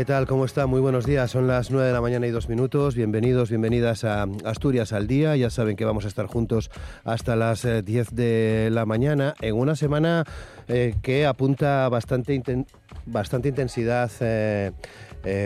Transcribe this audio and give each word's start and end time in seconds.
¿Qué 0.00 0.06
tal? 0.06 0.26
¿Cómo 0.26 0.46
está? 0.46 0.64
Muy 0.64 0.80
buenos 0.80 1.04
días. 1.04 1.30
Son 1.30 1.46
las 1.46 1.70
9 1.70 1.88
de 1.88 1.92
la 1.92 2.00
mañana 2.00 2.26
y 2.26 2.30
dos 2.30 2.48
minutos. 2.48 2.94
Bienvenidos, 2.94 3.50
bienvenidas 3.50 4.02
a 4.04 4.26
Asturias 4.46 4.94
al 4.94 5.06
Día. 5.06 5.36
Ya 5.36 5.50
saben 5.50 5.76
que 5.76 5.84
vamos 5.84 6.06
a 6.06 6.08
estar 6.08 6.24
juntos 6.24 6.70
hasta 7.04 7.36
las 7.36 7.66
10 7.84 7.86
eh, 7.86 8.14
de 8.14 8.70
la 8.70 8.86
mañana 8.86 9.34
en 9.42 9.54
una 9.56 9.76
semana 9.76 10.24
eh, 10.68 10.94
que 11.02 11.26
apunta 11.26 11.86
bastante, 11.90 12.64
bastante 13.04 13.50
intensidad 13.50 14.10
eh, 14.20 14.72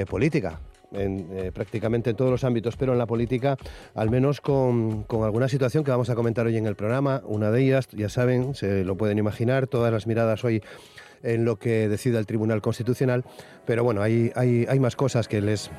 política. 0.08 0.60
En, 0.92 1.50
prácticamente 1.52 2.10
en 2.10 2.16
todos 2.16 2.30
los 2.30 2.44
ámbitos, 2.44 2.76
pero 2.76 2.92
en 2.92 2.98
la 2.98 3.06
política, 3.06 3.56
al 3.96 4.10
menos 4.10 4.40
con, 4.40 5.02
con, 5.02 5.24
alguna 5.24 5.48
situación 5.48 5.82
que 5.82 5.90
vamos 5.90 6.10
a 6.10 6.14
comentar 6.14 6.46
hoy 6.46 6.56
en 6.56 6.66
el 6.66 6.76
programa. 6.76 7.22
Una 7.24 7.50
de 7.50 7.60
ellas, 7.60 7.88
ya 7.90 8.08
saben, 8.08 8.54
se 8.54 8.84
lo 8.84 8.96
pueden 8.96 9.18
imaginar, 9.18 9.66
todas 9.66 9.92
las 9.92 10.06
miradas 10.06 10.44
hoy 10.44 10.62
en 11.24 11.44
lo 11.44 11.56
que 11.56 11.88
decida 11.88 12.18
el 12.18 12.26
Tribunal 12.26 12.62
Constitucional, 12.62 13.24
pero 13.66 13.82
bueno, 13.82 14.02
hay, 14.02 14.30
hay, 14.36 14.66
hay 14.68 14.78
más 14.78 14.94
cosas 14.94 15.26
que 15.26 15.40
les 15.40 15.70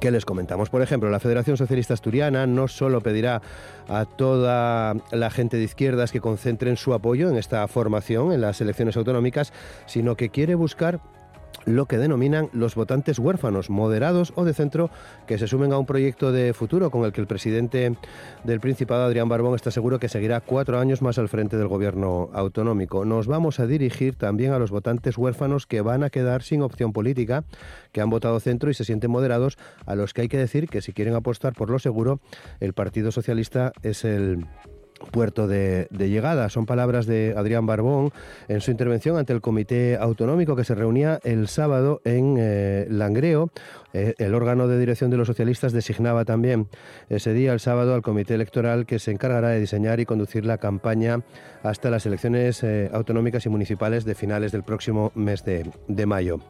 que 0.00 0.10
les 0.10 0.24
comentamos. 0.24 0.70
Por 0.70 0.80
ejemplo, 0.80 1.10
la 1.10 1.20
Federación 1.20 1.56
Socialista 1.56 1.92
Asturiana 1.94 2.46
no 2.46 2.68
solo 2.68 3.00
pedirá 3.00 3.42
a 3.88 4.06
toda 4.06 4.94
la 5.10 5.30
gente 5.30 5.58
de 5.58 5.64
izquierdas 5.64 6.12
que 6.12 6.20
concentren 6.20 6.76
su 6.76 6.94
apoyo 6.94 7.28
en 7.28 7.36
esta 7.36 7.66
formación 7.68 8.32
en 8.32 8.40
las 8.40 8.60
elecciones 8.60 8.96
autonómicas, 8.96 9.52
sino 9.86 10.16
que 10.16 10.30
quiere 10.30 10.54
buscar 10.54 11.00
lo 11.64 11.86
que 11.86 11.98
denominan 11.98 12.48
los 12.52 12.74
votantes 12.74 13.18
huérfanos, 13.18 13.70
moderados 13.70 14.32
o 14.36 14.44
de 14.44 14.54
centro, 14.54 14.90
que 15.26 15.38
se 15.38 15.46
sumen 15.46 15.72
a 15.72 15.78
un 15.78 15.86
proyecto 15.86 16.32
de 16.32 16.52
futuro 16.54 16.90
con 16.90 17.04
el 17.04 17.12
que 17.12 17.20
el 17.20 17.26
presidente 17.26 17.96
del 18.44 18.60
Principado, 18.60 19.04
Adrián 19.04 19.28
Barbón, 19.28 19.54
está 19.54 19.70
seguro 19.70 19.98
que 19.98 20.08
seguirá 20.08 20.40
cuatro 20.40 20.78
años 20.78 21.02
más 21.02 21.18
al 21.18 21.28
frente 21.28 21.56
del 21.56 21.68
gobierno 21.68 22.30
autonómico. 22.32 23.04
Nos 23.04 23.26
vamos 23.26 23.60
a 23.60 23.66
dirigir 23.66 24.16
también 24.16 24.52
a 24.52 24.58
los 24.58 24.70
votantes 24.70 25.18
huérfanos 25.18 25.66
que 25.66 25.80
van 25.80 26.02
a 26.02 26.10
quedar 26.10 26.42
sin 26.42 26.62
opción 26.62 26.92
política, 26.92 27.44
que 27.92 28.00
han 28.00 28.10
votado 28.10 28.40
centro 28.40 28.70
y 28.70 28.74
se 28.74 28.84
sienten 28.84 29.10
moderados, 29.10 29.58
a 29.86 29.94
los 29.94 30.14
que 30.14 30.22
hay 30.22 30.28
que 30.28 30.38
decir 30.38 30.68
que 30.68 30.82
si 30.82 30.92
quieren 30.92 31.14
apostar 31.14 31.52
por 31.54 31.70
lo 31.70 31.78
seguro, 31.78 32.20
el 32.60 32.72
Partido 32.72 33.12
Socialista 33.12 33.72
es 33.82 34.04
el 34.04 34.46
puerto 35.10 35.46
de, 35.46 35.88
llegada. 35.90 36.48
Son 36.48 36.66
palabras 36.66 37.06
de 37.06 37.34
Adrián 37.36 37.66
Barbón 37.66 38.12
en 38.48 38.60
su 38.60 38.70
intervención 38.70 39.16
ante 39.16 39.32
el 39.32 39.40
Comité 39.40 39.96
Autonómico 39.96 40.56
que 40.56 40.64
se 40.64 40.74
reunía 40.74 41.20
el 41.24 41.48
sábado 41.48 42.00
en 42.04 42.36
eh, 42.38 42.86
Langreo. 42.88 43.50
Eh, 43.92 44.14
el 44.18 44.34
órgano 44.34 44.68
de 44.68 44.78
dirección 44.78 45.10
de 45.10 45.16
los 45.16 45.26
socialistas 45.26 45.72
designaba 45.72 46.24
también 46.24 46.68
ese 47.08 47.32
día, 47.32 47.52
el 47.52 47.60
sábado, 47.60 47.94
al 47.94 48.02
Comité 48.02 48.34
Electoral 48.34 48.86
que 48.86 48.98
se 48.98 49.10
encargará 49.10 49.48
de 49.48 49.60
diseñar 49.60 50.00
y 50.00 50.06
conducir 50.06 50.46
la 50.46 50.58
campaña 50.58 51.20
hasta 51.62 51.90
las 51.90 52.06
elecciones 52.06 52.62
eh, 52.62 52.90
autonómicas 52.92 53.44
y 53.46 53.48
municipales 53.48 54.04
de 54.04 54.14
finales 54.14 54.52
del 54.52 54.62
próximo 54.62 55.12
mes 55.14 55.44
de 55.44 56.06
mayo. 56.06 56.40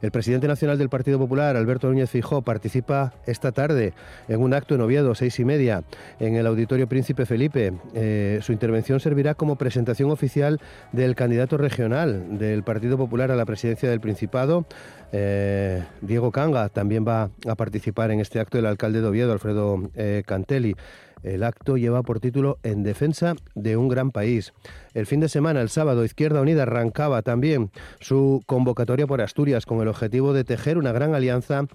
El 0.00 0.10
presidente 0.10 0.46
nacional 0.46 0.78
del 0.78 0.88
Partido 0.88 1.18
Popular, 1.18 1.56
Alberto 1.56 1.88
Núñez 1.88 2.10
Fijó, 2.10 2.42
participa 2.42 3.12
esta 3.26 3.52
tarde 3.52 3.94
en 4.28 4.40
un 4.40 4.54
acto 4.54 4.74
en 4.74 4.80
Oviedo, 4.80 5.14
seis 5.14 5.38
y 5.40 5.44
media, 5.44 5.82
en 6.20 6.36
el 6.36 6.46
Auditorio 6.46 6.88
Príncipe 6.88 7.26
Felipe. 7.26 7.72
Eh, 7.94 8.38
su 8.42 8.52
intervención 8.52 9.00
servirá 9.00 9.34
como 9.34 9.56
presentación 9.56 10.10
oficial 10.10 10.60
del 10.92 11.14
candidato 11.14 11.56
regional 11.56 12.38
del 12.38 12.62
Partido 12.62 12.96
Popular 12.96 13.30
a 13.30 13.36
la 13.36 13.44
presidencia 13.44 13.90
del 13.90 14.00
Principado. 14.00 14.66
Eh, 15.12 15.82
Diego 16.00 16.30
Canga 16.30 16.68
también 16.68 17.04
va 17.06 17.30
a 17.46 17.54
participar 17.54 18.10
en 18.10 18.20
este 18.20 18.40
acto, 18.40 18.58
el 18.58 18.66
alcalde 18.66 19.00
de 19.00 19.06
Oviedo, 19.06 19.32
Alfredo 19.32 19.90
eh, 19.94 20.22
Cantelli. 20.26 20.76
El 21.22 21.42
acto 21.42 21.76
lleva 21.76 22.02
por 22.02 22.20
título 22.20 22.58
En 22.62 22.82
defensa 22.82 23.34
de 23.54 23.76
un 23.76 23.88
gran 23.88 24.10
país. 24.10 24.52
El 24.94 25.06
fin 25.06 25.20
de 25.20 25.28
semana, 25.28 25.60
el 25.60 25.68
sábado, 25.68 26.04
Izquierda 26.04 26.40
Unida 26.40 26.62
arrancaba 26.62 27.22
también 27.22 27.70
su 28.00 28.42
convocatoria 28.46 29.06
por 29.06 29.20
Asturias 29.20 29.66
con 29.66 29.80
el 29.80 29.88
objetivo 29.88 30.32
de 30.32 30.44
tejer 30.44 30.78
una 30.78 30.92
gran 30.92 31.14
alianza 31.14 31.66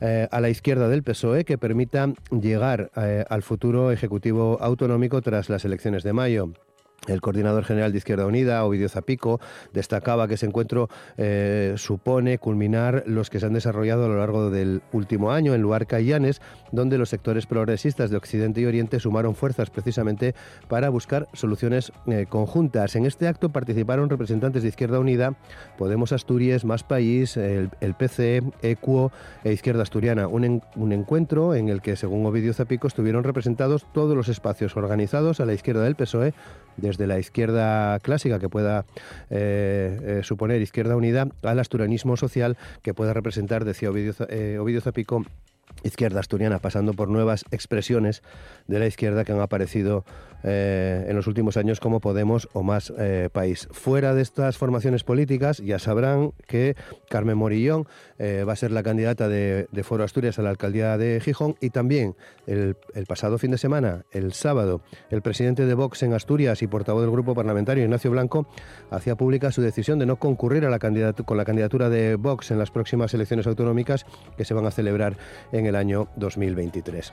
eh, 0.00 0.28
a 0.30 0.40
la 0.40 0.48
izquierda 0.48 0.88
del 0.88 1.02
PSOE 1.02 1.44
que 1.44 1.58
permita 1.58 2.12
llegar 2.30 2.90
eh, 2.96 3.24
al 3.28 3.42
futuro 3.42 3.92
Ejecutivo 3.92 4.58
Autonómico 4.60 5.20
tras 5.20 5.48
las 5.48 5.64
elecciones 5.64 6.02
de 6.02 6.12
mayo. 6.12 6.52
El 7.06 7.22
coordinador 7.22 7.64
general 7.64 7.92
de 7.92 7.98
Izquierda 7.98 8.26
Unida, 8.26 8.62
Ovidio 8.64 8.88
Zapico, 8.88 9.40
destacaba 9.72 10.28
que 10.28 10.34
ese 10.34 10.44
encuentro 10.44 10.90
eh, 11.16 11.74
supone 11.76 12.38
culminar 12.38 13.04
los 13.06 13.30
que 13.30 13.40
se 13.40 13.46
han 13.46 13.54
desarrollado 13.54 14.04
a 14.04 14.08
lo 14.08 14.18
largo 14.18 14.50
del 14.50 14.82
último 14.92 15.32
año 15.32 15.54
en 15.54 15.62
Luarca 15.62 16.00
y 16.00 16.06
Llanes, 16.06 16.42
donde 16.72 16.98
los 16.98 17.08
sectores 17.08 17.46
progresistas 17.46 18.10
de 18.10 18.18
Occidente 18.18 18.60
y 18.60 18.66
Oriente 18.66 19.00
sumaron 19.00 19.34
fuerzas 19.34 19.70
precisamente 19.70 20.34
para 20.68 20.90
buscar 20.90 21.26
soluciones 21.32 21.90
eh, 22.06 22.26
conjuntas. 22.28 22.94
En 22.96 23.06
este 23.06 23.28
acto 23.28 23.48
participaron 23.48 24.10
representantes 24.10 24.62
de 24.62 24.68
Izquierda 24.68 25.00
Unida, 25.00 25.36
Podemos 25.78 26.12
Asturias, 26.12 26.66
Más 26.66 26.84
País, 26.84 27.38
el, 27.38 27.70
PC, 27.98 28.42
ECUO 28.60 29.10
e 29.42 29.52
Izquierda 29.52 29.82
Asturiana. 29.82 30.28
Un 30.28 30.92
encuentro 30.92 31.54
en 31.54 31.70
el 31.70 31.80
que, 31.80 31.96
según 31.96 32.26
Ovidio 32.26 32.52
Zapico, 32.52 32.86
estuvieron 32.86 33.24
representados 33.24 33.86
todos 33.92 34.14
los 34.14 34.28
espacios 34.28 34.76
organizados 34.76 35.40
a 35.40 35.46
la 35.46 35.54
izquierda 35.54 35.82
del 35.82 35.96
PSOE 35.96 36.34
desde 36.90 37.06
la 37.06 37.18
izquierda 37.18 37.98
clásica 38.00 38.38
que 38.38 38.48
pueda 38.48 38.84
eh, 39.30 39.98
eh, 40.02 40.20
suponer 40.24 40.60
izquierda 40.60 40.96
unida 40.96 41.28
al 41.42 41.58
asturianismo 41.60 42.16
social 42.16 42.58
que 42.82 42.94
pueda 42.94 43.12
representar, 43.12 43.64
decía 43.64 43.90
Ovidio, 43.90 44.14
eh, 44.28 44.58
Ovidio 44.58 44.80
Zapico, 44.80 45.24
izquierda 45.84 46.20
asturiana, 46.20 46.58
pasando 46.58 46.92
por 46.94 47.08
nuevas 47.08 47.44
expresiones 47.52 48.22
de 48.66 48.80
la 48.80 48.86
izquierda 48.86 49.24
que 49.24 49.32
han 49.32 49.40
aparecido 49.40 50.04
eh, 50.42 51.06
en 51.08 51.16
los 51.16 51.26
últimos 51.26 51.56
años 51.56 51.80
como 51.80 52.00
Podemos 52.00 52.48
o 52.52 52.62
Más 52.62 52.92
eh, 52.98 53.28
País. 53.32 53.68
Fuera 53.72 54.14
de 54.14 54.22
estas 54.22 54.56
formaciones 54.56 55.04
políticas, 55.04 55.58
ya 55.58 55.78
sabrán 55.78 56.32
que 56.46 56.76
Carmen 57.08 57.36
Morillón 57.36 57.86
eh, 58.18 58.44
va 58.46 58.54
a 58.54 58.56
ser 58.56 58.70
la 58.70 58.82
candidata 58.82 59.28
de, 59.28 59.68
Foro 59.82 60.04
Asturias 60.04 60.38
a 60.38 60.42
la 60.42 60.50
alcaldía 60.50 60.98
de 60.98 61.20
Gijón 61.20 61.56
y 61.60 61.70
también 61.70 62.14
el, 62.46 62.76
pasado 63.08 63.38
fin 63.38 63.50
de 63.50 63.58
semana, 63.58 64.04
el 64.12 64.32
sábado, 64.34 64.82
el 65.10 65.22
presidente 65.22 65.66
de 65.66 65.74
Vox 65.74 66.02
en 66.02 66.12
Asturias 66.12 66.62
y 66.62 66.66
portavoz 66.66 67.02
del 67.02 67.10
grupo 67.10 67.34
parlamentario, 67.34 67.82
Ignacio 67.82 68.10
Blanco, 68.10 68.46
hacía 68.90 69.16
pública 69.16 69.50
su 69.50 69.62
decisión 69.62 69.98
de 69.98 70.06
no 70.06 70.16
concurrir 70.16 70.64
a 70.64 70.70
la 70.70 70.78
con 70.78 71.36
la 71.36 71.44
candidatura 71.44 71.88
de 71.88 72.16
Vox 72.16 72.50
en 72.50 72.58
las 72.58 72.70
próximas 72.70 73.14
elecciones 73.14 73.46
autonómicas 73.46 74.06
que 74.36 74.44
se 74.44 74.54
van 74.54 74.66
a 74.66 74.70
celebrar 74.70 75.16
en 75.52 75.66
el 75.66 75.76
año 75.76 76.08
2023 76.16 77.12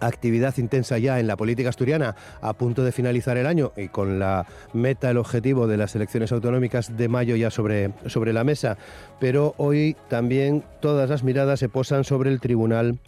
actividad 0.00 0.56
intensa 0.58 0.98
ya 0.98 1.20
en 1.20 1.26
la 1.26 1.36
política 1.36 1.68
asturiana 1.68 2.16
a 2.40 2.52
punto 2.54 2.84
de 2.84 2.92
finalizar 2.92 3.36
el 3.36 3.46
año 3.46 3.72
y 3.76 3.88
con 3.88 4.18
la 4.18 4.46
meta, 4.72 5.10
el 5.10 5.18
objetivo 5.18 5.66
de 5.66 5.76
las 5.76 5.94
elecciones 5.94 6.32
autonómicas 6.32 6.96
de 6.96 7.08
mayo 7.08 7.36
ya 7.36 7.50
sobre, 7.50 7.92
sobre 8.06 8.32
la 8.32 8.44
mesa. 8.44 8.76
Pero 9.18 9.54
hoy 9.58 9.96
también 10.08 10.64
todas 10.80 11.08
las 11.10 11.22
miradas 11.22 11.60
se 11.60 11.68
posan 11.68 12.04
sobre 12.04 12.30
el 12.30 12.40
Tribunal 12.40 12.98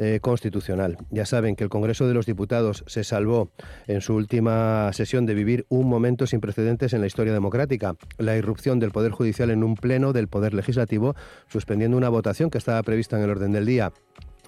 eh, 0.00 0.20
Constitucional. 0.20 0.96
Ya 1.10 1.26
saben 1.26 1.56
que 1.56 1.64
el 1.64 1.70
Congreso 1.70 2.06
de 2.06 2.14
los 2.14 2.24
Diputados 2.24 2.84
se 2.86 3.02
salvó 3.02 3.50
en 3.88 4.00
su 4.00 4.14
última 4.14 4.92
sesión 4.92 5.26
de 5.26 5.34
vivir 5.34 5.66
un 5.70 5.88
momento 5.88 6.24
sin 6.28 6.40
precedentes 6.40 6.92
en 6.92 7.00
la 7.00 7.08
historia 7.08 7.32
democrática, 7.32 7.96
la 8.16 8.36
irrupción 8.36 8.78
del 8.78 8.92
Poder 8.92 9.10
Judicial 9.10 9.50
en 9.50 9.64
un 9.64 9.74
pleno 9.74 10.12
del 10.12 10.28
Poder 10.28 10.54
Legislativo, 10.54 11.16
suspendiendo 11.48 11.96
una 11.96 12.10
votación 12.10 12.48
que 12.48 12.58
estaba 12.58 12.80
prevista 12.84 13.16
en 13.16 13.24
el 13.24 13.30
orden 13.30 13.50
del 13.50 13.66
día. 13.66 13.92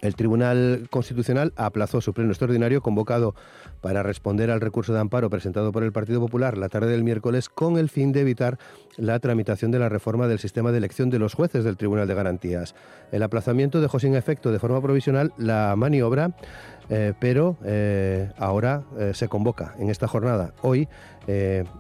El 0.01 0.17
Tribunal 0.17 0.87
Constitucional 0.91 1.53
aplazó 1.57 2.01
su 2.01 2.15
pleno 2.15 2.31
extraordinario 2.31 2.81
convocado 2.81 3.35
para 3.81 4.03
responder 4.03 4.51
al 4.51 4.61
recurso 4.61 4.93
de 4.93 5.01
amparo 5.01 5.31
presentado 5.31 5.73
por 5.73 5.83
el 5.83 5.93
Partido 5.93 6.21
Popular 6.21 6.57
la 6.57 6.69
tarde 6.69 6.93
del 6.93 7.05
miércoles 7.05 7.49
con 7.49 7.77
el 7.77 7.89
fin 7.89 8.13
de 8.13 8.21
evitar 8.21 8.59
la 8.97 9.19
tramitación 9.19 9.71
de 9.71 9.79
la 9.79 9.89
reforma 9.89 10.27
del 10.27 10.39
sistema 10.39 10.73
de 10.73 10.79
elección 10.79 11.11
de 11.11 11.19
los 11.19 11.35
jueces 11.35 11.65
del 11.65 11.77
Tribunal 11.77 12.09
de 12.09 12.15
Garantías. 12.15 12.75
El 13.13 13.23
aplazamiento 13.23 13.81
dejó 13.81 13.99
sin 13.99 14.15
efecto 14.15 14.53
de 14.53 14.59
forma 14.59 14.81
provisional 14.81 15.33
la 15.37 15.75
maniobra 15.77 16.35
eh, 16.93 17.15
pero 17.21 17.57
eh, 17.65 18.31
ahora 18.37 18.83
eh, 18.99 19.13
se 19.15 19.29
convoca 19.29 19.75
en 19.79 19.91
esta 19.91 20.09
jornada, 20.09 20.55
hoy, 20.61 20.89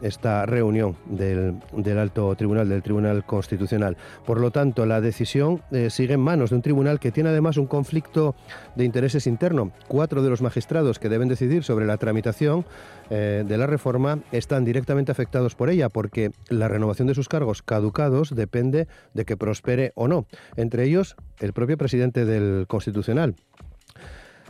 esta 0.02 0.47
reunión 0.47 0.97
del, 1.06 1.56
del, 1.76 1.99
Alto 1.99 2.35
Tribunal, 2.35 2.69
del 2.69 2.82
Tribunal 2.82 3.25
Constitucional. 3.25 3.97
Por 4.26 4.41
lo 4.41 4.50
tanto, 4.50 4.87
la 4.87 5.00
decisión 5.00 5.62
sigue 5.88 6.14
en 6.14 6.20
manos 6.20 6.50
de 6.50 6.56
un 6.56 6.62
tribunal 6.62 7.00
que 7.00 7.11
tiene 7.11 7.31
además 7.31 7.56
un 7.56 7.67
conflicto 7.67 8.35
de 8.75 8.85
intereses 8.85 9.26
interno. 9.26 9.73
Cuatro 9.88 10.23
de 10.23 10.31
los 10.31 10.43
magistrados 10.43 10.99
que 10.99 11.08
deben 11.08 11.29
decidir 11.29 11.64
sobre 11.64 11.87
la 11.87 11.97
tramitación 11.97 12.64
de 13.08 13.56
la 13.56 13.67
reforma 13.67 14.20
están 14.32 14.64
directamente 14.64 15.12
afectados 15.12 15.55
por 15.55 15.70
ella, 15.70 15.88
porque 15.88 16.31
la 16.49 16.69
renovación 16.69 17.08
de 17.08 17.14
sus 17.14 17.29
cargos 17.29 17.62
caducados 17.62 18.35
depende 18.35 18.87
de 19.14 19.25
que 19.25 19.37
prospere 19.37 19.93
o 19.94 20.08
no. 20.08 20.26
Entre 20.56 20.85
ellos, 20.85 21.17
el 21.41 21.52
propio 21.52 21.76
presidente 21.76 22.25
del 22.25 22.67
Constitucional. 22.69 23.35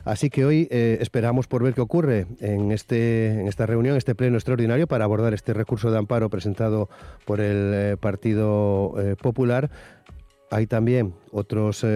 Así 0.05 0.31
que 0.31 0.45
hoy 0.45 0.69
eh, 0.71 0.99
esperamos 1.01 1.47
por 1.47 1.63
ver 1.63 1.75
qué 1.75 1.81
ocurre 1.81 2.27
en, 2.41 2.73
este, 2.73 3.41
en 3.41 3.49
esta 3.49 3.67
reunión, 3.67 3.97
este 3.97 4.15
pleno 4.15 4.37
extraordinario, 4.37 4.87
para 4.87 5.05
abordar 5.05 5.35
este 5.35 5.53
recurso 5.53 5.91
de 5.91 5.99
amparo 5.99 6.31
presentado 6.31 6.89
por 7.25 7.41
el 7.41 7.73
eh, 7.75 7.97
Partido 7.99 8.95
eh, 8.99 9.17
Popular. 9.21 9.71
Hay 10.53 10.67
también 10.67 11.15
otros, 11.31 11.87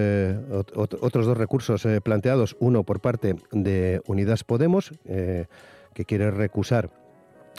otros 0.76 1.26
dos 1.26 1.36
recursos 1.36 1.84
planteados, 2.04 2.56
uno 2.60 2.84
por 2.84 3.00
parte 3.00 3.34
de 3.50 4.00
Unidas 4.06 4.44
Podemos, 4.44 4.92
que 5.02 6.04
quiere 6.04 6.30
recusar 6.30 6.88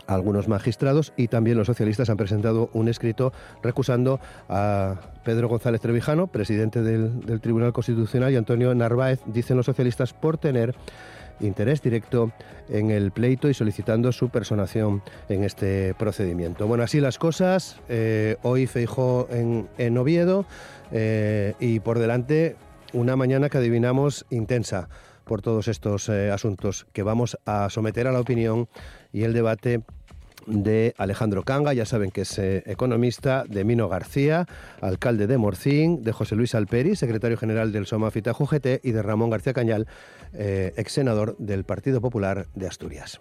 algunos 0.08 0.48
magistrados 0.48 1.14
y 1.18 1.28
también 1.28 1.58
los 1.58 1.68
socialistas 1.68 2.10
han 2.10 2.18
presentado 2.18 2.70
un 2.74 2.88
escrito 2.88 3.34
recusando 3.62 4.20
a 4.50 4.96
Pedro 5.24 5.48
González 5.48 5.82
Trevijano, 5.82 6.28
presidente 6.28 6.82
del, 6.82 7.42
Tribunal 7.42 7.74
Constitucional, 7.74 8.32
y 8.32 8.36
Antonio 8.36 8.74
Narváez, 8.76 9.20
dicen 9.26 9.58
los 9.58 9.66
socialistas, 9.66 10.14
por 10.14 10.38
tener 10.38 10.76
interés 11.42 11.82
directo 11.82 12.32
en 12.70 12.92
el 12.92 13.12
pleito 13.12 13.50
y 13.50 13.54
solicitando 13.54 14.12
su 14.12 14.30
personación 14.30 15.02
en 15.28 15.44
este 15.44 15.94
procedimiento. 15.96 16.66
Bueno, 16.68 16.84
así 16.84 17.02
las 17.02 17.18
cosas. 17.18 17.82
Eh, 17.90 18.38
hoy 18.42 18.68
Feijó 18.68 19.28
en, 19.30 19.68
en 19.78 19.98
Oviedo 19.98 20.46
eh, 20.92 21.54
y 21.60 21.82
por 21.82 22.00
delante 22.00 22.56
una 22.94 23.16
mañana 23.18 23.50
que 23.50 23.58
adivinamos 23.58 24.26
intensa 24.30 24.88
por 25.26 25.42
todos 25.42 25.68
estos 25.68 26.08
eh, 26.08 26.32
asuntos 26.32 26.88
que 26.94 27.04
vamos 27.04 27.38
a 27.46 27.70
someter 27.70 28.08
a 28.08 28.12
la 28.12 28.22
opinión 28.22 28.70
y 29.12 29.24
el 29.24 29.34
debate 29.34 29.82
de 30.46 30.94
Alejandro 30.98 31.44
Canga, 31.44 31.74
ya 31.74 31.86
saben 31.86 32.12
que 32.12 32.22
es 32.22 32.38
eh, 32.40 32.64
economista, 32.66 33.46
de 33.48 33.64
Mino 33.64 33.90
García, 33.90 34.46
alcalde 34.82 35.28
de 35.28 35.38
Morcín, 35.38 36.04
de 36.04 36.12
José 36.12 36.36
Luis 36.36 36.56
Alperi, 36.56 36.96
secretario 36.96 37.38
general 37.38 37.72
del 37.72 37.86
Somafita 37.86 38.32
UGT 38.38 38.84
y 38.84 38.92
de 38.92 39.02
Ramón 39.02 39.30
García 39.30 39.54
Cañal, 39.54 39.88
eh, 40.34 40.74
ex 40.78 40.94
senador 40.94 41.36
del 41.38 41.64
Partido 41.64 42.02
Popular 42.02 42.48
de 42.56 42.68
Asturias. 42.68 43.20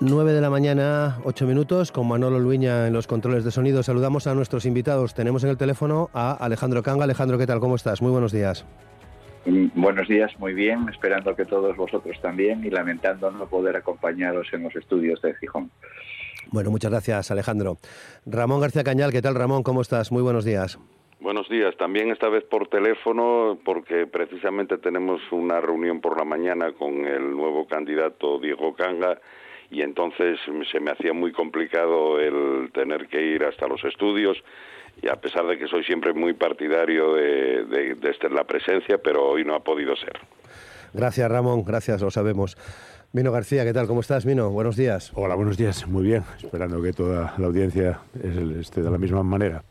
9 0.00 0.32
de 0.32 0.40
la 0.40 0.48
mañana, 0.48 1.18
8 1.24 1.44
minutos, 1.44 1.90
con 1.90 2.06
Manolo 2.06 2.38
Luña 2.38 2.86
en 2.86 2.92
los 2.92 3.08
controles 3.08 3.44
de 3.44 3.50
sonido. 3.50 3.82
Saludamos 3.82 4.28
a 4.28 4.34
nuestros 4.34 4.64
invitados. 4.64 5.12
Tenemos 5.12 5.42
en 5.42 5.50
el 5.50 5.56
teléfono 5.56 6.08
a 6.14 6.32
Alejandro 6.32 6.84
Canga. 6.84 7.02
Alejandro, 7.02 7.36
¿qué 7.36 7.48
tal? 7.48 7.58
¿Cómo 7.58 7.74
estás? 7.74 8.00
Muy 8.00 8.12
buenos 8.12 8.30
días. 8.30 8.64
Mm, 9.48 9.68
buenos 9.80 10.06
días, 10.08 10.38
muy 10.38 10.52
bien, 10.52 10.86
esperando 10.90 11.34
que 11.34 11.46
todos 11.46 11.74
vosotros 11.74 12.20
también 12.20 12.62
y 12.66 12.70
lamentando 12.70 13.30
no 13.30 13.46
poder 13.46 13.76
acompañaros 13.76 14.46
en 14.52 14.64
los 14.64 14.76
estudios 14.76 15.22
de 15.22 15.34
Gijón. 15.36 15.70
Bueno, 16.52 16.70
muchas 16.70 16.90
gracias, 16.90 17.30
Alejandro. 17.30 17.78
Ramón 18.26 18.60
García 18.60 18.84
Cañal, 18.84 19.10
¿qué 19.10 19.22
tal, 19.22 19.34
Ramón? 19.34 19.62
¿Cómo 19.62 19.80
estás? 19.80 20.12
Muy 20.12 20.22
buenos 20.22 20.44
días. 20.44 20.78
Buenos 21.20 21.48
días, 21.48 21.74
también 21.78 22.10
esta 22.10 22.28
vez 22.28 22.44
por 22.44 22.68
teléfono 22.68 23.58
porque 23.64 24.06
precisamente 24.06 24.76
tenemos 24.76 25.20
una 25.32 25.62
reunión 25.62 26.02
por 26.02 26.18
la 26.18 26.24
mañana 26.24 26.72
con 26.72 27.06
el 27.06 27.34
nuevo 27.34 27.66
candidato 27.66 28.38
Diego 28.38 28.74
Canga 28.74 29.18
y 29.70 29.80
entonces 29.80 30.38
se 30.70 30.80
me 30.80 30.90
hacía 30.90 31.14
muy 31.14 31.32
complicado 31.32 32.20
el 32.20 32.70
tener 32.72 33.08
que 33.08 33.22
ir 33.22 33.44
hasta 33.44 33.66
los 33.66 33.82
estudios 33.84 34.36
y 35.02 35.08
a 35.08 35.16
pesar 35.16 35.46
de 35.46 35.58
que 35.58 35.66
soy 35.66 35.84
siempre 35.84 36.12
muy 36.12 36.34
partidario 36.34 37.14
de, 37.14 37.64
de, 37.64 38.16
la 38.30 38.44
presencia, 38.44 38.98
pero 38.98 39.28
hoy 39.30 39.44
no 39.44 39.54
ha 39.54 39.60
podido 39.60 39.96
ser. 39.96 40.18
Gracias 40.92 41.30
Ramón, 41.30 41.64
gracias, 41.64 42.00
lo 42.00 42.10
sabemos. 42.10 42.56
Mino 43.12 43.32
García, 43.32 43.64
¿qué 43.64 43.72
tal? 43.72 43.86
¿Cómo 43.86 44.00
estás, 44.00 44.26
Mino? 44.26 44.50
Buenos 44.50 44.76
días. 44.76 45.12
Hola, 45.14 45.34
buenos 45.34 45.56
días. 45.56 45.88
Muy 45.88 46.04
bien. 46.04 46.24
Esperando 46.42 46.82
que 46.82 46.92
toda 46.92 47.32
la 47.38 47.46
audiencia 47.46 48.00
esté 48.60 48.82
de 48.82 48.90
la 48.90 48.98
misma 48.98 49.22
manera. 49.22 49.64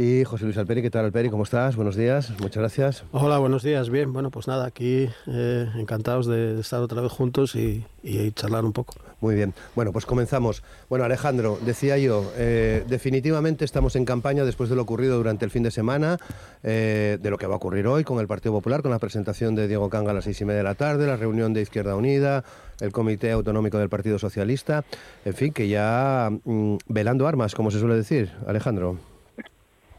Y 0.00 0.22
José 0.22 0.44
Luis 0.44 0.56
Alperi, 0.56 0.80
¿qué 0.80 0.90
tal, 0.90 1.06
Alperi? 1.06 1.28
¿Cómo 1.28 1.42
estás? 1.42 1.74
Buenos 1.74 1.96
días. 1.96 2.30
Muchas 2.40 2.58
gracias. 2.58 3.04
Hola, 3.10 3.38
buenos 3.38 3.64
días. 3.64 3.90
Bien, 3.90 4.12
bueno, 4.12 4.30
pues 4.30 4.46
nada, 4.46 4.64
aquí 4.64 5.08
eh, 5.26 5.68
encantados 5.74 6.28
de, 6.28 6.60
estar 6.60 6.80
otra 6.80 7.00
vez 7.00 7.10
juntos 7.10 7.56
y, 7.56 7.84
y 8.04 8.30
charlar 8.30 8.64
un 8.64 8.72
poco. 8.72 8.94
Muy 9.20 9.34
bien. 9.34 9.54
Bueno, 9.74 9.92
pues 9.92 10.06
comenzamos. 10.06 10.62
Bueno, 10.88 11.04
Alejandro, 11.04 11.58
decía 11.66 11.98
yo, 11.98 12.30
eh, 12.36 12.84
definitivamente 12.86 13.64
estamos 13.64 13.96
en 13.96 14.04
campaña 14.04 14.44
después 14.44 14.70
de 14.70 14.76
lo 14.76 14.82
ocurrido 14.82 15.16
durante 15.16 15.44
el 15.44 15.50
fin 15.50 15.64
de 15.64 15.72
semana, 15.72 16.18
eh, 16.62 17.18
de 17.20 17.30
lo 17.30 17.36
que 17.36 17.48
va 17.48 17.54
a 17.54 17.56
ocurrir 17.56 17.88
hoy 17.88 18.04
con 18.04 18.20
el 18.20 18.28
Partido 18.28 18.52
Popular, 18.52 18.82
con 18.82 18.92
la 18.92 19.00
presentación 19.00 19.56
de 19.56 19.66
Diego 19.66 19.90
Canga 19.90 20.12
a 20.12 20.14
las 20.14 20.22
seis 20.22 20.40
y 20.40 20.44
media 20.44 20.58
de 20.58 20.64
la 20.64 20.76
tarde, 20.76 21.08
la 21.08 21.16
reunión 21.16 21.52
de 21.52 21.62
Izquierda 21.62 21.96
Unida, 21.96 22.44
el 22.78 22.92
Comité 22.92 23.32
Autonómico 23.32 23.78
del 23.78 23.88
Partido 23.88 24.20
Socialista, 24.20 24.84
en 25.24 25.34
fin, 25.34 25.52
que 25.52 25.66
ya 25.66 26.30
mm, 26.44 26.76
velando 26.86 27.26
armas, 27.26 27.56
como 27.56 27.72
se 27.72 27.80
suele 27.80 27.96
decir, 27.96 28.30
Alejandro. 28.46 28.96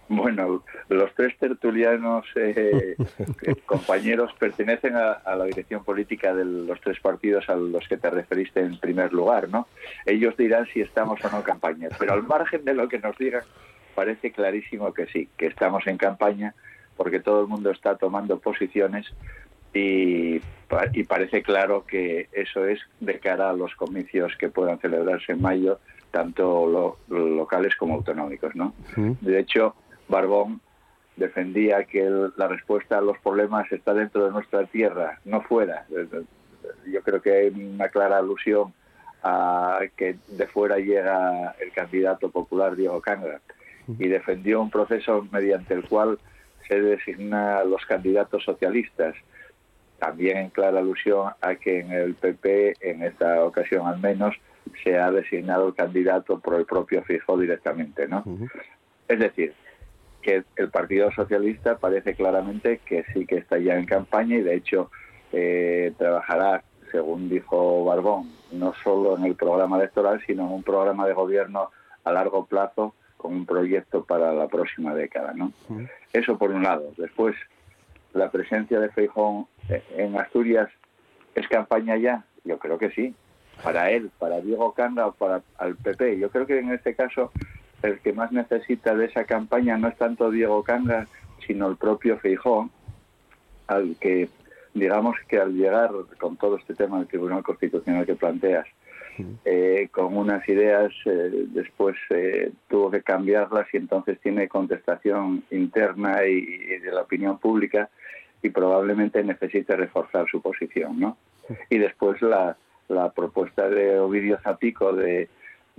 Bueno, 0.09 0.63
los 0.89 1.13
tres 1.13 1.38
tertulianos 1.38 2.25
eh, 2.35 2.95
compañeros 3.67 4.33
pertenecen 4.39 4.95
a, 4.95 5.21
la 5.35 5.45
dirección 5.45 5.83
política 5.83 6.33
de 6.33 6.45
los 6.45 6.81
tres 6.81 7.00
partidos 7.00 7.47
a 7.47 7.56
los 7.56 7.88
que 7.88 7.97
te 7.97 8.09
referiste 8.09 8.59
en 8.59 8.79
primer 8.79 9.13
lugar, 9.13 9.50
¿no? 9.50 9.67
Ellos 10.07 10.35
dirán 10.35 10.65
si 10.73 10.81
estamos 10.81 11.23
o 11.23 11.29
no 11.29 11.38
en 11.38 11.44
campaña, 11.44 11.89
pero 12.00 12.13
al 12.13 12.23
margen 12.23 12.65
de 12.65 12.73
lo 12.73 12.89
que 12.89 12.97
nos 12.97 13.15
digan, 13.19 13.44
parece 13.94 14.31
clarísimo 14.31 14.91
que 14.95 15.06
sí, 15.06 15.29
que 15.38 15.45
estamos 15.45 15.85
en 15.85 15.97
campaña 15.97 16.55
porque 16.97 17.19
todo 17.19 17.41
el 17.41 17.47
mundo 17.47 17.69
está 17.69 17.95
tomando 17.95 18.39
posiciones 18.39 19.05
y, 19.75 20.41
y 20.94 21.03
parece 21.03 21.44
claro 21.44 21.85
que 21.85 22.29
eso 22.31 22.65
es 22.65 22.79
de 23.00 23.19
cara 23.19 23.51
a 23.51 23.53
los 23.53 23.75
comicios 23.75 24.35
que 24.39 24.50
puedan 24.50 24.79
celebrarse 24.79 25.33
en 25.33 25.41
mayo, 25.41 25.79
tanto 26.09 26.97
locales 27.07 27.75
como 27.75 27.94
autonómicos, 27.94 28.55
¿no? 28.55 28.73
De 29.21 29.39
hecho, 29.39 29.75
Barbón 30.09 30.59
defendía 31.15 31.83
que 31.85 32.09
la 32.35 32.47
respuesta 32.47 32.97
a 32.97 33.01
los 33.01 33.17
problemas 33.19 33.71
está 33.71 33.94
dentro 33.94 34.25
de 34.25 34.31
nuestra 34.31 34.65
tierra, 34.65 35.19
no 35.25 35.41
fuera. 35.41 35.85
Yo 36.88 37.01
creo 37.03 37.21
que 37.21 37.31
hay 37.31 37.47
una 37.50 37.89
clara 37.89 38.17
alusión 38.17 38.73
a 39.21 39.79
que 39.97 40.15
de 40.27 40.47
fuera 40.47 40.77
llega 40.77 41.56
el 41.59 41.71
candidato 41.73 42.29
popular 42.31 42.75
Diego 42.75 43.01
Canga 43.01 43.41
y 43.88 44.07
defendió 44.07 44.61
un 44.61 44.69
proceso 44.69 45.27
mediante 45.31 45.73
el 45.73 45.88
cual 45.88 46.19
se 46.67 46.79
designa 46.79 47.57
a 47.57 47.63
los 47.65 47.85
candidatos 47.85 48.44
socialistas. 48.44 49.15
También 50.00 50.38
en 50.38 50.50
clara 50.50 50.79
alusión 50.79 51.33
a 51.41 51.55
que 51.55 51.81
en 51.81 51.91
el 51.91 52.15
PP, 52.15 52.75
en 52.79 53.03
esta 53.03 53.44
ocasión 53.44 53.85
al 53.88 54.00
menos, 54.00 54.35
se 54.83 54.97
ha 54.97 55.12
designado 55.12 55.67
el 55.67 55.75
candidato 55.75 56.39
por 56.39 56.55
el 56.55 56.65
propio 56.65 57.03
Fijo 57.03 57.38
directamente, 57.38 58.07
¿no? 58.07 58.23
Es 59.07 59.19
decir, 59.19 59.53
que 60.21 60.44
el 60.56 60.69
Partido 60.69 61.12
Socialista 61.12 61.77
parece 61.77 62.15
claramente 62.15 62.79
que 62.86 63.05
sí 63.13 63.25
que 63.25 63.38
está 63.38 63.58
ya 63.58 63.77
en 63.77 63.86
campaña 63.86 64.38
y 64.38 64.41
de 64.41 64.55
hecho 64.55 64.91
eh, 65.32 65.93
trabajará, 65.98 66.63
según 66.91 67.29
dijo 67.29 67.86
Barbón, 67.86 68.32
no 68.51 68.74
solo 68.84 69.17
en 69.17 69.25
el 69.25 69.36
programa 69.36 69.77
electoral, 69.77 70.22
sino 70.25 70.46
en 70.46 70.53
un 70.53 70.63
programa 70.63 71.08
de 71.08 71.13
gobierno 71.13 71.72
a 72.03 72.12
largo 72.12 72.46
plazo 72.46 72.96
con 73.17 73.34
un 73.34 73.46
proyecto 73.46 74.03
para 74.05 74.34
la 74.34 74.48
próxima 74.48 74.93
década. 74.93 75.34
¿no? 75.34 75.51
Eso 76.13 76.38
por 76.38 76.51
un 76.51 76.63
lado. 76.63 76.91
Después, 76.98 77.36
la 78.13 78.32
presencia 78.32 78.79
de 78.79 78.89
Feijón 78.89 79.46
en 79.96 80.17
Asturias 80.17 80.70
es 81.36 81.48
campaña 81.48 81.98
ya. 81.98 82.24
Yo 82.43 82.58
creo 82.58 82.77
que 82.77 82.91
sí. 82.91 83.13
Para 83.62 83.91
él, 83.91 84.10
para 84.17 84.39
Diego 84.39 84.74
Canda 84.74 85.08
o 85.08 85.12
para 85.12 85.41
el 85.60 85.75
PP. 85.75 86.17
Yo 86.17 86.29
creo 86.29 86.46
que 86.48 86.60
en 86.60 86.72
este 86.72 86.96
caso 86.96 87.32
el 87.83 88.00
que 88.00 88.13
más 88.13 88.31
necesita 88.31 88.95
de 88.95 89.05
esa 89.05 89.24
campaña 89.25 89.77
no 89.77 89.88
es 89.88 89.98
tanto 89.98 90.31
Diego 90.31 90.63
Cangas, 90.63 91.09
sino 91.45 91.67
el 91.67 91.77
propio 91.77 92.17
Feijón, 92.17 92.71
al 93.67 93.95
que 94.00 94.29
digamos 94.74 95.17
que 95.27 95.39
al 95.39 95.53
llegar 95.53 95.91
con 96.19 96.38
todo 96.38 96.57
este 96.57 96.75
tema 96.75 97.00
del 97.00 97.07
Tribunal 97.07 97.43
Constitucional 97.43 98.05
que 98.05 98.15
planteas, 98.15 98.67
eh, 99.43 99.89
con 99.91 100.15
unas 100.15 100.48
ideas, 100.48 100.93
eh, 101.05 101.45
después 101.48 101.98
eh, 102.09 102.51
tuvo 102.69 102.89
que 102.89 103.01
cambiarlas 103.01 103.67
y 103.74 103.77
entonces 103.77 104.19
tiene 104.21 104.48
contestación 104.48 105.43
interna 105.51 106.25
y, 106.25 106.45
de 106.79 106.91
la 106.91 107.01
opinión 107.01 107.38
pública 107.38 107.89
y 108.41 108.50
probablemente 108.50 109.21
necesite 109.24 109.75
reforzar 109.75 110.25
su 110.29 110.41
posición, 110.41 111.00
¿no? 111.00 111.17
Y 111.69 111.79
después 111.79 112.21
la, 112.21 112.55
la 112.88 113.12
propuesta 113.12 113.67
de 113.69 114.00
Ovidio 114.00 114.39
Zapico 114.41 114.93
de 114.93 115.27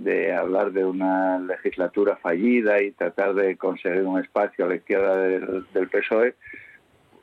de 0.03 0.33
hablar 0.33 0.71
de 0.71 0.85
una 0.85 1.39
legislatura 1.39 2.15
fallida 2.17 2.81
y 2.81 2.91
tratar 2.91 3.33
de 3.33 3.55
conseguir 3.57 4.03
un 4.03 4.19
espacio 4.19 4.65
a 4.65 4.69
la 4.69 4.75
izquierda 4.75 5.15
del, 5.15 5.89
PSOE 5.89 6.35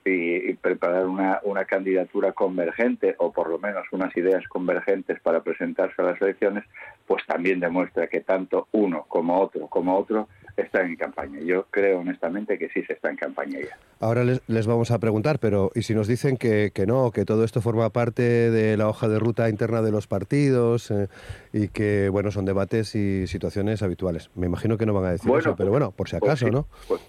y, 0.05 0.55
preparar 0.55 1.07
una, 1.07 1.41
una, 1.43 1.65
candidatura 1.65 2.33
convergente 2.33 3.15
o 3.19 3.33
por 3.33 3.51
lo 3.51 3.59
menos 3.59 3.87
unas 3.93 4.17
ideas 4.17 4.47
convergentes 4.49 5.21
para 5.21 5.43
presentarse 5.43 6.01
a 6.01 6.07
las 6.07 6.23
elecciones, 6.23 6.65
pues 7.07 7.25
también 7.27 7.61
demuestra 7.61 8.07
que 8.07 8.21
tanto 8.21 8.69
uno 8.73 9.05
como 9.09 9.39
otro 9.41 9.67
como 9.67 9.97
otro 9.99 10.29
está 10.63 10.83
en 10.83 10.97
campaña. 10.97 11.41
Yo 11.41 11.67
creo 11.71 12.01
honestamente 12.01 12.59
que 12.59 12.69
sí 12.71 12.83
se 12.85 12.95
está 12.95 13.11
en 13.11 13.17
campaña 13.17 13.59
ya. 13.61 13.77
Ahora 14.01 14.25
les, 14.25 14.67
vamos 14.67 14.91
a 14.91 14.99
preguntar, 14.99 15.39
pero 15.39 15.71
¿y 15.75 15.83
si 15.83 15.95
nos 15.95 16.07
dicen 16.07 16.37
que, 16.37 16.71
que, 16.73 16.87
no, 16.87 17.11
que 17.11 17.25
todo 17.25 17.45
esto 17.45 17.61
forma 17.61 17.91
parte 17.91 18.23
de 18.23 18.77
la 18.77 18.89
hoja 18.89 19.09
de 19.09 19.19
ruta 19.19 19.49
interna 19.49 19.83
de 19.83 19.91
los 19.91 20.07
partidos 20.07 20.91
eh, 20.91 21.09
y 21.53 21.69
que, 21.69 22.09
bueno, 22.09 22.31
son 22.31 22.45
debates 22.45 22.95
y 22.95 23.27
situaciones 23.27 23.83
habituales? 23.83 24.31
Me 24.35 24.47
imagino 24.47 24.79
que 24.79 24.87
no 24.87 24.95
van 24.95 25.07
a 25.07 25.11
decir 25.13 25.31
eso, 25.37 25.57
pero 25.57 25.71
bueno, 25.71 25.91
por 25.93 26.09
si 26.09 26.17
pues 26.17 26.31
acaso, 26.31 26.51
¿no? 26.51 26.67
Pues, 26.87 27.01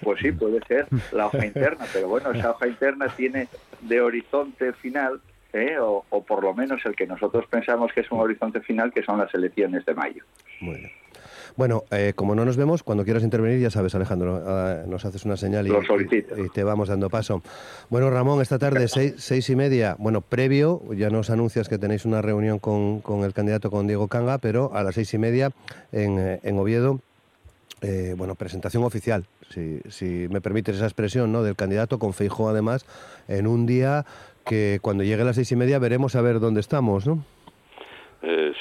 pues, 0.00 0.20
sí, 0.20 0.32
puede 0.32 0.60
ser 0.66 0.86
la 1.12 1.26
hoja 1.26 1.44
interna, 1.44 1.84
pero 1.92 2.08
bueno, 2.08 2.30
esa 2.32 2.50
hoja 2.52 2.68
interna 2.68 3.08
tiene 3.14 3.48
de 3.82 4.00
horizonte 4.00 4.72
final 4.74 5.20
¿eh? 5.52 5.78
o, 5.78 6.04
o, 6.10 6.24
por 6.24 6.42
lo 6.42 6.54
menos 6.54 6.84
el 6.84 6.94
que 6.94 7.06
nosotros 7.06 7.46
pensamos 7.48 7.92
que 7.92 8.00
es 8.00 8.10
un 8.10 8.20
horizonte 8.20 8.60
final, 8.60 8.92
que 8.92 9.02
son 9.02 9.18
las 9.18 9.32
elecciones 9.34 9.84
de 9.84 9.94
mayo. 9.94 10.24
Bien. 10.60 10.90
Bueno, 11.56 11.84
eh, 11.92 12.14
como 12.16 12.34
no 12.34 12.44
nos 12.44 12.56
vemos, 12.56 12.82
cuando 12.82 13.04
quieras 13.04 13.22
intervenir, 13.22 13.60
ya 13.60 13.70
sabes, 13.70 13.94
Alejandro, 13.94 14.42
eh, 14.44 14.84
nos 14.88 15.04
haces 15.04 15.24
una 15.24 15.36
señal 15.36 15.68
y, 15.68 16.48
te 16.52 16.64
vamos 16.64 16.88
dando 16.88 17.08
paso. 17.08 17.42
Bueno, 17.90 18.10
Ramón, 18.10 18.42
esta 18.42 18.58
tarde, 18.58 18.88
seis, 18.88 19.50
y 19.50 19.54
media, 19.54 19.94
bueno, 19.98 20.20
previo, 20.20 20.82
ya 20.94 21.10
nos 21.10 21.30
anuncias 21.30 21.68
que 21.68 21.78
tenéis 21.78 22.04
una 22.06 22.22
reunión 22.22 22.58
con, 22.58 23.02
el 23.22 23.32
candidato, 23.32 23.70
con 23.70 23.86
Diego 23.86 24.08
Canga, 24.08 24.38
pero 24.38 24.74
a 24.74 24.82
las 24.82 24.96
seis 24.96 25.14
y 25.14 25.18
media 25.18 25.52
en, 25.92 26.18
eh, 26.18 26.52
Oviedo, 26.54 27.00
bueno, 28.16 28.34
presentación 28.34 28.82
oficial, 28.82 29.26
si, 29.50 29.80
si 29.90 30.26
me 30.30 30.40
permites 30.40 30.76
esa 30.76 30.86
expresión, 30.86 31.30
¿no? 31.30 31.42
Del 31.42 31.54
candidato 31.54 31.98
con 31.98 32.14
Feijóo, 32.14 32.48
además, 32.48 32.86
en 33.28 33.46
un 33.46 33.66
día 33.66 34.06
que 34.44 34.78
cuando 34.82 35.04
llegue 35.04 35.22
a 35.22 35.24
las 35.24 35.36
seis 35.36 35.52
y 35.52 35.56
media 35.56 35.78
veremos 35.78 36.16
a 36.16 36.22
ver 36.22 36.40
dónde 36.40 36.60
estamos, 36.60 37.06
¿no? 37.06 37.24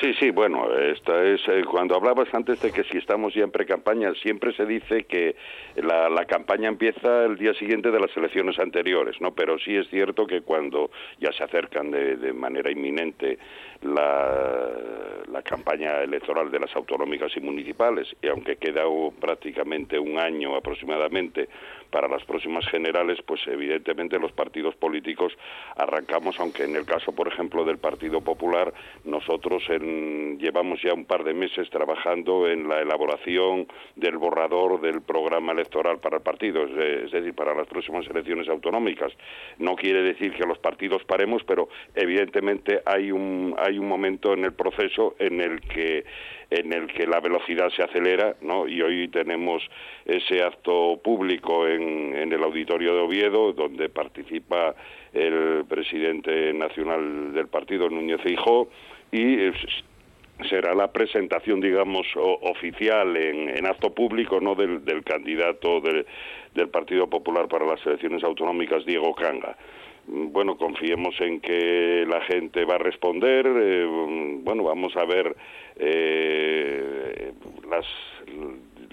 Sí, 0.02 0.12
sí, 0.20 0.32
bueno, 0.32 0.74
esta 0.76 1.24
es 1.24 1.42
eh, 1.48 1.64
cuando 1.70 1.96
hablabas 1.96 2.28
antes 2.34 2.60
de 2.62 2.72
que 2.72 2.84
si 2.86 2.98
estamos 2.98 3.34
ya 3.34 3.44
en 3.44 3.52
pre-campaña, 3.52 4.14
siempre 4.16 4.52
se 4.54 4.66
dice 4.66 5.04
que 5.04 5.36
la, 5.76 6.10
la, 6.10 6.26
campaña 6.26 6.68
empieza 6.68 7.26
el 7.26 7.38
día 7.38 7.54
siguiente 7.54 7.92
de 7.92 8.00
las 8.00 8.16
elecciones 8.18 8.58
anteriores, 8.58 9.22
¿no? 9.22 9.34
Pero 9.36 9.60
sí 9.60 9.76
es 9.76 9.88
cierto 9.90 10.26
que 10.26 10.42
cuando 10.42 10.90
ya 11.20 11.32
se 11.32 11.44
acercan 11.44 11.92
de, 11.92 12.18
de 12.18 12.34
manera 12.34 12.72
inminente 12.72 13.38
la, 13.84 14.72
la, 15.32 15.42
campaña 15.44 16.02
electoral 16.02 16.50
de 16.50 16.60
las 16.60 16.76
autonómicas 16.76 17.32
y 17.36 17.42
municipales, 17.42 18.08
y 18.22 18.28
aunque 18.28 18.56
queda 18.56 18.84
prácticamente 19.20 20.00
un 20.00 20.18
año 20.18 20.56
aproximadamente 20.56 21.50
para 21.92 22.08
las 22.08 22.24
próximas 22.26 22.66
generales, 22.68 23.20
pues 23.26 23.42
evidentemente 23.46 24.18
los 24.18 24.32
partidos 24.32 24.76
políticos 24.76 25.34
arrancamos, 25.76 26.40
aunque 26.40 26.64
en 26.64 26.76
el 26.76 26.86
caso, 26.86 27.12
por 27.12 27.28
ejemplo, 27.28 27.64
del 27.64 27.78
Partido 27.78 28.22
Popular, 28.22 28.74
nosotros 29.04 29.70
llevamos 30.38 30.82
ya 30.82 30.94
un 30.94 31.06
par 31.06 31.24
de 31.24 31.34
meses 31.34 31.70
trabajando 31.70 32.48
en 32.48 32.68
la 32.68 32.82
elaboración 32.82 33.68
del 33.96 34.18
borrador 34.18 34.82
del 34.82 35.02
programa 35.02 35.52
electoral 35.52 36.00
para 36.00 36.18
el 36.18 36.24
partido, 36.24 36.66
es, 36.66 37.12
decir, 37.12 37.34
para 37.34 37.56
las 37.56 37.68
próximas 37.68 38.06
elecciones 38.08 38.48
autonómicas. 38.50 39.12
No 39.58 39.76
quiere 39.76 40.02
decir 40.02 40.34
que 40.34 40.46
los 40.46 40.58
partidos 40.60 41.04
paremos, 41.06 41.44
pero 41.44 41.70
evidentemente 41.96 42.82
hay 42.86 43.12
un, 43.12 43.56
hay 43.58 43.78
un 43.78 43.88
momento 43.88 44.34
en 44.34 44.46
el 44.46 44.54
proceso 44.54 45.16
en 45.20 45.42
el 45.42 45.62
que 45.62 46.04
en 46.50 46.72
el 46.72 46.86
que 46.86 47.08
la 47.08 47.20
velocidad 47.20 47.70
se 47.70 47.82
acelera, 47.82 48.36
¿no? 48.42 48.68
Y 48.68 48.80
hoy 48.80 49.08
tenemos 49.08 49.64
ese 50.06 50.44
acto 50.44 51.00
público 51.04 51.68
en, 51.68 52.16
en 52.16 52.32
el 52.32 52.44
auditorio 52.44 52.94
de 52.94 53.02
Oviedo, 53.02 53.54
donde 53.54 53.90
participa 53.90 54.76
el 55.14 55.66
presidente 55.68 56.54
nacional 56.54 57.34
del 57.34 57.48
partido, 57.48 57.90
Núñez 57.90 58.22
Feijóo, 58.22 58.70
y 59.14 59.52
será 60.50 60.74
la 60.74 60.92
presentación, 60.92 61.62
digamos, 61.62 62.08
oficial 62.16 63.16
en, 63.16 63.66
acto 63.66 63.94
público, 63.94 64.42
¿no?, 64.42 64.56
del, 64.56 65.04
candidato 65.04 65.80
del 65.80 66.70
Partido 66.70 67.08
Popular 67.08 67.48
para 67.48 67.66
las 67.66 67.86
elecciones 67.86 68.24
autonómicas, 68.24 68.86
Diego 68.86 69.14
Canga 69.14 69.56
bueno, 70.08 70.58
confiemos 70.58 71.16
en 71.22 71.40
que 71.40 72.06
la 72.08 72.22
gente 72.22 72.66
va 72.66 72.76
a 72.76 72.80
responder. 72.80 73.46
Eh, 73.48 73.86
bueno, 74.44 74.64
vamos 74.64 74.96
a 74.98 75.06
ver 75.06 75.36
eh, 75.78 77.32
las, 77.70 77.86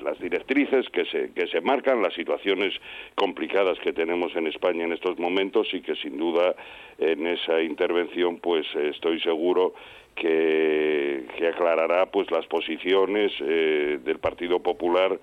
las 0.02 0.18
directrices 0.20 0.88
que 0.90 1.04
se, 1.06 1.32
que 1.32 1.46
se 1.48 1.60
marcan, 1.60 2.02
las 2.02 2.14
situaciones 2.14 2.74
complicadas 3.14 3.78
que 3.80 3.92
tenemos 3.92 4.34
en 4.36 4.46
España 4.46 4.84
en 4.84 4.92
estos 4.92 5.18
momentos 5.18 5.68
y 5.72 5.80
que 5.80 5.96
sin 5.96 6.16
duda 6.16 6.54
en 6.98 7.26
esa 7.26 7.60
intervención 7.60 8.38
pues 8.38 8.66
estoy 8.76 9.20
seguro 9.20 9.74
que, 10.14 11.26
que 11.36 11.48
aclarará 11.48 12.06
pues 12.06 12.30
las 12.30 12.46
posiciones 12.46 13.32
eh, 13.40 13.98
del 14.04 14.18
Partido 14.18 14.60
Popular 14.60 15.18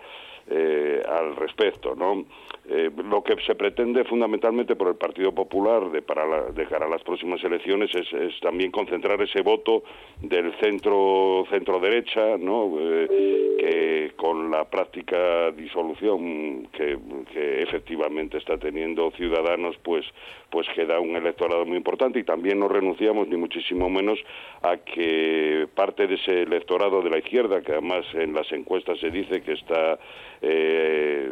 eh, 0.50 1.02
al 1.08 1.36
respecto, 1.36 1.96
¿no? 1.96 2.26
Eh, 2.70 2.92
lo 3.04 3.24
que 3.24 3.36
se 3.46 3.56
pretende 3.56 4.04
fundamentalmente 4.04 4.76
por 4.76 4.90
el 4.90 4.96
Partido 4.96 5.34
Popular 5.34 5.90
de, 5.90 6.02
para 6.02 6.52
de 6.52 6.66
cara 6.66 6.86
a 6.86 6.90
las 6.90 7.02
próximas 7.02 7.42
elecciones 7.44 7.94
es, 7.96 8.12
es, 8.12 8.40
también 8.42 8.72
concentrar 8.72 9.22
ese 9.22 9.42
voto 9.42 9.84
del 10.22 10.54
centro 10.60 11.46
centro 11.50 11.80
derecha, 11.80 12.38
¿no? 12.38 12.76
Eh, 12.80 13.56
que 13.58 14.12
con 14.18 14.52
la 14.52 14.66
práctica 14.66 15.52
disolución 15.52 16.68
que, 16.74 16.98
que, 17.32 17.64
efectivamente 17.64 18.38
está 18.38 18.58
teniendo 18.58 19.12
Ciudadanos, 19.12 19.78
pues 19.84 20.06
pues 20.50 20.68
queda 20.76 21.00
un 21.00 21.16
electorado 21.16 21.66
muy 21.66 21.78
importante 21.78 22.20
y 22.20 22.24
también 22.24 22.60
no 22.60 22.70
renunciamos 22.70 23.28
ni 23.28 23.36
muchísimo 23.36 23.90
menos 23.90 24.18
a 24.62 24.78
que 24.78 25.68
parte 25.76 26.08
de 26.08 26.16
ese 26.16 26.44
electorado 26.44 27.02
de 27.02 27.10
la 27.10 27.18
izquierda, 27.18 27.62
que 27.62 27.74
además 27.74 28.06
en 28.14 28.34
las 28.34 28.50
encuestas 28.54 29.00
se 29.00 29.10
dice 29.10 29.42
que 29.42 29.54
está 29.54 30.00
eh, 30.42 31.30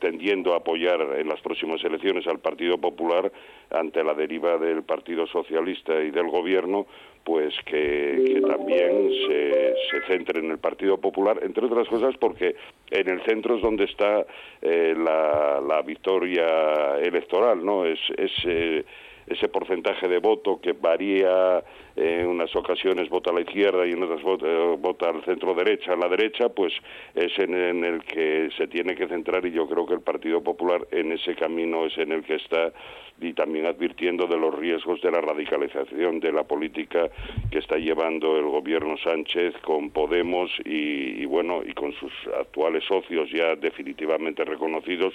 tendiendo 0.00 0.54
a 0.54 0.58
apoyar 0.58 1.00
en 1.18 1.28
las 1.28 1.40
próximas 1.40 1.82
elecciones 1.84 2.26
al 2.26 2.38
Partido 2.38 2.78
Popular 2.78 3.30
ante 3.70 4.02
la 4.02 4.14
deriva 4.14 4.56
del 4.58 4.82
Partido 4.82 5.26
Socialista 5.26 6.00
y 6.02 6.10
del 6.10 6.28
Gobierno, 6.28 6.86
pues 7.24 7.54
que, 7.66 8.40
también 8.48 9.10
se, 9.26 9.74
se, 9.90 10.06
centre 10.06 10.40
en 10.40 10.50
el 10.50 10.58
Partido 10.58 10.98
Popular, 10.98 11.38
entre 11.42 11.66
otras 11.66 11.86
cosas 11.88 12.16
porque 12.16 12.56
en 12.90 13.08
el 13.08 13.20
centro 13.22 13.56
es 13.56 13.62
donde 13.62 13.84
está 13.84 14.24
eh, 14.62 14.94
la, 14.96 15.60
la, 15.60 15.82
victoria 15.82 16.98
electoral, 17.02 17.64
¿no? 17.64 17.84
Es, 17.84 18.00
es 18.16 18.32
eh, 18.46 18.84
ese 19.30 19.48
porcentaje 19.48 20.08
de 20.08 20.18
voto 20.18 20.60
que 20.60 20.72
varía 20.72 21.62
en 21.96 22.26
unas 22.26 22.54
ocasiones 22.54 23.08
vota 23.08 23.30
a 23.30 23.34
la 23.34 23.40
izquierda 23.40 23.86
y 23.86 23.92
en 23.92 24.02
otras 24.02 24.22
vota, 24.22 24.46
eh, 24.46 24.76
vota 24.78 25.10
al 25.10 25.24
centro 25.24 25.54
derecha, 25.54 25.92
a 25.92 25.96
la 25.96 26.08
derecha, 26.08 26.48
pues 26.48 26.72
es 27.14 27.36
en, 27.38 27.54
el 27.84 28.02
que 28.04 28.50
se 28.56 28.68
tiene 28.68 28.94
que 28.94 29.08
centrar 29.08 29.44
y 29.46 29.50
yo 29.50 29.68
creo 29.68 29.86
que 29.86 29.94
el 29.94 30.00
Partido 30.00 30.42
Popular 30.42 30.86
en 30.90 31.12
ese 31.12 31.34
camino 31.34 31.86
es 31.86 31.96
en 31.98 32.12
el 32.12 32.22
que 32.22 32.36
está 32.36 32.72
y 33.20 33.32
también 33.32 33.66
advirtiendo 33.66 34.26
de 34.26 34.36
los 34.36 34.56
riesgos 34.56 35.00
de 35.02 35.10
la 35.10 35.20
radicalización 35.20 36.20
de 36.20 36.32
la 36.32 36.44
política 36.44 37.08
que 37.50 37.58
está 37.58 37.76
llevando 37.76 38.36
el 38.36 38.44
gobierno 38.44 38.96
Sánchez 38.98 39.56
con 39.62 39.90
Podemos 39.90 40.50
y, 40.64 41.24
bueno 41.26 41.62
y 41.66 41.72
con 41.72 41.92
sus 41.94 42.12
actuales 42.38 42.84
socios 42.84 43.28
ya 43.30 43.56
definitivamente 43.56 44.44
reconocidos 44.44 45.14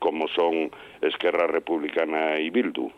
como 0.00 0.26
son 0.28 0.70
Esquerra 1.00 1.46
Republicana 1.46 2.40
y 2.40 2.50
Bildu. 2.50 2.90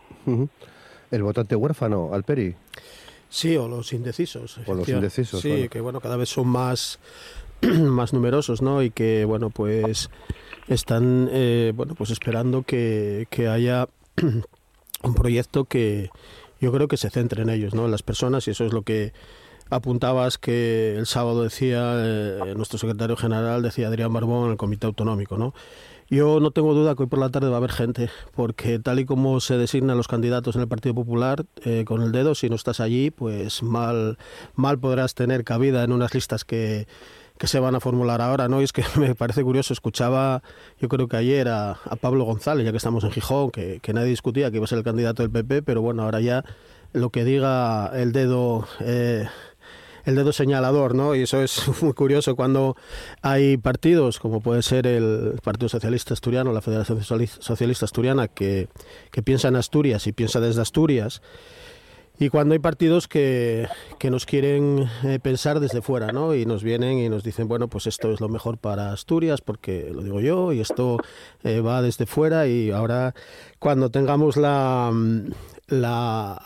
El 1.10 1.22
votante 1.22 1.56
huérfano, 1.56 2.10
Alperi. 2.12 2.54
Sí, 3.28 3.56
o 3.56 3.68
los 3.68 3.92
indecisos. 3.92 4.58
O 4.66 4.74
los 4.74 4.88
indecisos. 4.88 5.40
Sí, 5.40 5.68
que 5.68 5.80
bueno, 5.80 6.00
cada 6.00 6.16
vez 6.16 6.28
son 6.28 6.48
más, 6.48 6.98
más 7.62 8.12
numerosos, 8.12 8.62
¿no? 8.62 8.82
Y 8.82 8.90
que, 8.90 9.24
bueno, 9.24 9.50
pues 9.50 10.10
están, 10.68 11.28
eh, 11.32 11.72
bueno, 11.74 11.94
pues 11.94 12.10
esperando 12.10 12.62
que, 12.62 13.26
que 13.30 13.48
haya 13.48 13.88
un 15.02 15.14
proyecto 15.14 15.64
que 15.64 16.10
yo 16.60 16.72
creo 16.72 16.88
que 16.88 16.96
se 16.96 17.10
centre 17.10 17.42
en 17.42 17.50
ellos, 17.50 17.74
¿no? 17.74 17.84
En 17.84 17.90
las 17.90 18.02
personas 18.02 18.46
y 18.48 18.52
eso 18.52 18.64
es 18.64 18.72
lo 18.72 18.82
que 18.82 19.12
apuntabas 19.70 20.38
que 20.38 20.96
el 20.96 21.06
sábado 21.06 21.42
decía 21.42 21.94
eh, 21.96 22.54
nuestro 22.56 22.78
secretario 22.78 23.16
general, 23.16 23.62
decía 23.62 23.88
Adrián 23.88 24.12
Barbón 24.12 24.46
en 24.46 24.50
el 24.52 24.56
Comité 24.56 24.86
Autonómico, 24.86 25.36
¿no? 25.36 25.54
Yo 26.08 26.38
no 26.38 26.52
tengo 26.52 26.72
duda 26.72 26.94
que 26.94 27.02
hoy 27.02 27.08
por 27.08 27.18
la 27.18 27.30
tarde 27.30 27.48
va 27.48 27.54
a 27.54 27.58
haber 27.58 27.72
gente, 27.72 28.10
porque 28.34 28.78
tal 28.78 29.00
y 29.00 29.04
como 29.04 29.40
se 29.40 29.58
designan 29.58 29.96
los 29.96 30.06
candidatos 30.06 30.54
en 30.54 30.62
el 30.62 30.68
Partido 30.68 30.94
Popular, 30.94 31.44
eh, 31.64 31.84
con 31.84 32.02
el 32.02 32.12
dedo, 32.12 32.36
si 32.36 32.48
no 32.48 32.54
estás 32.54 32.78
allí, 32.78 33.10
pues 33.10 33.62
mal, 33.62 34.16
mal 34.54 34.78
podrás 34.78 35.14
tener 35.14 35.42
cabida 35.42 35.82
en 35.82 35.90
unas 35.90 36.14
listas 36.14 36.44
que, 36.44 36.86
que 37.38 37.48
se 37.48 37.58
van 37.58 37.74
a 37.74 37.80
formular 37.80 38.20
ahora, 38.20 38.48
¿no? 38.48 38.60
Y 38.60 38.64
es 38.64 38.72
que 38.72 38.84
me 39.00 39.16
parece 39.16 39.42
curioso, 39.42 39.72
escuchaba, 39.72 40.42
yo 40.80 40.88
creo 40.88 41.08
que 41.08 41.16
ayer 41.16 41.48
a, 41.48 41.76
Pablo 42.00 42.24
González, 42.24 42.64
ya 42.64 42.70
que 42.70 42.78
estamos 42.78 43.02
en 43.02 43.10
Gijón, 43.10 43.50
que, 43.50 43.80
que, 43.82 43.92
nadie 43.92 44.10
discutía 44.10 44.50
que 44.50 44.58
iba 44.58 44.64
a 44.64 44.68
ser 44.68 44.78
el 44.78 44.84
candidato 44.84 45.22
del 45.24 45.32
PP, 45.32 45.62
pero 45.62 45.82
bueno, 45.82 46.04
ahora 46.04 46.20
ya 46.20 46.44
lo 46.92 47.10
que 47.10 47.24
diga 47.24 47.90
el 47.94 48.12
dedo 48.12 48.66
eh, 48.80 49.26
el 50.06 50.14
dedo 50.14 50.32
señalador, 50.32 50.94
¿no? 50.94 51.14
Y 51.14 51.22
eso 51.22 51.42
es 51.42 51.62
muy 51.82 51.92
curioso 51.92 52.34
cuando 52.34 52.76
hay 53.20 53.58
partidos, 53.58 54.18
como 54.18 54.40
puede 54.40 54.62
ser 54.62 54.86
el 54.86 55.38
Partido 55.44 55.68
Socialista 55.68 56.14
Asturiano, 56.14 56.52
la 56.52 56.62
Federación 56.62 57.02
Socialista 57.02 57.84
Asturiana, 57.84 58.28
que, 58.28 58.68
que 59.10 59.22
piensa 59.22 59.48
en 59.48 59.56
Asturias 59.56 60.06
y 60.06 60.12
piensa 60.12 60.40
desde 60.40 60.62
Asturias 60.62 61.20
y 62.18 62.30
cuando 62.30 62.54
hay 62.54 62.58
partidos 62.60 63.08
que, 63.08 63.68
que 63.98 64.10
nos 64.10 64.24
quieren 64.24 64.88
eh, 65.04 65.18
pensar 65.18 65.60
desde 65.60 65.82
fuera, 65.82 66.12
¿no? 66.12 66.34
Y 66.34 66.46
nos 66.46 66.62
vienen 66.62 66.98
y 66.98 67.10
nos 67.10 67.22
dicen, 67.22 67.46
bueno, 67.46 67.68
pues 67.68 67.86
esto 67.86 68.10
es 68.10 68.20
lo 68.20 68.30
mejor 68.30 68.56
para 68.56 68.92
Asturias, 68.92 69.42
porque 69.42 69.90
lo 69.92 70.02
digo 70.02 70.20
yo, 70.20 70.52
y 70.52 70.60
esto 70.60 70.96
eh, 71.44 71.60
va 71.60 71.82
desde 71.82 72.06
fuera, 72.06 72.46
y 72.46 72.70
ahora 72.70 73.14
cuando 73.58 73.90
tengamos 73.90 74.38
la, 74.38 74.90
la, 75.68 76.42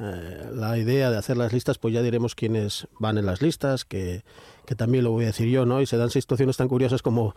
eh, 0.00 0.50
la 0.54 0.78
idea 0.78 1.10
de 1.10 1.18
hacer 1.18 1.36
las 1.36 1.52
listas, 1.52 1.78
pues 1.78 1.92
ya 1.94 2.02
diremos 2.02 2.34
quiénes 2.34 2.86
van 2.98 3.18
en 3.18 3.26
las 3.26 3.42
listas, 3.42 3.84
que, 3.84 4.24
que 4.66 4.74
también 4.74 5.04
lo 5.04 5.10
voy 5.10 5.24
a 5.24 5.28
decir 5.28 5.48
yo, 5.48 5.66
¿no? 5.66 5.80
Y 5.80 5.86
se 5.86 5.96
dan 5.96 6.10
situaciones 6.10 6.56
tan 6.56 6.68
curiosas 6.68 7.02
como 7.02 7.34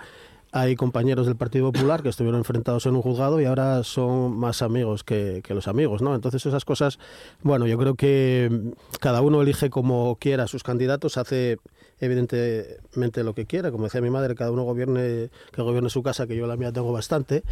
hay 0.55 0.77
compañeros 0.77 1.25
del 1.25 1.35
Partido 1.35 1.69
Popular 1.71 2.01
que 2.01 2.07
estuvieron 2.07 2.39
enfrentados 2.39 2.85
en 2.85 2.95
un 2.95 3.01
juzgado 3.01 3.41
y 3.41 3.45
ahora 3.45 3.83
son 3.83 4.37
más 4.37 4.61
amigos 4.61 5.03
que, 5.03 5.43
los 5.49 5.67
amigos, 5.67 6.01
¿no? 6.01 6.15
Entonces 6.15 6.45
esas 6.45 6.63
cosas, 6.63 6.97
bueno, 7.41 7.67
yo 7.67 7.77
creo 7.77 7.95
que 7.95 8.71
cada 9.01 9.21
uno 9.21 9.41
elige 9.41 9.69
como 9.69 10.15
quiera 10.15 10.47
sus 10.47 10.63
candidatos, 10.63 11.17
hace 11.17 11.57
evidentemente 11.99 13.25
lo 13.25 13.33
que 13.33 13.45
quiera, 13.45 13.69
como 13.69 13.83
decía 13.83 13.99
mi 13.99 14.09
madre, 14.09 14.33
cada 14.35 14.51
uno 14.51 14.63
gobierne 14.63 15.29
que 15.51 15.61
gobierne 15.61 15.89
su 15.89 16.03
casa, 16.03 16.25
que 16.25 16.37
yo 16.37 16.47
la 16.47 16.55
mía 16.55 16.71
tengo 16.71 16.93
bastante, 16.93 17.43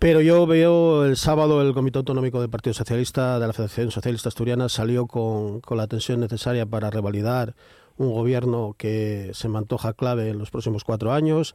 pero 0.00 0.22
yo 0.22 0.46
veo 0.46 1.04
el 1.04 1.18
sábado 1.18 1.60
el 1.60 1.74
Comité 1.74 1.98
Autonómico 1.98 2.40
del 2.40 2.48
Partido 2.48 2.72
Socialista 2.72 3.38
de 3.38 3.46
la 3.46 3.52
Federación 3.52 3.90
Socialista 3.90 4.30
Asturiana 4.30 4.70
salió 4.70 5.06
con, 5.06 5.60
con 5.60 5.76
la 5.76 5.82
atención 5.82 6.20
necesaria 6.20 6.64
para 6.64 6.88
revalidar 6.88 7.54
un 7.98 8.10
gobierno 8.10 8.74
que 8.78 9.30
se 9.34 9.50
me 9.50 9.58
antoja 9.58 9.92
clave 9.92 10.30
en 10.30 10.38
los 10.38 10.50
próximos 10.50 10.84
cuatro 10.84 11.12
años, 11.12 11.54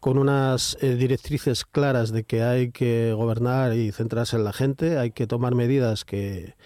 con 0.00 0.18
unas 0.18 0.76
eh, 0.80 0.96
directrices 0.96 1.64
claras 1.64 2.10
de 2.10 2.24
que 2.24 2.42
hay 2.42 2.72
que 2.72 3.12
gobernar 3.12 3.76
y 3.76 3.92
centrarse 3.92 4.34
en 4.34 4.42
la 4.42 4.52
gente, 4.52 4.98
hay 4.98 5.12
que 5.12 5.28
tomar 5.28 5.54
medidas 5.54 6.04
que, 6.04 6.56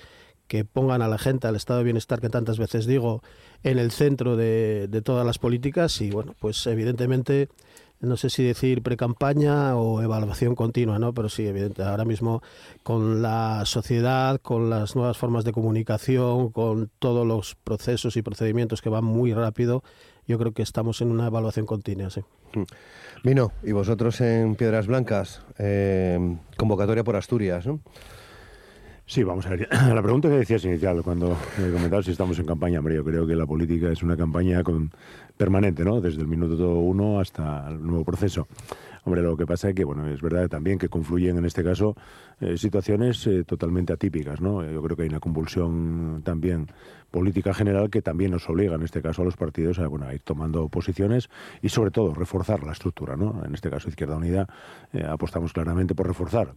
que 0.46 0.64
pongan 0.64 1.02
a 1.02 1.08
la 1.08 1.18
gente, 1.18 1.46
al 1.46 1.56
estado 1.56 1.80
de 1.80 1.84
bienestar 1.84 2.22
que 2.22 2.30
tantas 2.30 2.58
veces 2.58 2.86
digo, 2.86 3.22
en 3.64 3.78
el 3.78 3.90
centro 3.90 4.34
de, 4.34 4.88
de 4.88 5.02
todas 5.02 5.26
las 5.26 5.38
políticas. 5.38 6.00
Y 6.00 6.10
bueno, 6.10 6.34
pues 6.40 6.66
evidentemente 6.66 7.50
no 8.00 8.16
sé 8.16 8.30
si 8.30 8.44
decir 8.44 8.82
pre-campaña 8.82 9.76
o 9.76 10.02
evaluación 10.02 10.54
continua, 10.54 10.98
¿no? 10.98 11.12
Pero 11.12 11.28
sí, 11.28 11.46
evidente, 11.46 11.82
ahora 11.82 12.04
mismo 12.04 12.42
con 12.82 13.22
la 13.22 13.62
sociedad, 13.64 14.40
con 14.40 14.70
las 14.70 14.94
nuevas 14.94 15.18
formas 15.18 15.44
de 15.44 15.52
comunicación, 15.52 16.50
con 16.50 16.90
todos 16.98 17.26
los 17.26 17.56
procesos 17.56 18.16
y 18.16 18.22
procedimientos 18.22 18.82
que 18.82 18.88
van 18.88 19.04
muy 19.04 19.32
rápido, 19.32 19.82
yo 20.26 20.38
creo 20.38 20.52
que 20.52 20.62
estamos 20.62 21.00
en 21.00 21.10
una 21.10 21.26
evaluación 21.26 21.66
continua, 21.66 22.10
sí. 22.10 22.22
Vino, 23.24 23.52
y 23.62 23.72
vosotros 23.72 24.20
en 24.20 24.54
Piedras 24.54 24.86
Blancas, 24.86 25.42
eh, 25.58 26.36
convocatoria 26.56 27.04
por 27.04 27.16
Asturias, 27.16 27.66
¿no? 27.66 27.80
Sí, 29.08 29.22
vamos 29.22 29.46
a 29.46 29.50
ver. 29.50 29.66
La 29.94 30.02
pregunta 30.02 30.28
que 30.28 30.36
decías 30.36 30.62
inicial, 30.66 31.02
cuando 31.02 31.34
me 31.56 31.72
comentabas 31.72 32.04
si 32.04 32.10
estamos 32.10 32.38
en 32.38 32.44
campaña, 32.44 32.78
hombre, 32.78 32.94
yo 32.94 33.02
creo 33.02 33.26
que 33.26 33.34
la 33.34 33.46
política 33.46 33.90
es 33.90 34.02
una 34.02 34.18
campaña 34.18 34.62
con, 34.62 34.90
permanente, 35.34 35.82
¿no? 35.82 36.02
Desde 36.02 36.20
el 36.20 36.26
minuto 36.26 36.74
uno 36.78 37.18
hasta 37.18 37.68
el 37.70 37.82
nuevo 37.82 38.04
proceso. 38.04 38.46
Hombre, 39.04 39.22
lo 39.22 39.34
que 39.34 39.46
pasa 39.46 39.70
es 39.70 39.74
que, 39.74 39.84
bueno, 39.84 40.06
es 40.08 40.20
verdad 40.20 40.50
también 40.50 40.78
que 40.78 40.90
confluyen 40.90 41.38
en 41.38 41.46
este 41.46 41.64
caso 41.64 41.96
eh, 42.38 42.58
situaciones 42.58 43.26
eh, 43.26 43.44
totalmente 43.44 43.94
atípicas, 43.94 44.42
¿no? 44.42 44.62
Yo 44.62 44.82
creo 44.82 44.94
que 44.94 45.04
hay 45.04 45.08
una 45.08 45.20
convulsión 45.20 46.20
también 46.22 46.66
política 47.10 47.54
general 47.54 47.88
que 47.88 48.02
también 48.02 48.32
nos 48.32 48.46
obliga, 48.50 48.74
en 48.74 48.82
este 48.82 49.00
caso, 49.00 49.22
a 49.22 49.24
los 49.24 49.38
partidos 49.38 49.78
a, 49.78 49.88
bueno, 49.88 50.06
a 50.06 50.12
ir 50.12 50.20
tomando 50.20 50.68
posiciones 50.68 51.30
y, 51.62 51.70
sobre 51.70 51.92
todo, 51.92 52.12
reforzar 52.12 52.62
la 52.62 52.72
estructura, 52.72 53.16
¿no? 53.16 53.42
En 53.42 53.54
este 53.54 53.70
caso, 53.70 53.88
Izquierda 53.88 54.16
Unida, 54.16 54.46
eh, 54.92 55.02
apostamos 55.02 55.54
claramente 55.54 55.94
por 55.94 56.06
reforzar 56.06 56.52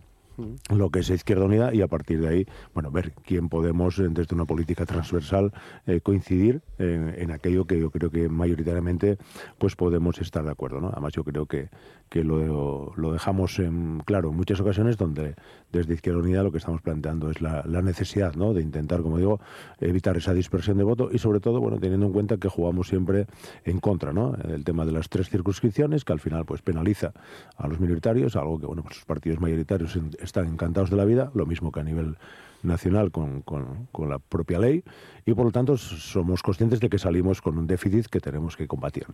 lo 0.70 0.90
que 0.90 1.00
es 1.00 1.10
Izquierda 1.10 1.46
Unida 1.46 1.74
y 1.74 1.82
a 1.82 1.88
partir 1.88 2.22
de 2.22 2.28
ahí, 2.28 2.48
bueno, 2.74 2.92
ver 2.92 3.14
quién 3.26 3.50
podemos, 3.50 4.00
eh, 4.00 4.08
desde 4.10 4.36
una 4.36 4.46
política 4.46 4.86
transversal, 4.86 5.52
eh, 5.86 6.02
coincidir 6.02 6.62
en, 6.78 7.32
aquello 7.32 7.66
que 7.66 7.80
yo 7.80 7.92
creo 7.92 8.10
que 8.10 8.28
mayoritariamente 8.28 9.18
pues 9.58 9.76
podemos 9.76 10.20
estar 10.20 10.44
de 10.44 10.52
acuerdo, 10.52 10.82
¿no? 10.82 10.90
Además 10.90 11.14
yo 11.14 11.24
creo 11.24 11.46
que, 11.46 11.70
que 12.12 12.26
lo, 12.26 12.94
dejamos 13.14 13.58
en 13.60 14.02
claro 14.04 14.32
en 14.32 14.36
muchas 14.36 14.60
ocasiones 14.60 14.98
donde 14.98 15.36
desde 15.72 15.94
Izquierda 15.94 16.20
Unida 16.20 16.44
lo 16.44 16.52
que 16.52 16.58
estamos 16.58 16.82
planteando 16.82 17.32
es 17.32 17.40
la 17.40 17.82
necesidad, 17.82 18.36
¿no? 18.36 18.54
De 18.54 18.62
intentar, 18.62 19.02
como 19.02 19.18
digo, 19.18 19.40
evitar 19.80 20.18
esa 20.18 20.34
dispersión 20.34 20.78
de 20.78 20.84
voto 20.84 21.10
y 21.10 21.20
sobre 21.20 21.40
todo, 21.40 21.62
bueno, 21.62 21.80
teniendo 21.80 22.08
en 22.08 22.12
cuenta 22.12 22.36
que 22.36 22.50
jugamos 22.50 22.90
siempre 22.90 23.28
en 23.64 23.80
contra, 23.80 24.12
¿no? 24.12 24.36
El 24.44 24.66
tema 24.66 24.86
de 24.86 24.92
las 24.92 25.08
tres 25.08 25.30
circunscripciones 25.30 26.04
que 26.04 26.12
al 26.12 26.20
final 26.20 26.44
pues 26.44 26.62
penaliza 26.62 27.14
a 27.56 27.70
los 27.70 27.80
minoritarios, 27.80 28.36
algo 28.36 28.60
que, 28.60 28.66
bueno, 28.66 28.84
pues 28.84 28.98
los 28.98 29.06
partidos 29.06 29.40
mayoritarios 29.40 29.98
están 30.20 30.48
encantados 30.48 30.90
de 30.90 30.98
la 30.98 31.06
vida, 31.06 31.32
lo 31.34 31.46
mismo 31.46 31.72
que 31.72 31.80
a 31.80 31.84
nivel 31.84 32.18
nacional 32.62 33.12
con, 33.12 33.42
con, 33.42 33.88
la 34.10 34.20
propia 34.20 34.60
ley 34.60 34.84
y 35.26 35.34
por 35.34 35.46
lo 35.46 35.52
tanto 35.52 35.78
somos 35.78 36.44
conscientes 36.44 36.82
de 36.82 36.90
que 36.90 37.00
salimos 37.00 37.42
con 37.42 37.58
un 37.58 37.68
déficit 37.68 38.08
que 38.08 38.20
tenemos 38.20 38.58
que 38.58 38.68
combatir. 38.68 39.08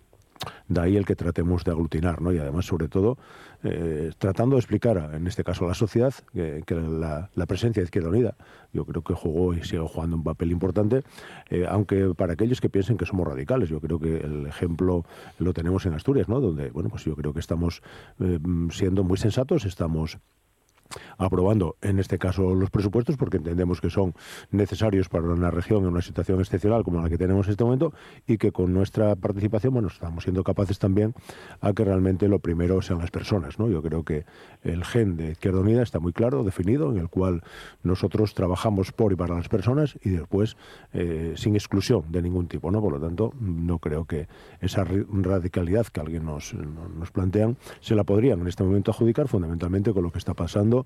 De 0.68 0.82
ahí 0.82 0.98
el 0.98 1.06
que 1.06 1.16
tratemos 1.16 1.64
de 1.64 1.72
aglutinar, 1.72 2.22
¿no? 2.22 2.32
Y 2.32 2.40
además, 2.40 2.66
sobre 2.66 2.88
todo, 2.88 3.18
eh, 3.64 4.12
tratando 4.18 4.56
de 4.56 4.60
explicar, 4.60 5.12
en 5.14 5.28
este 5.28 5.44
caso 5.44 5.66
a 5.66 5.70
la 5.70 5.74
sociedad, 5.74 6.14
que, 6.34 6.76
la, 6.76 7.30
presencia 7.48 7.82
de 7.82 7.86
Izquierda 7.86 8.10
Unida, 8.10 8.36
yo 8.74 8.86
creo 8.86 9.02
que 9.02 9.14
jugó 9.14 9.54
y 9.54 9.64
sigue 9.64 9.80
jugando 9.80 10.16
un 10.16 10.24
papel 10.24 10.52
importante, 10.52 11.04
eh, 11.50 11.66
aunque 11.68 12.14
para 12.16 12.34
aquellos 12.34 12.62
que 12.62 12.70
piensen 12.70 12.98
que 12.98 13.06
somos 13.06 13.28
radicales, 13.28 13.70
yo 13.70 13.80
creo 13.80 14.00
que 14.00 14.18
el 14.18 14.46
ejemplo 14.46 15.06
lo 15.40 15.54
tenemos 15.54 15.86
en 15.86 15.94
Asturias, 15.94 16.28
¿no? 16.28 16.40
Donde, 16.40 16.70
bueno, 16.70 16.90
pues 16.90 17.06
yo 17.06 17.16
creo 17.16 17.34
que 17.34 17.40
estamos 17.40 17.82
eh, 18.20 18.40
siendo 18.72 19.04
muy 19.04 19.18
sensatos, 19.18 19.66
estamos 19.66 20.20
aprobando 21.18 21.76
en 21.82 22.00
este 22.00 22.18
caso 22.18 22.56
los 22.56 22.70
presupuestos 22.70 23.18
porque 23.18 23.38
entendemos 23.38 23.82
que 23.82 23.90
son 23.90 24.14
necesarios 24.52 25.10
para 25.10 25.26
una 25.28 25.52
región 25.52 25.84
en 25.84 25.90
una 25.90 26.02
situación 26.02 26.40
excepcional 26.40 26.84
como 26.84 27.02
la 27.02 27.10
que 27.10 27.18
tenemos 27.18 27.48
en 27.48 27.52
este 27.52 27.64
momento 27.64 27.94
y 28.26 28.38
que 28.38 28.52
con 28.52 28.74
nuestra 28.74 29.16
participación 29.16 29.74
bueno 29.74 29.90
estamos 29.90 30.24
siendo 30.24 30.44
capaces 30.44 30.80
también 30.80 31.14
a 31.62 31.74
que 31.74 31.84
realmente 31.84 32.28
lo 32.28 32.40
primero 32.40 32.82
sean 32.82 33.00
las 33.00 33.12
personas 33.12 33.60
no 33.60 33.70
yo 33.70 33.82
creo 33.82 34.04
que 34.04 34.26
el 34.64 34.84
gen 34.86 35.18
de 35.18 35.32
Izquierda 35.32 35.60
Unida 35.60 35.84
está 35.84 36.00
muy 36.00 36.14
claro 36.14 36.44
definido 36.44 36.92
en 36.92 36.98
el 36.98 37.10
cual 37.10 37.44
nosotros 37.84 38.34
trabajamos 38.34 38.92
por 38.92 39.14
y 39.14 39.16
para 39.16 39.36
las 39.36 39.50
personas 39.50 39.98
y 40.04 40.10
después 40.10 40.58
eh, 40.94 41.34
sin 41.36 41.56
exclusión 41.56 42.04
de 42.10 42.22
ningún 42.22 42.48
tipo 42.48 42.72
no 42.72 42.82
por 42.82 42.94
lo 42.94 43.00
tanto 43.00 43.34
no 43.40 43.80
creo 43.80 44.06
que 44.06 44.28
esa 44.62 44.84
radicalidad 44.84 45.88
que 45.88 46.00
alguien 46.00 46.26
nos, 46.26 46.54
nos 46.54 47.12
plantean 47.12 47.58
se 47.80 47.96
la 47.96 48.04
podrían 48.04 48.42
en 48.42 48.48
este 48.48 48.64
momento 48.64 48.92
adjudicar 48.92 49.28
fundamentalmente 49.28 49.94
con 49.94 50.04
lo 50.04 50.12
que 50.12 50.20
está 50.20 50.34
pasando 50.34 50.77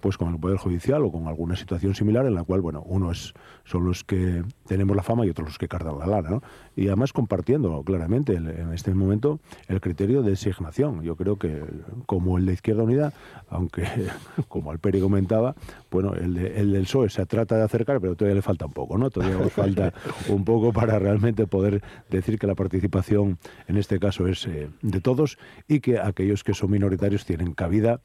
pues 0.00 0.16
con 0.16 0.32
el 0.32 0.40
Poder 0.40 0.58
Judicial 0.58 1.04
o 1.04 1.12
con 1.12 1.26
alguna 1.26 1.56
situación 1.56 1.94
similar 1.94 2.26
en 2.26 2.34
la 2.34 2.44
cual, 2.44 2.60
bueno, 2.60 2.82
unos 2.82 3.34
son 3.64 3.84
los 3.84 4.04
que 4.04 4.42
tenemos 4.66 4.96
la 4.96 5.02
fama 5.02 5.26
y 5.26 5.30
otros 5.30 5.48
los 5.48 5.58
que 5.58 5.68
cargan 5.68 5.98
la 5.98 6.06
lana, 6.06 6.30
¿no? 6.30 6.42
Y 6.76 6.86
además 6.86 7.12
compartiendo 7.12 7.82
claramente 7.82 8.34
en 8.34 8.72
este 8.72 8.94
momento 8.94 9.40
el 9.66 9.80
criterio 9.80 10.22
de 10.22 10.30
designación. 10.30 11.02
Yo 11.02 11.16
creo 11.16 11.36
que 11.36 11.62
como 12.06 12.38
el 12.38 12.46
de 12.46 12.52
Izquierda 12.52 12.84
Unida, 12.84 13.12
aunque 13.48 13.84
como 14.48 14.70
Alperi 14.70 15.00
comentaba, 15.00 15.54
bueno, 15.90 16.14
el, 16.14 16.36
el 16.36 16.72
del 16.72 16.84
PSOE 16.84 17.10
se 17.10 17.26
trata 17.26 17.56
de 17.56 17.62
acercar, 17.62 18.00
pero 18.00 18.14
todavía 18.14 18.36
le 18.36 18.42
falta 18.42 18.66
un 18.66 18.72
poco, 18.72 18.98
¿no? 18.98 19.10
Todavía 19.10 19.38
nos 19.38 19.52
falta 19.52 19.92
un 20.28 20.44
poco 20.44 20.72
para 20.72 20.98
realmente 20.98 21.46
poder 21.46 21.82
decir 22.10 22.38
que 22.38 22.46
la 22.46 22.54
participación 22.54 23.38
en 23.66 23.76
este 23.76 23.98
caso 23.98 24.26
es 24.26 24.46
eh, 24.46 24.70
de 24.82 25.00
todos 25.00 25.38
y 25.66 25.80
que 25.80 25.98
aquellos 25.98 26.44
que 26.44 26.54
son 26.54 26.70
minoritarios 26.70 27.24
tienen 27.24 27.54
cabida 27.54 28.00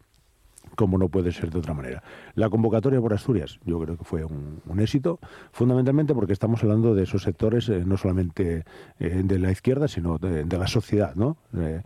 como 0.75 0.97
no 0.97 1.09
puede 1.09 1.31
ser 1.31 1.51
de 1.51 1.59
otra 1.59 1.73
manera. 1.73 2.03
La 2.35 2.49
convocatoria 2.49 2.99
por 2.99 3.13
Asturias, 3.13 3.59
yo 3.65 3.79
creo 3.79 3.97
que 3.97 4.03
fue 4.03 4.23
un, 4.23 4.79
éxito, 4.79 5.19
fundamentalmente 5.51 6.13
porque 6.13 6.33
estamos 6.33 6.63
hablando 6.63 6.95
de 6.95 7.03
esos 7.03 7.23
sectores, 7.23 7.69
eh, 7.69 7.83
no 7.85 7.97
solamente 7.97 8.65
eh, 8.99 9.21
de 9.23 9.39
la 9.39 9.51
izquierda, 9.51 9.87
sino 9.87 10.17
de, 10.17 10.45
la 10.57 10.67
sociedad, 10.67 11.15
¿no? 11.15 11.37
Eh, 11.57 11.81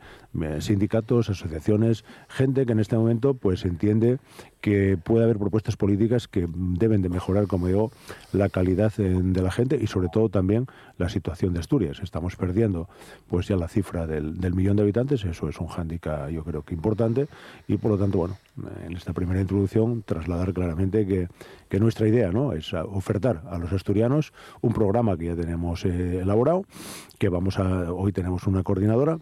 sindicatos, 0.59 1.29
asociaciones, 1.29 2.05
gente 2.27 2.65
que 2.65 2.73
en 2.73 2.79
este 2.79 2.95
momento 2.95 3.33
pues 3.33 3.65
entiende 3.65 4.19
que 4.61 4.97
puede 4.97 5.23
haber 5.23 5.37
propuestas 5.37 5.77
políticas 5.77 6.27
que 6.27 6.47
deben 6.49 7.01
de 7.01 7.09
mejorar, 7.09 7.47
como 7.47 7.67
digo, 7.67 7.91
la 8.33 8.49
calidad 8.49 8.93
de 8.93 9.41
la 9.41 9.51
gente 9.51 9.79
y 9.81 9.87
sobre 9.87 10.09
todo 10.09 10.29
también 10.29 10.67
la 10.97 11.09
situación 11.09 11.53
de 11.53 11.59
Asturias. 11.59 11.99
Estamos 12.01 12.35
perdiendo 12.35 12.89
pues 13.27 13.47
ya 13.47 13.55
la 13.55 13.67
cifra 13.67 14.07
del, 14.07 14.39
del 14.39 14.53
millón 14.53 14.75
de 14.77 14.83
habitantes, 14.83 15.23
eso 15.23 15.49
es 15.49 15.59
un 15.59 15.67
hándicap 15.67 16.29
yo 16.29 16.43
creo 16.43 16.63
que 16.63 16.73
importante 16.73 17.27
y 17.67 17.77
por 17.77 17.91
lo 17.91 17.97
tanto, 17.97 18.17
bueno, 18.17 18.37
en 18.85 18.95
esta 18.95 19.13
primera 19.13 19.39
introducción 19.39 20.03
trasladar 20.03 20.53
claramente 20.53 21.05
que, 21.05 21.27
que 21.69 21.79
nuestra 21.79 22.07
idea 22.07 22.31
¿no? 22.31 22.53
es 22.53 22.73
ofertar 22.73 23.43
a 23.49 23.57
los 23.57 23.71
asturianos 23.71 24.33
un 24.61 24.73
programa 24.73 25.17
que 25.17 25.25
ya 25.25 25.35
tenemos 25.35 25.85
eh, 25.85 26.19
elaborado, 26.21 26.65
que 27.17 27.29
vamos 27.29 27.59
a, 27.59 27.91
hoy 27.93 28.11
tenemos 28.11 28.47
una 28.47 28.63
coordinadora 28.63 29.19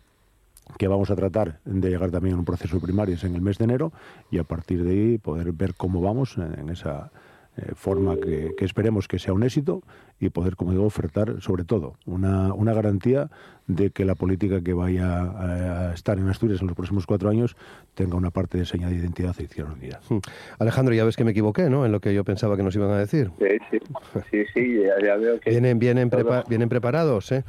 que 0.77 0.87
vamos 0.87 1.09
a 1.11 1.15
tratar 1.15 1.59
de 1.65 1.89
llegar 1.89 2.11
también 2.11 2.35
a 2.35 2.39
un 2.39 2.45
proceso 2.45 2.79
primario 2.79 3.15
en 3.21 3.35
el 3.35 3.41
mes 3.41 3.57
de 3.57 3.65
enero 3.65 3.91
y 4.31 4.39
a 4.39 4.43
partir 4.43 4.83
de 4.83 4.91
ahí 4.91 5.17
poder 5.17 5.51
ver 5.51 5.75
cómo 5.75 6.01
vamos 6.01 6.37
en 6.37 6.69
esa 6.69 7.11
eh, 7.57 7.71
forma 7.73 8.17
que, 8.17 8.53
esperemos 8.59 9.07
que 9.07 9.17
sea 9.17 9.31
un 9.31 9.41
éxito 9.43 9.81
y 10.19 10.29
poder, 10.29 10.57
como 10.57 10.71
digo, 10.71 10.83
ofertar 10.83 11.41
sobre 11.41 11.63
todo 11.63 11.95
una, 12.05 12.53
una 12.53 12.73
garantía 12.73 13.29
de 13.67 13.91
que 13.91 14.03
la 14.03 14.15
política 14.15 14.61
que 14.61 14.73
vaya 14.73 15.21
a, 15.21 15.93
estar 15.93 16.17
en 16.17 16.27
Asturias 16.27 16.59
en 16.59 16.67
los 16.67 16.75
próximos 16.75 17.05
cuatro 17.05 17.29
años 17.29 17.55
tenga 17.93 18.17
una 18.17 18.29
parte 18.29 18.57
de 18.57 18.65
señal 18.65 18.89
de 18.89 18.97
identidad 18.97 19.33
e 19.39 19.43
Izquierda 19.43 19.71
Unida. 19.71 20.01
Hmm. 20.09 20.17
Alejandro, 20.59 20.93
ya 20.93 21.05
ves 21.05 21.15
que 21.15 21.23
me 21.23 21.31
equivoqué, 21.31 21.69
¿no? 21.69 21.85
En 21.85 21.93
lo 21.93 22.01
que 22.01 22.13
yo 22.13 22.25
pensaba 22.25 22.57
que 22.57 22.63
nos 22.63 22.75
iban 22.75 22.89
a 22.89 22.97
decir. 22.97 23.31
Sí, 23.39 23.79
sí, 24.31 24.43
sí, 24.53 24.79
ya, 25.01 25.15
veo 25.15 25.39
que... 25.39 25.51
Vienen, 25.51 25.79
vienen, 25.79 26.11
vienen 26.49 26.67
preparados, 26.67 27.31
¿eh? 27.31 27.45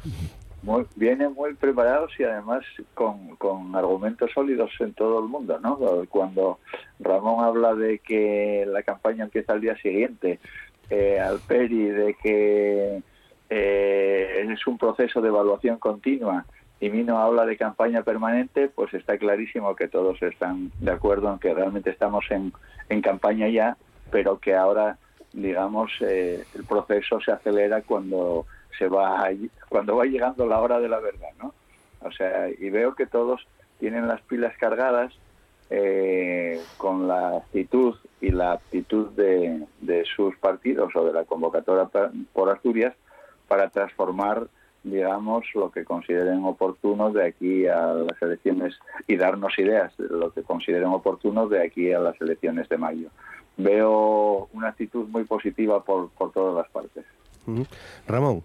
Vienen 0.95 1.33
muy 1.33 1.53
preparados 1.53 2.11
y 2.19 2.23
además 2.23 2.63
con, 2.93 3.35
con, 3.37 3.75
argumentos 3.75 4.31
sólidos 4.33 4.71
en 4.79 4.93
todo 4.93 5.19
el 5.19 5.25
mundo, 5.25 5.59
¿no? 5.59 5.77
Cuando 6.09 6.59
Ramón 6.99 7.43
habla 7.43 7.75
de 7.75 7.99
que 7.99 8.65
la 8.67 8.83
campaña 8.83 9.25
empieza 9.25 9.53
al 9.53 9.61
día 9.61 9.77
siguiente, 9.77 10.39
eh, 10.89 11.19
Alperi 11.19 11.85
de 11.89 12.13
que 12.15 13.01
eh, 13.49 14.47
es 14.51 14.67
un 14.67 14.77
proceso 14.77 15.21
de 15.21 15.29
evaluación 15.29 15.77
continua 15.77 16.45
y 16.79 16.89
Mino 16.89 17.17
habla 17.17 17.45
de 17.45 17.57
campaña 17.57 18.03
permanente, 18.03 18.69
pues 18.69 18.93
está 18.93 19.17
clarísimo 19.17 19.75
que 19.75 19.87
todos 19.87 20.21
están 20.21 20.71
de 20.79 20.91
acuerdo 20.91 21.31
en 21.31 21.39
que 21.39 21.53
realmente 21.53 21.89
estamos 21.89 22.25
en, 22.29 22.53
en 22.89 23.01
campaña 23.01 23.47
ya, 23.49 23.77
pero 24.11 24.39
que 24.39 24.53
ahora, 24.55 24.97
digamos, 25.33 25.91
eh, 26.01 26.43
el 26.53 26.63
proceso 26.65 27.19
se 27.21 27.31
acelera 27.31 27.81
cuando 27.81 28.45
se 28.77 28.87
va 28.87 29.29
cuando 29.69 29.95
va 29.95 30.05
llegando 30.05 30.45
la 30.45 30.59
hora 30.59 30.79
de 30.79 30.89
la 30.89 30.99
verdad, 30.99 31.29
¿no? 31.41 31.53
O 32.01 32.11
sea, 32.11 32.49
y 32.49 32.69
veo 32.69 32.95
que 32.95 33.05
todos 33.05 33.47
tienen 33.79 34.07
las 34.07 34.21
pilas 34.21 34.55
cargadas 34.57 35.13
eh, 35.69 36.61
con 36.77 37.07
la 37.07 37.37
actitud 37.37 37.95
y 38.21 38.29
la 38.31 38.53
aptitud 38.53 39.09
de, 39.11 39.65
sus 40.15 40.35
partidos 40.37 40.95
o 40.95 41.05
de 41.05 41.13
la 41.13 41.25
convocatoria 41.25 41.89
por 42.33 42.49
Asturias 42.49 42.95
para 43.47 43.69
transformar, 43.69 44.47
digamos, 44.83 45.45
lo 45.53 45.71
que 45.71 45.83
consideren 45.83 46.43
oportuno 46.45 47.11
de 47.11 47.25
aquí 47.25 47.67
a 47.67 47.87
las 47.93 48.21
elecciones 48.21 48.79
y 49.07 49.17
darnos 49.17 49.57
ideas 49.59 49.95
de 49.97 50.07
lo 50.07 50.31
que 50.31 50.43
consideren 50.43 50.87
oportuno 50.87 51.47
de 51.47 51.63
aquí 51.63 51.91
a 51.91 51.99
las 51.99 52.19
elecciones 52.21 52.69
de 52.69 52.77
mayo. 52.77 53.09
Veo 53.57 54.47
una 54.53 54.69
actitud 54.69 55.07
muy 55.07 55.25
positiva 55.25 55.83
por, 55.83 56.09
por 56.11 56.31
todas 56.31 56.55
las 56.55 56.69
partes. 56.69 57.05
Ramón. 58.07 58.43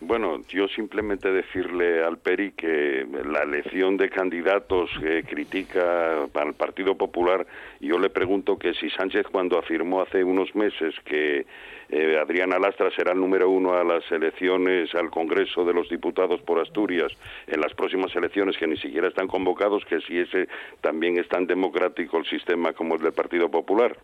Bueno, 0.00 0.42
yo 0.48 0.68
simplemente 0.68 1.32
decirle 1.32 2.04
al 2.04 2.18
Peri 2.18 2.52
que 2.52 3.06
la 3.24 3.42
elección 3.42 3.96
de 3.96 4.10
candidatos 4.10 4.90
que 5.00 5.22
critica 5.22 6.24
al 6.34 6.54
Partido 6.54 6.96
Popular, 6.96 7.46
yo 7.80 7.98
le 7.98 8.10
pregunto 8.10 8.58
que 8.58 8.74
si 8.74 8.90
Sánchez 8.90 9.26
cuando 9.32 9.58
afirmó 9.58 10.02
hace 10.02 10.22
unos 10.22 10.54
meses 10.54 10.94
que 11.06 11.46
eh, 11.88 12.18
Adrián 12.20 12.52
Alastra 12.52 12.90
será 12.90 13.12
el 13.12 13.20
número 13.20 13.48
uno 13.48 13.72
a 13.72 13.84
las 13.84 14.10
elecciones 14.12 14.94
al 14.94 15.10
Congreso 15.10 15.64
de 15.64 15.72
los 15.72 15.88
Diputados 15.88 16.42
por 16.42 16.60
Asturias 16.60 17.12
en 17.46 17.60
las 17.60 17.72
próximas 17.72 18.14
elecciones 18.14 18.58
que 18.58 18.66
ni 18.66 18.76
siquiera 18.76 19.08
están 19.08 19.28
convocados, 19.28 19.82
que 19.86 20.00
si 20.02 20.18
ese 20.18 20.46
también 20.82 21.18
es 21.18 21.26
tan 21.28 21.46
democrático 21.46 22.18
el 22.18 22.26
sistema 22.26 22.74
como 22.74 22.96
el 22.96 23.02
del 23.02 23.12
Partido 23.12 23.50
Popular. 23.50 23.96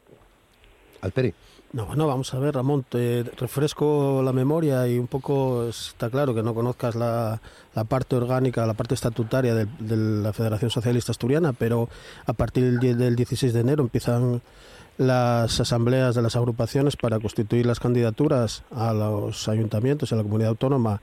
Alperi. 1.03 1.35
No, 1.73 1.87
bueno, 1.87 2.07
vamos 2.07 2.35
a 2.35 2.39
ver, 2.39 2.55
Ramón, 2.55 2.85
te 2.87 3.23
refresco 3.39 4.21
la 4.23 4.35
memoria 4.35 4.87
y 4.87 4.99
un 4.99 5.07
poco 5.07 5.67
está 5.71 6.11
claro 6.11 6.35
que 6.35 6.43
no 6.43 6.55
conozcas 6.55 6.95
la, 6.95 7.41
parte 7.89 8.15
orgánica, 8.15 8.67
la 8.67 8.75
parte 8.75 8.95
estatutaria 8.95 9.55
de, 9.55 9.97
la 9.97 10.35
Federación 10.35 10.71
Socialista 10.71 11.13
Asturiana, 11.13 11.55
pero 11.55 11.89
a 12.27 12.35
partir 12.35 12.79
del 12.79 13.17
16 13.17 13.55
de 13.55 13.61
enero 13.61 13.83
empiezan 13.83 14.43
las 14.99 15.61
asambleas 15.61 16.15
de 16.15 16.21
las 16.21 16.37
agrupaciones 16.37 16.97
para 16.97 17.19
constituir 17.21 17.65
las 17.65 17.81
candidaturas 17.81 18.65
a 18.71 18.93
los 18.93 19.49
ayuntamientos 19.49 20.11
y 20.11 20.15
a 20.15 20.19
la 20.19 20.25
comunidad 20.25 20.51
autónoma 20.51 21.01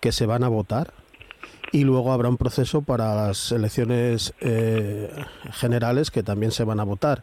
que 0.00 0.12
se 0.12 0.26
van 0.26 0.44
a 0.44 0.48
votar 0.48 0.92
y 1.72 1.84
luego 1.84 2.12
habrá 2.12 2.28
un 2.28 2.36
proceso 2.36 2.82
para 2.82 3.14
las 3.14 3.52
elecciones 3.52 4.34
eh, 4.40 5.10
generales 5.52 6.10
que 6.10 6.22
también 6.22 6.50
se 6.50 6.64
van 6.64 6.80
a 6.80 6.84
votar. 6.84 7.22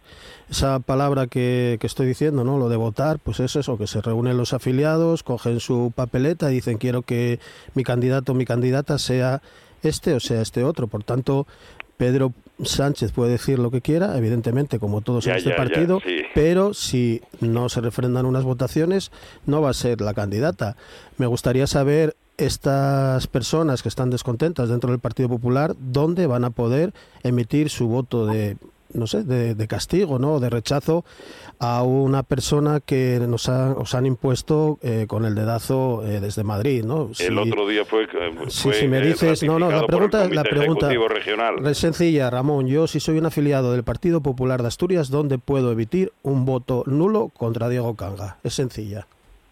Esa 0.49 0.79
palabra 0.79 1.27
que, 1.27 1.77
que, 1.81 1.88
estoy 1.88 2.07
diciendo, 2.07 2.43
¿no? 2.43 2.57
Lo 2.57 2.69
de 2.69 2.77
votar, 2.77 3.19
pues 3.19 3.39
es 3.39 3.55
eso, 3.55 3.77
que 3.77 3.88
se 3.88 4.01
reúnen 4.01 4.38
los 4.38 4.53
afiliados, 4.53 5.23
cogen 5.23 5.60
su 5.60 5.91
papeleta 5.93 6.51
y 6.51 6.55
dicen 6.55 6.77
quiero 6.77 7.01
que 7.01 7.39
mi 7.73 7.83
candidato 7.83 8.31
o 8.31 8.36
mi 8.36 8.45
candidata 8.45 8.97
sea 8.97 9.41
este 9.83 10.13
o 10.13 10.19
sea 10.19 10.41
este 10.41 10.63
otro. 10.63 10.88
Por 10.88 11.03
tanto, 11.03 11.45
Pedro 11.97 12.33
Sánchez 12.63 13.12
puede 13.12 13.31
decir 13.31 13.60
lo 13.60 13.71
que 13.71 13.81
quiera, 13.81 14.17
evidentemente, 14.17 14.79
como 14.79 15.01
todos 15.01 15.27
en 15.27 15.36
este 15.36 15.51
partido, 15.51 15.99
pero 16.33 16.73
si 16.73 17.21
no 17.39 17.69
se 17.69 17.81
refrendan 17.81 18.25
unas 18.25 18.43
votaciones, 18.43 19.12
no 19.45 19.62
va 19.62 19.71
a 19.71 19.73
ser 19.73 20.01
la 20.01 20.13
candidata. 20.13 20.77
Me 21.17 21.27
gustaría 21.27 21.67
saber 21.67 22.15
estas 22.38 23.28
personas 23.28 23.82
que 23.82 23.89
están 23.89 24.10
descontentas 24.10 24.69
dentro 24.69 24.91
del 24.91 25.00
Partido 25.00 25.28
Popular, 25.30 25.76
¿dónde 25.80 26.28
van 26.28 26.45
a 26.45 26.52
poder 26.52 26.93
emitir 27.23 27.69
su 27.69 27.88
voto 27.88 28.26
de 28.28 28.58
no 28.93 29.08
sé, 29.08 29.23
de, 29.23 29.67
castigo, 29.67 30.19
¿no? 30.19 30.39
De 30.39 30.50
rechazo 30.50 31.04
a 31.60 31.84
una 31.84 32.23
persona 32.23 32.80
que 32.80 33.19
nos 33.28 33.47
os 33.50 33.95
han 33.95 34.06
impuesto 34.06 34.80
eh, 34.82 35.06
con 35.08 35.26
el 35.26 35.36
dedazo 35.36 36.04
eh, 36.06 36.19
desde 36.19 36.43
Madrid, 36.43 36.84
¿no? 36.84 37.10
el 37.19 37.38
otro 37.38 37.67
día 37.67 37.84
fue, 37.86 38.08
fue 38.50 38.73
si 38.73 38.88
me 38.88 39.02
dices, 39.02 39.43
no, 39.43 39.60
no, 39.60 39.69
la 39.69 39.86
pregunta, 39.86 40.28
la 40.30 40.43
pregunta 40.43 40.89
es 41.65 41.78
sencilla, 41.78 42.30
Ramón. 42.30 42.67
Yo 42.67 42.88
si 42.88 43.00
soy 43.00 43.17
un 43.17 43.26
afiliado 43.26 43.71
del 43.71 43.84
Partido 43.84 44.21
Popular 44.21 44.62
de 44.62 44.67
Asturias, 44.67 45.10
¿dónde 45.10 45.38
puedo 45.38 45.71
emitir 45.71 46.13
un 46.23 46.45
voto 46.45 46.84
nulo 46.86 47.30
contra 47.30 47.69
Diego 47.69 47.95
Canga? 47.95 48.38
Es 48.43 48.54
sencilla. 48.54 49.08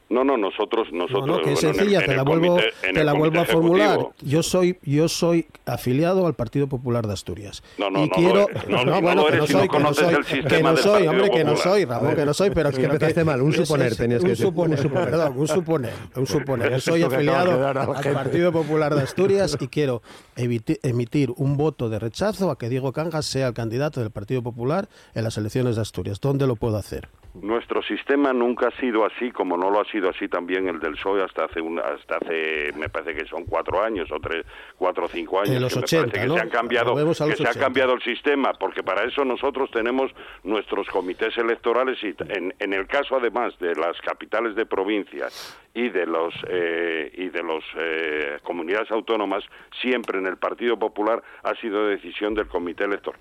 No, 0.08 0.24
no, 0.24 0.38
nosotros, 0.38 0.88
nosotros. 0.92 1.26
No, 1.26 1.42
que 1.42 1.54
es 1.54 1.60
sencilla, 1.60 2.06
te 2.06 2.16
la 2.16 2.22
vuelvo, 2.22 2.60
te 2.82 3.04
la 3.04 3.14
vuelvo 3.14 3.40
a 3.40 3.46
formular. 3.46 4.00
Yo 4.22 4.44
soy, 4.44 4.78
yo 4.84 5.10
soy 5.10 5.48
afiliado 5.66 6.28
al 6.28 6.36
Partido 6.36 6.68
Popular 6.68 7.08
de 7.08 7.14
Asturias. 7.14 7.64
No, 7.80 7.90
no, 7.90 8.06
y 8.06 8.10
quiero, 8.10 8.48
no, 8.70 8.86
no, 8.86 9.02
bueno, 9.02 9.26
que 9.26 9.38
no 9.38 9.48
soy, 9.48 9.68
que 9.68 9.80
no 9.80 9.94
soy, 9.94 10.16
que 10.48 10.64
no 10.64 10.78
soy, 10.78 11.08
hombre, 11.08 11.32
que 11.32 11.44
no 11.44 11.56
soy, 11.58 11.86
Ramón, 11.86 12.16
que 12.16 12.26
no 12.26 12.34
soy, 12.36 12.52
pero 12.52 12.70
es 12.70 12.78
que 12.78 12.86
empezaste 12.86 13.24
mal. 13.24 13.42
Un 13.42 13.54
suponer 13.54 13.96
tenías 13.96 14.22
que 14.22 14.30
decir. 14.30 14.46
un 14.46 14.52
suponer, 14.52 14.92
perdón, 14.94 15.34
un 15.38 15.48
suponer, 15.48 15.94
un 16.16 16.28
suponer. 16.28 16.72
Yo 16.72 16.80
soy 16.80 17.02
afiliado 17.04 17.68
al 17.68 18.14
Partido 18.14 18.52
Popular 18.52 18.94
de 18.94 19.02
Asturias 19.02 19.58
y 19.60 19.68
quiero 19.68 20.04
emitir 20.36 21.34
un 21.36 21.58
voto 21.58 21.90
de 21.90 21.98
rechazo 21.98 22.52
a 22.52 22.60
que 22.60 22.70
Diego 22.70 22.94
Cangas 22.94 23.26
sea 23.26 23.48
el 23.48 23.54
candidato 23.56 24.02
del 24.02 24.12
Partido 24.12 24.44
Popular 24.44 24.88
en 25.16 25.24
las 25.24 25.38
elecciones 25.38 25.78
de 25.78 25.82
Asturias. 25.82 26.22
¿Dónde 26.22 26.46
lo 26.46 26.56
puedo 26.56 26.78
hacer? 26.78 27.10
Nuestro 27.42 27.82
sistema 27.84 28.32
nunca 28.32 28.68
ha 28.68 28.80
sido 28.80 29.06
así, 29.06 29.32
como 29.32 29.58
no 29.58 29.70
lo 29.70 29.82
ha 29.82 29.86
sido 29.86 30.10
así 30.10 30.28
también 30.28 30.68
el 30.68 30.80
del 30.80 30.94
PSOE 30.94 31.24
hasta 31.24 31.46
hace, 31.46 31.60
hasta 31.60 32.18
hace 32.18 32.72
me 32.78 32.90
parece 32.90 33.14
que 33.14 33.28
son 33.28 33.46
cuatro 33.46 33.84
años 33.84 34.10
o 34.12 34.20
tres, 34.20 34.46
cuatro 34.78 35.06
o 35.06 35.08
cinco 35.08 35.40
años. 35.40 35.56
En 35.56 35.62
los 35.62 35.76
80, 35.76 36.12
que 36.12 36.28
se 36.28 36.40
ha 36.40 36.50
cambiado, 36.50 36.96
que 36.96 37.36
se 37.36 37.48
ha 37.48 37.54
cambiado 37.54 37.94
el 37.94 38.02
sistema, 38.02 38.54
porque 38.54 38.84
para 38.84 39.04
eso 39.04 39.26
nosotros 39.26 39.70
tenemos 39.72 40.12
nuestros 40.44 40.88
comités 40.88 41.38
electorales 41.38 41.98
y 42.04 42.16
en, 42.30 42.54
en 42.58 42.74
el 42.74 42.88
caso 42.88 43.18
además 43.18 43.58
de 43.60 43.76
las 43.76 44.00
capitales 44.02 44.56
de 44.56 44.66
provincias 44.66 45.60
y 45.74 45.90
de 45.90 46.06
los 46.06 46.34
eh, 46.48 47.12
y 47.16 47.30
de 47.30 47.44
los 47.44 47.64
eh, 47.78 48.40
comunidades 48.44 48.90
autónomas 48.92 49.44
siempre 49.82 50.20
en 50.20 50.26
el 50.26 50.38
Partido 50.38 50.80
Popular 50.80 51.22
ha 51.44 51.54
sido 51.56 51.88
decisión 51.88 52.34
del 52.34 52.48
comité 52.48 52.86
electoral 52.86 53.20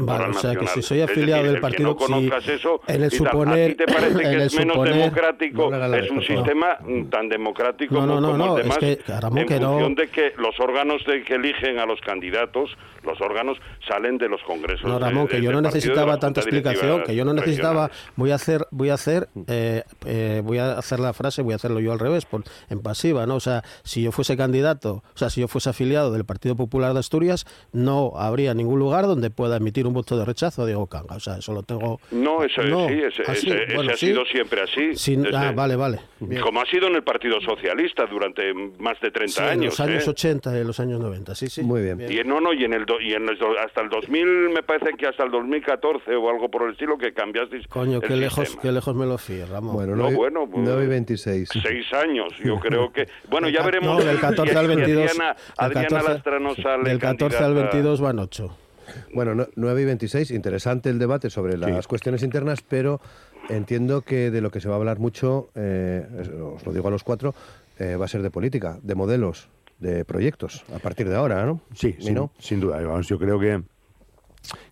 Vale, 0.00 0.30
o 0.30 0.34
sea 0.34 0.54
que 0.54 0.66
si 0.68 0.82
soy 0.82 1.02
afiliado 1.02 1.44
del 1.44 1.60
partido, 1.60 1.90
no 1.90 1.96
conozcas 1.96 2.48
eso, 2.48 2.80
en 2.86 3.02
el 3.02 3.10
suponer, 3.10 3.70
¿a 3.70 3.72
ti 3.72 3.74
te 3.74 3.86
parece 3.86 4.22
que 4.30 4.44
es 4.44 4.58
menos 4.58 4.84
democrático? 4.84 5.74
es 5.94 6.10
un 6.10 6.22
sistema 6.22 6.78
tan 7.10 7.28
democrático 7.28 7.94
no, 7.94 8.20
no, 8.20 8.32
como 8.32 8.46
no, 8.46 8.54
demás, 8.56 8.78
es 8.82 8.98
que, 8.98 9.12
en 9.12 9.62
función 9.62 9.94
de 9.94 10.08
que 10.08 10.32
los 10.38 10.58
órganos 10.60 11.04
de 11.04 11.22
que 11.22 11.34
eligen 11.34 11.78
a 11.78 11.86
los 11.86 12.00
candidatos, 12.00 12.70
los 13.02 13.20
órganos 13.20 13.58
salen 13.86 14.18
de 14.18 14.28
los 14.28 14.42
congresos. 14.42 14.84
No, 14.84 14.98
Ramón, 14.98 15.28
que 15.28 15.42
yo 15.42 15.52
no 15.52 15.60
necesitaba 15.60 16.18
tanta 16.18 16.40
explicación, 16.40 17.02
que 17.02 17.14
yo 17.14 17.24
no 17.24 17.34
necesitaba. 17.34 17.90
Voy 18.16 18.30
a 18.30 18.36
hacer, 18.36 18.66
voy 18.70 18.90
a 18.90 18.94
hacer, 18.94 19.28
eh, 19.46 19.82
eh, 20.06 20.42
voy 20.44 20.58
a 20.58 20.78
hacer 20.78 21.00
la 21.00 21.12
frase, 21.12 21.42
voy 21.42 21.52
a 21.52 21.56
hacerlo 21.56 21.80
yo 21.80 21.92
al 21.92 21.98
revés, 21.98 22.24
por, 22.24 22.44
en 22.70 22.80
pasiva, 22.80 23.26
¿no? 23.26 23.36
O 23.36 23.40
sea, 23.40 23.62
si 23.82 24.02
yo 24.02 24.12
fuese 24.12 24.36
candidato, 24.36 25.02
o 25.14 25.18
sea, 25.18 25.30
si 25.30 25.40
yo 25.40 25.48
fuese 25.48 25.70
afiliado 25.70 26.12
del 26.12 26.24
Partido 26.24 26.56
Popular 26.56 26.94
de 26.94 27.00
Asturias, 27.00 27.46
no 27.72 28.12
habría 28.16 28.54
ningún 28.54 28.78
lugar 28.78 29.06
donde 29.06 29.30
pueda 29.30 29.56
emitir 29.56 29.73
un 29.82 29.94
voto 29.94 30.16
de 30.16 30.24
rechazo 30.24 30.62
a 30.62 30.66
Diego 30.66 30.86
Canga. 30.86 31.16
O 31.16 31.20
sea, 31.20 31.36
eso 31.36 31.52
lo 31.52 31.62
tengo. 31.62 32.00
No, 32.10 32.42
eso 32.44 32.62
sí, 32.62 33.02
ese, 33.02 33.22
ha 33.22 33.96
sido 33.96 34.24
siempre 34.24 34.62
así. 34.62 35.16
ah, 35.34 35.52
vale, 35.54 35.76
vale. 35.76 36.00
Como 36.42 36.60
ha 36.60 36.66
sido 36.66 36.86
en 36.88 36.96
el 36.96 37.02
Partido 37.02 37.40
Socialista 37.40 38.06
durante 38.06 38.52
más 38.78 39.00
de 39.00 39.10
30 39.10 39.42
años. 39.42 39.54
En 39.54 39.64
los 39.64 39.80
años 39.80 40.08
80 40.08 40.56
y 40.56 40.60
en 40.60 40.66
los 40.66 40.80
años 40.80 41.00
90, 41.00 41.34
sí, 41.34 41.48
sí. 41.48 41.62
Muy 41.62 41.82
bien. 41.82 42.00
Y 42.10 42.22
no, 42.24 42.40
no, 42.40 42.52
y, 42.52 42.64
en 42.64 42.72
el, 42.72 42.86
y 43.00 43.12
en 43.12 43.28
hasta 43.28 43.80
el 43.80 43.88
2000, 43.88 44.50
me 44.50 44.62
parece 44.62 44.92
que 44.96 45.06
hasta 45.06 45.24
el 45.24 45.30
2014 45.30 46.14
o 46.14 46.30
algo 46.30 46.48
por 46.50 46.62
el 46.62 46.72
estilo 46.72 46.96
que 46.96 47.12
cambiaste. 47.12 47.60
Coño, 47.68 48.00
qué 48.00 48.16
lejos, 48.16 48.56
qué 48.60 48.72
lejos 48.72 48.94
me 48.94 49.06
lo 49.06 49.18
fío, 49.18 49.46
Ramón. 49.46 49.74
Bueno, 49.74 49.96
no, 49.96 50.10
bueno, 50.10 50.48
pues, 50.48 50.64
9 50.64 50.84
y 50.84 50.88
26. 50.88 51.48
Seis 51.62 51.92
años, 51.92 52.32
yo 52.42 52.56
creo 52.60 52.92
que. 52.92 53.06
Bueno, 53.28 53.48
ya 53.48 53.62
veremos. 53.62 53.98
No, 53.98 54.04
del 54.04 54.20
14 54.20 54.56
al 54.56 54.68
22. 54.68 55.10
Adriana, 55.10 55.36
Adriana 55.56 56.02
Lastra 56.02 56.38
no 56.38 56.54
sale. 56.54 56.88
Del 56.88 56.98
14 56.98 57.36
al 57.38 57.54
22 57.54 58.00
van 58.00 58.18
8. 58.18 58.63
Bueno, 59.14 59.46
9 59.56 59.82
y 59.82 59.84
26, 59.84 60.30
interesante 60.30 60.90
el 60.90 60.98
debate 60.98 61.30
sobre 61.30 61.56
las 61.56 61.86
cuestiones 61.86 62.22
internas, 62.22 62.60
pero 62.66 63.00
entiendo 63.48 64.02
que 64.02 64.30
de 64.30 64.40
lo 64.40 64.50
que 64.50 64.60
se 64.60 64.68
va 64.68 64.74
a 64.74 64.78
hablar 64.78 64.98
mucho, 64.98 65.50
eh, 65.54 66.06
os 66.54 66.64
lo 66.64 66.72
digo 66.72 66.88
a 66.88 66.90
los 66.90 67.04
cuatro, 67.04 67.34
eh, 67.78 67.96
va 67.96 68.04
a 68.04 68.08
ser 68.08 68.22
de 68.22 68.30
política, 68.30 68.78
de 68.82 68.94
modelos, 68.94 69.48
de 69.78 70.04
proyectos, 70.04 70.64
a 70.72 70.78
partir 70.78 71.08
de 71.08 71.16
ahora, 71.16 71.44
¿no? 71.44 71.60
Sí, 71.74 71.96
sin, 71.98 72.30
sin 72.38 72.60
duda. 72.60 73.00
Yo 73.02 73.18
creo 73.18 73.38
que 73.38 73.62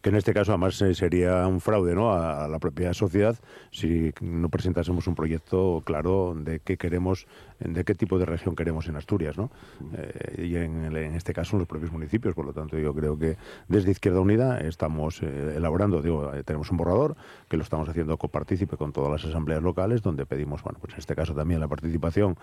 que 0.00 0.10
en 0.10 0.16
este 0.16 0.34
caso 0.34 0.52
además 0.52 0.80
eh, 0.82 0.94
sería 0.94 1.46
un 1.46 1.60
fraude 1.60 1.94
¿no? 1.94 2.12
a, 2.12 2.48
la 2.48 2.58
propia 2.58 2.92
sociedad 2.94 3.36
si 3.70 4.12
no 4.20 4.48
presentásemos 4.48 5.06
un 5.06 5.14
proyecto 5.14 5.82
claro 5.84 6.34
de 6.36 6.60
qué 6.60 6.76
queremos, 6.76 7.26
de 7.58 7.84
qué 7.84 7.94
tipo 7.94 8.18
de 8.18 8.26
región 8.26 8.56
queremos 8.56 8.88
en 8.88 8.96
Asturias, 8.96 9.38
¿no? 9.38 9.50
Eh, 9.96 10.46
y 10.46 10.56
en, 10.56 10.96
este 10.96 11.32
caso 11.32 11.56
en 11.56 11.60
los 11.60 11.68
propios 11.68 11.92
municipios. 11.92 12.34
Por 12.34 12.44
lo 12.44 12.52
tanto, 12.52 12.78
yo 12.78 12.94
creo 12.94 13.18
que 13.18 13.36
desde 13.68 13.90
Izquierda 13.90 14.20
Unida 14.20 14.58
estamos 14.60 15.22
eh, 15.22 15.54
elaborando, 15.56 16.02
digo, 16.02 16.30
tenemos 16.44 16.70
un 16.70 16.76
borrador 16.76 17.16
que 17.48 17.56
lo 17.56 17.62
estamos 17.62 17.88
haciendo 17.88 18.16
copartícipe 18.16 18.76
con 18.76 18.92
todas 18.92 19.10
las 19.10 19.24
asambleas 19.24 19.62
locales, 19.62 20.02
donde 20.02 20.26
pedimos, 20.26 20.62
bueno, 20.62 20.78
pues 20.80 20.94
en 20.94 20.98
este 20.98 21.14
caso 21.14 21.34
también 21.34 21.60
la 21.60 21.68
participación 21.68 22.36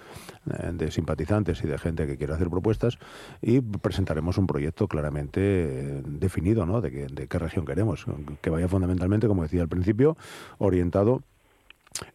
de 0.45 0.91
simpatizantes 0.91 1.63
y 1.63 1.67
de 1.67 1.77
gente 1.77 2.07
que 2.07 2.17
quiera 2.17 2.35
hacer 2.35 2.49
propuestas 2.49 2.97
y 3.41 3.61
presentaremos 3.61 4.37
un 4.37 4.47
proyecto 4.47 4.87
claramente 4.87 6.01
definido, 6.05 6.65
¿no? 6.65 6.81
De, 6.81 6.91
que, 6.91 7.18
de 7.19 7.27
qué 7.27 7.37
región 7.37 7.65
queremos, 7.65 8.05
que 8.41 8.49
vaya 8.49 8.67
fundamentalmente, 8.67 9.27
como 9.27 9.43
decía 9.43 9.61
al 9.61 9.67
principio, 9.67 10.17
orientado 10.57 11.23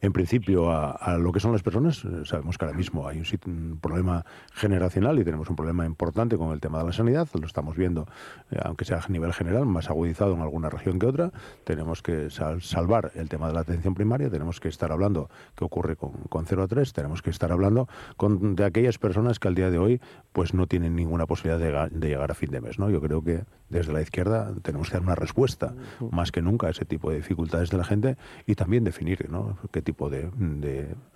en 0.00 0.12
principio 0.12 0.70
a, 0.70 1.18
lo 1.18 1.32
que 1.32 1.40
son 1.40 1.52
las 1.52 1.62
personas. 1.62 2.04
Eh, 2.04 2.24
sabemos 2.24 2.58
que 2.58 2.64
ahora 2.64 2.76
mismo 2.76 3.06
hay 3.06 3.22
un, 3.46 3.78
problema 3.80 4.24
generacional 4.52 5.18
y 5.18 5.24
tenemos 5.24 5.48
un 5.50 5.56
problema 5.56 5.84
importante 5.84 6.36
con 6.36 6.52
el 6.52 6.60
tema 6.60 6.78
de 6.78 6.84
la 6.84 6.92
sanidad. 6.92 7.28
Lo 7.38 7.46
estamos 7.46 7.76
viendo, 7.76 8.06
eh, 8.50 8.58
aunque 8.62 8.84
sea 8.84 8.98
a 8.98 9.08
nivel 9.08 9.32
general, 9.32 9.66
más 9.66 9.90
agudizado 9.90 10.34
en 10.34 10.40
alguna 10.40 10.70
región 10.70 10.98
que 10.98 11.06
otra. 11.06 11.32
Tenemos 11.64 12.02
que 12.02 12.28
salvar 12.30 13.12
el 13.14 13.28
tema 13.28 13.48
de 13.48 13.54
la 13.54 13.60
atención 13.60 13.94
primaria. 13.94 14.30
Tenemos 14.30 14.60
que 14.60 14.68
estar 14.68 14.92
hablando 14.92 15.28
qué 15.54 15.64
ocurre 15.64 15.96
con, 15.96 16.12
con 16.28 16.46
0 16.46 16.62
a 16.62 16.68
3. 16.68 16.92
Tenemos 16.92 17.22
que 17.22 17.30
estar 17.30 17.52
hablando 17.52 17.88
con, 18.16 18.56
de 18.56 18.64
aquellas 18.64 18.98
personas 18.98 19.38
que 19.38 19.48
al 19.48 19.54
día 19.54 19.70
de 19.70 19.78
hoy 19.78 20.00
pues 20.32 20.54
no 20.54 20.66
tienen 20.66 20.96
ninguna 20.96 21.26
posibilidad 21.26 21.90
de, 21.90 21.98
de 21.98 22.08
llegar 22.08 22.30
a 22.30 22.34
fin 22.34 22.50
de 22.50 22.60
mes. 22.60 22.78
¿no? 22.78 22.90
Yo 22.90 23.00
creo 23.00 23.22
que 23.22 23.44
desde 23.68 23.92
la 23.92 24.02
izquierda 24.02 24.52
tenemos 24.62 24.88
que 24.88 24.94
dar 24.94 25.02
una 25.02 25.14
respuesta 25.14 25.74
más 26.10 26.30
que 26.30 26.42
nunca 26.42 26.68
a 26.68 26.70
ese 26.70 26.84
tipo 26.84 27.10
de 27.10 27.16
dificultades 27.16 27.70
de 27.70 27.78
la 27.78 27.84
gente 27.84 28.16
y 28.46 28.54
también 28.54 28.84
definir 28.84 29.28
¿no? 29.30 29.56
Qué 29.70 29.82
tipo 29.82 30.10
de, 30.10 30.30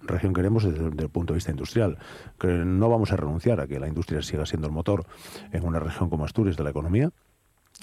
región 0.03 0.33
queremos 0.33 0.65
desde, 0.65 0.87
el 0.87 1.09
punto 1.11 1.33
de 1.33 1.37
vista 1.37 1.51
industrial. 1.51 1.99
Que 2.39 2.49
no 2.49 2.89
vamos 2.89 3.13
a 3.13 3.17
renunciar 3.17 3.61
a 3.61 3.67
que 3.67 3.79
la 3.79 3.89
industria 3.89 4.23
siga 4.23 4.47
siendo 4.47 4.67
el 4.67 4.73
motor 4.73 5.05
en 5.53 5.65
una 5.65 5.81
región 5.81 6.11
como 6.11 6.25
Asturias 6.25 6.57
de 6.57 6.65
la 6.65 6.71
economía, 6.71 7.11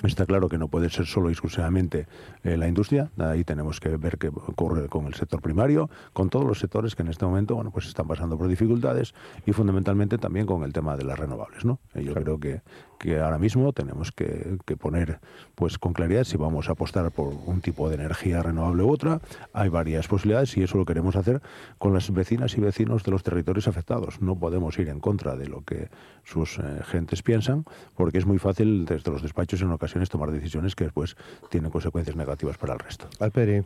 Está 0.03 0.25
claro 0.25 0.49
que 0.49 0.57
no 0.57 0.67
puede 0.67 0.89
ser 0.89 1.05
solo 1.05 1.29
y 1.29 1.31
exclusivamente 1.31 2.05
eh, 2.43 2.57
la 2.57 2.67
industria, 2.67 3.11
ahí 3.17 3.45
tenemos 3.45 3.79
que 3.79 3.95
ver 3.95 4.17
qué 4.17 4.27
ocurre 4.27 4.89
con 4.89 5.05
el 5.05 5.13
sector 5.13 5.41
primario, 5.41 5.89
con 6.11 6.29
todos 6.29 6.45
los 6.45 6.59
sectores 6.59 6.95
que 6.95 7.03
en 7.03 7.07
este 7.07 7.25
momento 7.25 7.55
bueno, 7.55 7.71
pues 7.71 7.87
están 7.87 8.05
pasando 8.05 8.37
por 8.37 8.49
dificultades 8.49 9.13
y 9.45 9.53
fundamentalmente 9.53 10.17
también 10.17 10.47
con 10.47 10.63
el 10.63 10.73
tema 10.73 10.97
de 10.97 11.05
las 11.05 11.17
renovables. 11.17 11.63
¿no? 11.63 11.79
Eh, 11.93 12.03
yo 12.03 12.13
creo 12.13 12.37
que 12.37 12.61
que 12.99 13.19
ahora 13.19 13.37
mismo 13.37 13.73
tenemos 13.73 14.11
que, 14.11 14.57
poner 14.79 15.19
pues 15.55 15.77
con 15.77 15.93
claridad 15.93 16.23
si 16.23 16.37
vamos 16.37 16.69
a 16.69 16.73
apostar 16.73 17.11
por 17.11 17.33
un 17.45 17.61
tipo 17.61 17.89
de 17.89 17.95
energía 17.95 18.41
renovable 18.41 18.83
u 18.83 18.91
otra. 18.91 19.21
Hay 19.53 19.69
varias 19.69 20.07
posibilidades 20.07 20.55
y 20.57 20.63
eso 20.63 20.77
lo 20.77 20.85
queremos 20.85 21.15
hacer 21.15 21.41
con 21.77 21.93
las 21.93 22.11
vecinas 22.11 22.57
y 22.57 22.61
vecinos 22.61 23.03
de 23.03 23.11
los 23.11 23.23
territorios 23.23 23.67
afectados. 23.67 24.21
No 24.21 24.37
podemos 24.37 24.77
ir 24.79 24.89
en 24.89 24.99
contra 24.99 25.35
de 25.35 25.47
lo 25.47 25.61
que 25.63 25.89
sus 26.23 26.57
eh, 26.57 26.61
gentes 26.83 27.21
piensan 27.21 27.65
porque 27.95 28.17
es 28.17 28.25
muy 28.25 28.39
fácil 28.39 28.85
desde 28.85 29.11
los 29.11 29.21
despachos 29.21 29.61
en 29.61 29.71
ocasiones 29.71 30.09
tomar 30.09 30.31
decisiones 30.31 30.75
que 30.75 30.85
después 30.85 31.15
tienen 31.49 31.71
consecuencias 31.71 32.15
negativas 32.15 32.57
para 32.57 32.73
el 32.73 32.79
resto. 32.79 33.07
Alperi. 33.19 33.63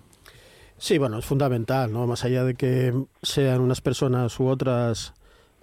Sí, 0.77 0.97
bueno, 0.97 1.19
es 1.19 1.25
fundamental, 1.25 1.91
¿no? 1.91 2.07
Más 2.07 2.23
allá 2.23 2.45
de 2.45 2.55
que 2.55 2.93
sean 3.21 3.59
unas 3.59 3.81
personas 3.81 4.39
u 4.39 4.47
otras 4.47 5.13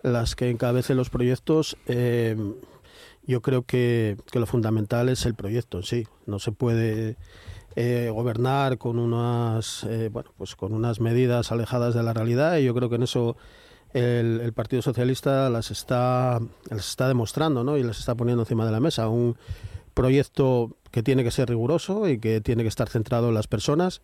las 0.02 0.36
que 0.36 0.50
encabecen 0.50 0.96
los 0.96 1.10
proyectos, 1.10 1.76
eh, 1.86 2.36
yo 3.26 3.42
creo 3.42 3.62
que, 3.62 4.16
lo 4.32 4.46
fundamental 4.46 5.08
es 5.08 5.26
el 5.26 5.34
proyecto 5.34 5.82
sí. 5.82 6.06
No 6.26 6.38
se 6.38 6.52
puede 6.52 7.16
eh, 7.74 8.10
gobernar 8.12 8.78
con 8.78 8.98
unas, 8.98 9.84
eh, 9.84 10.08
bueno, 10.12 10.30
pues 10.36 10.56
con 10.56 10.72
unas 10.72 11.00
medidas 11.00 11.52
alejadas 11.52 11.94
de 11.94 12.02
la 12.02 12.12
realidad 12.12 12.56
y 12.58 12.64
yo 12.64 12.74
creo 12.74 12.88
que 12.88 12.96
en 12.96 13.02
eso 13.02 13.36
el, 13.92 14.52
Partido 14.52 14.82
Socialista 14.82 15.50
las 15.50 15.70
está, 15.70 16.40
las 16.70 16.88
está 16.88 17.08
demostrando 17.08 17.64
¿no? 17.64 17.76
y 17.76 17.82
las 17.82 17.98
está 17.98 18.14
poniendo 18.14 18.42
encima 18.42 18.64
de 18.66 18.72
la 18.72 18.80
mesa. 18.80 19.08
Un 19.08 19.36
proyecto 19.94 20.76
que 20.90 21.02
tiene 21.02 21.24
que 21.24 21.30
ser 21.30 21.48
riguroso 21.48 22.08
y 22.08 22.18
que 22.18 22.40
tiene 22.40 22.62
que 22.62 22.68
estar 22.68 22.88
centrado 22.88 23.28
en 23.28 23.34
las 23.34 23.46
personas 23.46 24.02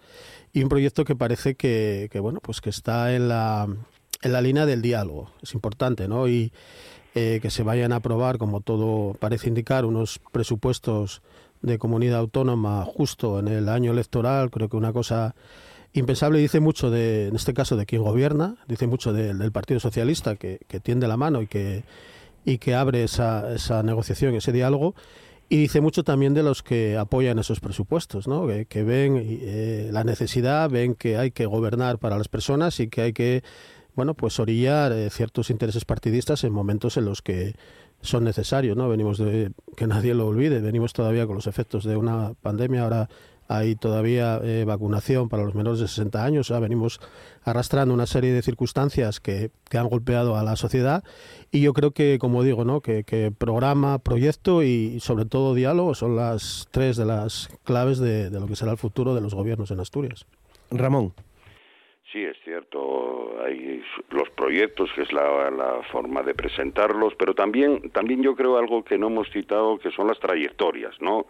y 0.53 0.63
un 0.63 0.69
proyecto 0.69 1.05
que 1.05 1.15
parece 1.15 1.55
que, 1.55 2.09
que 2.11 2.21
bueno, 2.21 2.41
pues 2.43 2.61
que 2.61 2.71
está 2.71 3.15
en 3.15 3.29
la, 3.29 3.69
en 4.23 4.33
la 4.33 4.41
línea 4.41 4.67
del 4.67 4.83
diálogo. 4.83 5.31
Es 5.43 5.55
importante, 5.55 6.09
¿no? 6.09 6.29
Y, 6.29 6.53
eh, 7.15 7.41
que 7.43 7.51
se 7.51 7.63
vayan 7.63 7.93
a 7.93 7.97
aprobar, 7.97 8.39
como 8.39 8.61
todo 8.61 9.15
parece 9.15 9.49
indicar, 9.49 9.85
unos 9.85 10.21
presupuestos 10.33 11.23
de 11.61 11.79
comunidad 11.79 12.21
autónoma 12.21 12.85
justo 12.85 13.39
en 13.39 13.49
el 13.49 13.69
año 13.69 13.93
electoral, 13.93 14.51
creo 14.51 14.69
que 14.69 14.77
una 14.77 14.93
cosa 14.93 15.35
impensable 15.93 16.39
dice 16.39 16.61
mucho 16.61 16.91
de, 16.91 17.29
en 17.29 17.37
este 17.37 17.55
caso, 17.55 17.77
de 17.77 17.87
quien 17.87 18.03
gobierna, 18.03 18.57
dice 18.67 18.87
mucho 18.87 19.13
del 19.13 19.53
Partido 19.53 19.79
Socialista 19.79 20.37
que, 20.37 20.59
tiende 20.83 21.07
la 21.07 21.17
mano 21.17 21.43
y 21.43 21.47
que, 21.47 21.85
y 22.45 22.59
que 22.59 22.75
abre 22.75 23.05
esa, 23.05 23.55
esa 23.55 23.83
negociación, 23.83 24.35
ese 24.35 24.53
diálogo, 24.53 24.95
y 25.49 25.59
dice 25.59 25.83
mucho 25.83 26.03
también 26.03 26.33
de 26.33 26.43
los 26.43 26.63
que 26.63 26.97
apoyan 26.97 27.39
esos 27.39 27.61
presupuestos, 27.61 28.27
¿no? 28.27 28.47
que, 28.47 28.83
ven 28.85 29.23
eh, 29.23 29.91
la 29.93 30.03
necesidad, 30.03 30.71
ven 30.71 30.95
que 30.95 31.19
hay 31.19 31.31
que 31.31 31.45
gobernar 31.45 31.99
para 31.99 32.17
las 32.17 32.29
personas 32.29 32.81
y 32.81 32.89
que 32.89 33.03
hay 33.03 33.13
que 33.13 33.43
bueno, 33.95 34.15
pues 34.15 34.39
orillar 34.41 34.93
eh, 34.93 35.11
ciertos 35.11 35.51
intereses 35.51 35.85
partidistas 35.85 36.45
en 36.45 36.53
momentos 36.53 36.97
en 36.97 37.05
los 37.05 37.23
que 37.23 37.55
son 38.01 38.25
necesarios, 38.25 38.77
¿no? 38.77 38.89
Venimos 38.89 39.19
de, 39.19 39.53
que 39.77 39.87
nadie 39.87 40.15
lo 40.15 40.27
olvide, 40.27 40.61
venimos 40.61 40.93
todavía 40.93 41.27
con 41.27 41.37
los 41.37 41.47
efectos 41.47 41.85
de 41.85 41.97
una 41.97 42.35
pandemia, 42.43 42.83
ahora 42.83 43.09
hay 43.49 43.77
todavía 43.77 44.41
eh, 44.43 44.65
vacunación 44.67 45.29
para 45.29 45.45
los 45.45 45.55
menores 45.55 45.81
de 45.81 45.89
60 45.89 46.25
años, 46.25 46.51
o 46.51 46.61
venimos 46.61 47.01
arrastrando 47.45 47.93
una 47.93 48.07
serie 48.07 48.33
de 48.33 48.43
circunstancias 48.43 49.21
que, 49.21 49.51
que, 49.69 49.79
han 49.79 49.89
golpeado 49.89 50.37
a 50.37 50.43
la 50.43 50.57
sociedad 50.57 51.05
y 51.51 51.61
yo 51.61 51.73
creo 51.75 51.91
que, 51.91 52.19
como 52.19 52.43
digo, 52.43 52.65
¿no? 52.65 52.81
que, 52.81 53.05
que 53.05 53.31
programa, 53.31 53.99
proyecto 53.99 54.63
y 54.63 54.99
sobre 55.01 55.27
todo 55.27 55.55
diálogo 55.55 55.95
son 55.95 56.17
las 56.17 56.69
tres 56.71 56.97
de 56.97 57.05
las 57.05 57.51
claves 57.65 57.99
de, 57.99 58.31
de 58.31 58.41
lo 58.41 58.47
que 58.47 58.57
será 58.57 58.73
el 58.73 58.79
futuro 58.79 59.15
de 59.15 59.21
los 59.21 59.35
gobiernos 59.35 59.71
en 59.71 59.81
Asturias. 59.81 60.25
Ramón. 60.71 61.13
Sí, 62.13 62.23
es 62.23 62.37
cierto, 62.45 63.43
hay 63.43 63.83
los 64.11 64.29
proyectos, 64.31 64.91
que 64.95 65.01
es 65.01 65.13
la, 65.15 65.81
forma 65.91 66.23
de 66.23 66.35
presentarlos, 66.35 67.15
pero 67.15 67.35
también, 67.35 67.91
también 67.91 68.23
yo 68.23 68.37
creo 68.37 68.59
algo 68.59 68.85
que 68.85 68.99
no 68.99 69.07
hemos 69.07 69.31
citado, 69.31 69.79
que 69.79 69.91
son 69.91 70.09
las 70.09 70.21
trayectorias, 70.21 71.01
¿no? 71.01 71.25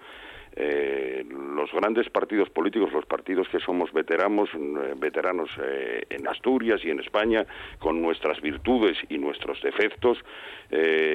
Eh, 0.57 1.25
los 1.55 1.71
grandes 1.73 2.11
partidos 2.11 2.51
políticos, 2.51 2.93
los 2.93 3.07
partidos 3.07 3.49
que 3.49 3.61
somos 3.61 3.93
veteranos, 3.93 4.51
eh, 4.55 4.95
veteranos 4.97 5.51
eh, 5.63 6.05
en 6.11 6.27
Asturias 6.27 6.81
y 6.85 6.91
en 6.91 6.99
España, 6.99 7.47
con 7.79 8.03
nuestras 8.03 8.41
virtudes 8.41 8.99
y 9.09 9.19
nuestros 9.19 9.63
defectos, 9.63 10.19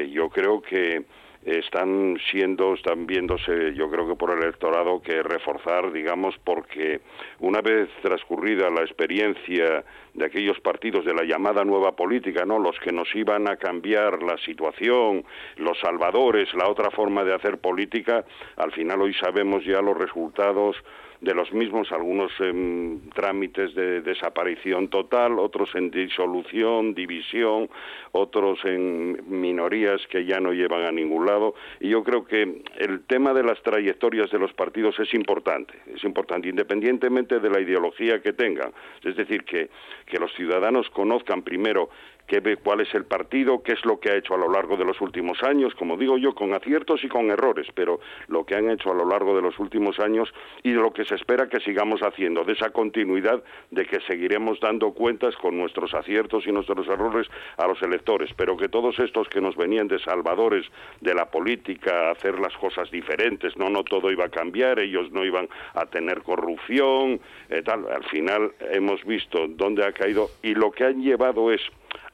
yo 0.10 0.30
creo 0.30 0.62
que 0.62 1.04
están 1.46 2.18
siendo, 2.32 2.74
están 2.74 3.08
viéndose, 3.08 3.74
yo 3.74 3.90
creo 3.90 4.08
que 4.08 4.16
por 4.16 4.32
el 4.32 4.44
electorado, 4.44 5.02
que 5.02 5.24
reforzar, 5.24 5.92
digamos, 5.92 6.36
porque 6.44 7.02
una 7.40 7.62
vez 7.62 7.90
transcurrida 8.02 8.70
la 8.70 8.82
experiencia 8.82 9.84
de 10.14 10.26
aquellos 10.26 10.60
partidos 10.60 11.06
de 11.06 11.14
la 11.14 11.24
llamada 11.24 11.64
nueva 11.64 11.94
política, 11.96 12.46
¿no? 12.46 12.60
Los 12.60 12.78
que 12.80 12.92
nos 12.92 13.14
iban 13.16 13.50
a 13.50 13.58
cambiar 13.58 14.24
la 14.24 14.38
situación, 14.40 15.24
los 15.58 15.80
salvadores, 15.80 16.54
la 16.54 16.70
otra 16.70 16.92
forma 16.92 17.24
de 17.24 17.36
hacer 17.36 17.60
política, 17.60 18.26
al 18.58 18.72
final 18.72 19.02
hoy 19.02 19.14
sabemos 19.14 19.64
ya 19.64 19.82
los 19.82 19.98
resultados 19.98 20.76
de 21.22 21.34
los 21.34 21.52
mismos, 21.52 21.92
algunos 21.92 22.32
en 22.40 23.10
trámites 23.14 23.74
de 23.74 24.02
desaparición 24.02 24.90
total, 24.90 25.40
otros 25.40 25.74
en 25.76 25.90
disolución, 25.90 26.94
división, 26.94 27.70
otros 28.12 28.60
en 28.66 29.18
minorías 29.28 30.02
que 30.08 30.26
ya 30.26 30.40
no 30.40 30.54
llevan 30.54 30.86
a 30.86 30.92
ningún 30.92 31.26
lado. 31.26 31.56
Y 31.80 31.90
yo 31.90 32.04
creo 32.04 32.26
que 32.26 32.62
el 32.78 33.06
tema 33.06 33.34
de 33.34 33.44
las 33.44 33.62
trayectorias 33.64 34.30
de 34.32 34.40
los 34.40 34.54
partidos 34.54 35.00
es 35.00 35.14
importante, 35.14 35.74
es 35.94 36.04
importante, 36.04 36.50
independientemente 36.50 37.40
de 37.40 37.50
la 37.50 37.60
ideología 37.60 38.22
que 38.22 38.34
tengan. 38.34 38.72
Es 39.04 39.16
decir, 39.16 39.44
que, 39.44 39.70
que 40.06 40.20
los 40.20 40.34
ciudadanos 40.34 40.90
conozcan 40.92 41.42
primero 41.42 41.90
que 42.28 42.42
ve 42.42 42.58
cuál 42.58 42.82
es 42.82 42.94
el 42.94 43.06
partido, 43.06 43.64
qué 43.64 43.74
es 43.74 43.86
lo 43.86 44.00
que 44.00 44.12
ha 44.12 44.16
hecho 44.16 44.36
a 44.36 44.38
lo 44.38 44.52
largo 44.52 44.76
de 44.76 44.86
los 44.86 45.00
últimos 45.02 45.42
años, 45.44 45.74
como 45.76 45.98
digo 45.98 46.18
yo, 46.18 46.36
con 46.36 46.54
aciertos 46.54 47.04
y 47.04 47.08
con 47.08 47.32
errores, 47.32 47.68
pero 47.74 48.00
lo 48.28 48.46
que 48.46 48.56
han 48.56 48.70
hecho 48.70 48.92
a 48.92 48.94
lo 48.94 49.06
largo 49.06 49.36
de 49.36 49.42
los 49.42 49.58
últimos 49.60 50.00
años 50.00 50.34
y 50.64 50.72
lo 50.72 50.92
que 50.92 51.06
se 51.06 51.16
espera 51.16 51.48
que 51.48 51.60
sigamos 51.62 52.02
haciendo, 52.02 52.44
de 52.44 52.54
esa 52.54 52.70
continuidad 52.72 53.42
de 53.72 53.86
que 53.86 54.02
seguiremos 54.02 54.60
dando 54.60 54.92
cuentas 54.92 55.36
con 55.38 55.58
nuestros 55.58 55.94
aciertos 55.94 56.46
y 56.46 56.52
nuestros 56.52 56.88
errores 56.88 57.28
a 57.58 57.68
los 57.68 57.82
electores, 57.82 58.30
pero 58.36 58.58
que 58.58 58.68
todos 58.68 59.00
estos 59.00 59.30
que 59.30 59.42
nos 59.42 59.56
venían 59.56 59.88
de 59.88 60.00
salvadores 60.00 60.66
de 61.02 61.14
la 61.14 61.26
política, 61.26 62.12
hacer 62.12 62.40
las 62.40 62.56
cosas 62.58 62.92
diferentes, 62.92 63.56
no, 63.58 63.70
no 63.70 63.84
todo 63.84 64.12
iba 64.12 64.26
a 64.26 64.30
cambiar, 64.30 64.80
ellos 64.80 65.12
no 65.12 65.24
iban 65.24 65.48
a 65.74 65.86
tener 65.86 66.22
corrupción, 66.24 67.22
eh, 67.50 67.62
tal, 67.64 67.88
al 67.88 68.04
final 68.06 68.52
hemos 68.72 69.04
visto 69.06 69.48
dónde 69.48 69.86
ha 69.86 69.92
caído 69.94 70.30
y 70.44 70.54
lo 70.54 70.72
que 70.72 70.84
han 70.84 71.02
llevado 71.02 71.52
es 71.52 71.62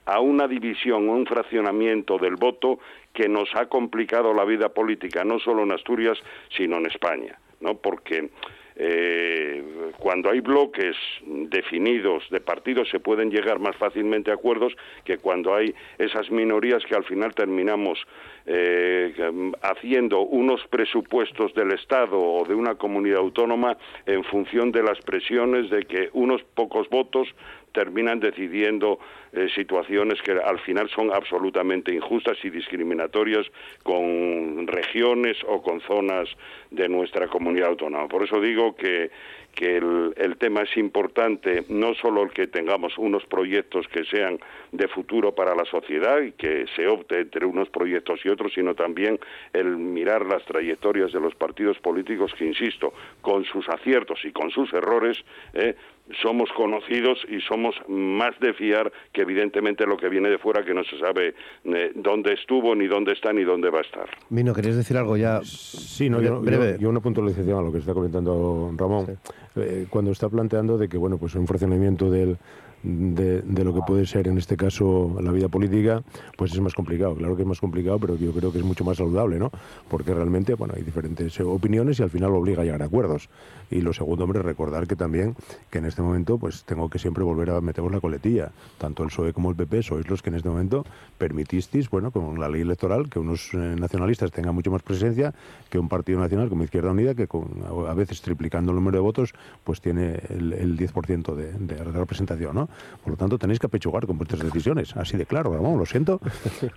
a 0.06 0.20
una 0.20 0.48
división, 0.48 1.10
un 1.10 1.26
fraccionamiento 1.26 2.18
del 2.18 2.36
voto 2.36 2.80
que 3.14 3.30
nos 3.30 3.50
ha 3.56 3.68
complicado 3.68 4.34
la 4.34 4.44
vida 4.44 4.70
política, 4.70 5.24
no 5.24 5.40
solo 5.40 5.64
en 5.64 5.72
Asturias, 5.72 6.18
sino 6.56 6.78
en 6.78 6.88
España, 6.88 7.38
¿no? 7.62 7.76
Porque 7.76 8.30
eh, 8.76 9.64
cuando 10.00 10.32
hay 10.32 10.40
bloques 10.40 10.96
definidos 11.24 12.24
de 12.32 12.42
partidos 12.42 12.90
se 12.90 13.00
pueden 13.00 13.30
llegar 13.30 13.60
más 13.60 13.76
fácilmente 13.76 14.32
a 14.32 14.34
acuerdos 14.34 14.74
que 15.06 15.20
cuando 15.20 15.54
hay 15.54 15.76
esas 16.00 16.32
minorías 16.32 16.84
que 16.86 16.96
al 16.96 17.04
final 17.04 17.36
terminamos 17.36 18.00
eh, 18.48 19.14
haciendo 19.62 20.22
unos 20.22 20.66
presupuestos 20.72 21.54
del 21.54 21.72
Estado 21.74 22.18
o 22.18 22.46
de 22.46 22.56
una 22.56 22.74
comunidad 22.74 23.20
autónoma 23.20 23.78
en 24.08 24.24
función 24.24 24.72
de 24.72 24.82
las 24.82 25.00
presiones 25.02 25.70
de 25.70 25.84
que 25.84 26.10
unos 26.14 26.42
pocos 26.56 26.90
votos 26.90 27.28
terminan 27.74 28.20
decidiendo 28.20 29.00
eh, 29.34 29.48
situaciones 29.54 30.22
que 30.22 30.32
al 30.32 30.60
final 30.60 30.90
son 30.90 31.12
absolutamente 31.12 31.94
injustas 31.94 32.38
y 32.44 32.50
discriminatorias 32.50 33.46
con 33.84 34.68
regiones 34.68 35.38
o 35.48 35.62
con 35.62 35.82
zonas 35.82 36.30
de 36.72 36.88
nuestra 36.88 37.28
comunidad 37.28 37.70
autónoma. 37.70 38.08
Por 38.08 38.24
eso 38.24 38.40
digo 38.40 38.76
que, 38.76 39.10
que 39.56 39.78
el, 39.78 40.38
tema 40.40 40.64
es 40.64 40.76
importante, 40.78 41.64
no 41.70 41.94
solo 41.94 42.24
el 42.24 42.32
que 42.32 42.48
tengamos 42.48 42.98
unos 42.98 43.24
proyectos 43.26 43.88
que 43.88 44.04
sean 44.06 44.40
de 44.72 44.88
futuro 44.88 45.34
para 45.34 45.56
la 45.56 45.64
sociedad 45.66 46.22
y 46.22 46.32
que 46.32 46.66
se 46.76 46.88
opte 46.88 47.20
entre 47.20 47.46
unos 47.46 47.70
proyectos 47.70 48.20
y 48.26 48.30
otros, 48.30 48.52
sino 48.54 48.74
también 48.76 49.20
el 49.54 49.78
mirar 49.78 50.26
las 50.26 50.44
trayectorias 50.46 51.14
de 51.14 51.20
los 51.20 51.36
partidos 51.36 51.78
políticos 51.80 52.34
que, 52.38 52.46
insisto, 52.46 52.94
con 53.22 53.46
sus 53.46 53.70
aciertos 53.70 54.20
y 54.26 54.32
con 54.32 54.50
sus 54.50 54.74
errores, 54.74 55.18
eh, 55.54 55.76
somos 56.22 56.50
conocidos 56.52 57.20
y 57.30 57.40
somos 57.42 57.76
más 57.88 58.38
de 58.40 58.54
fiar 58.54 58.92
que 59.14 59.22
evidentemente 59.22 59.86
lo 59.86 59.98
que 59.98 60.10
viene 60.10 60.30
de 60.30 60.38
fuera 60.38 60.64
que 60.66 60.74
no 60.74 60.84
se 60.84 60.98
sabe 61.00 61.34
eh, 61.64 61.92
dónde 61.96 62.34
estuvo, 62.34 62.76
ni 62.76 62.88
dónde 62.88 63.14
está, 63.14 63.32
ni 63.32 63.44
dónde 63.44 63.70
va 63.70 63.80
a 63.80 63.84
estar. 63.84 64.10
Mino, 64.30 64.54
¿querías 64.54 64.76
decir 64.76 64.98
algo 64.98 65.16
ya? 65.16 65.42
Sí, 65.44 66.10
no, 66.10 66.22
yo, 66.22 66.42
breve. 66.42 66.78
Yo, 66.80 66.90
una 66.90 67.00
puntualización 67.00 67.60
a 67.60 67.62
lo 67.62 67.72
que 67.72 67.78
está 67.78 67.94
comentando 67.94 68.72
Ramón. 68.76 69.18
Eh, 69.56 69.88
cuando 69.90 70.12
está 70.12 70.30
planteando 70.30 70.78
de 70.78 70.90
que, 70.90 70.98
bueno, 70.98 71.18
pues 71.18 71.36
un 71.36 71.48
fraccionamiento 71.48 72.10
del, 72.10 72.38
de, 72.84 73.64
lo 73.64 73.74
que 73.74 73.82
puede 73.82 74.06
ser 74.06 74.28
en 74.28 74.38
este 74.38 74.58
caso 74.58 75.16
la 75.22 75.32
vida 75.32 75.48
política, 75.48 76.04
pues 76.38 76.54
es 76.54 76.60
más 76.60 76.74
complicado. 76.74 77.16
Claro 77.16 77.36
que 77.36 77.44
es 77.44 77.48
más 77.48 77.60
complicado, 77.60 77.98
pero 78.00 78.16
yo 78.16 78.32
creo 78.34 78.52
que 78.52 78.60
es 78.60 78.66
mucho 78.66 78.84
más 78.84 78.98
saludable, 78.98 79.40
¿no? 79.40 79.52
Porque 79.90 80.14
realmente, 80.14 80.54
bueno, 80.56 80.74
hay 80.76 80.84
diferentes 80.84 81.40
opiniones 81.40 82.00
y 82.00 82.04
al 82.04 82.10
final 82.10 82.32
obliga 82.32 82.62
a 82.62 82.66
llegar 82.66 82.82
a 82.82 82.86
acuerdos. 82.86 83.30
Y 83.72 83.82
lo 83.82 83.94
segundo, 83.94 84.26
hombre, 84.26 84.42
recordar 84.42 84.86
que 84.88 84.96
también, 84.96 85.36
que 85.72 85.80
en 85.80 85.86
este 85.86 86.02
momento, 86.02 86.38
pues 86.38 86.64
tengo 86.66 86.90
que 86.90 87.00
siempre 87.00 87.24
volver 87.24 87.52
a 87.52 87.62
meter 87.62 87.84
la 87.84 88.00
coletilla. 88.00 88.52
Tanto 88.78 89.04
el 89.04 89.10
PSOE 89.10 89.34
como 89.34 89.50
el 89.50 89.56
PP 89.56 89.84
sois 89.84 90.10
los 90.10 90.22
que 90.22 90.30
en 90.30 90.36
este 90.36 90.50
momento 90.50 90.86
permitisteis, 91.18 91.90
bueno, 91.90 92.12
con 92.12 92.40
la 92.40 92.50
ley 92.50 92.62
electoral, 92.62 93.10
que 93.10 93.20
unos 93.20 93.54
eh, 93.54 93.58
nacionalistas 93.58 94.32
tengan 94.32 94.54
mucho 94.54 94.72
más 94.72 94.84
presencia 94.84 95.34
que 95.70 95.80
un 95.80 95.90
partido 95.90 96.20
nacional 96.20 96.50
como 96.50 96.64
Izquierda 96.64 96.92
Unida, 96.92 97.16
que 97.16 97.28
con, 97.28 97.64
a 97.88 97.94
veces 97.94 98.22
triplicando 98.22 98.72
el 98.72 98.76
número 98.76 98.98
de 98.98 99.02
votos, 99.02 99.34
pues 99.64 99.82
tiene 99.82 100.20
el, 100.30 100.54
el 100.54 100.78
10% 100.78 101.36
de, 101.36 101.54
de 101.54 101.84
representación, 101.84 102.56
¿no? 102.56 102.70
Por 103.04 103.12
lo 103.12 103.18
tanto, 103.18 103.38
tenéis 103.38 103.60
que 103.60 103.68
apechugar 103.68 104.06
con 104.06 104.18
vuestras 104.18 104.42
decisiones, 104.42 104.96
así 104.96 105.18
de 105.18 105.26
claro, 105.26 105.52
vamos, 105.52 105.78
lo 105.78 105.86
siento, 105.86 106.20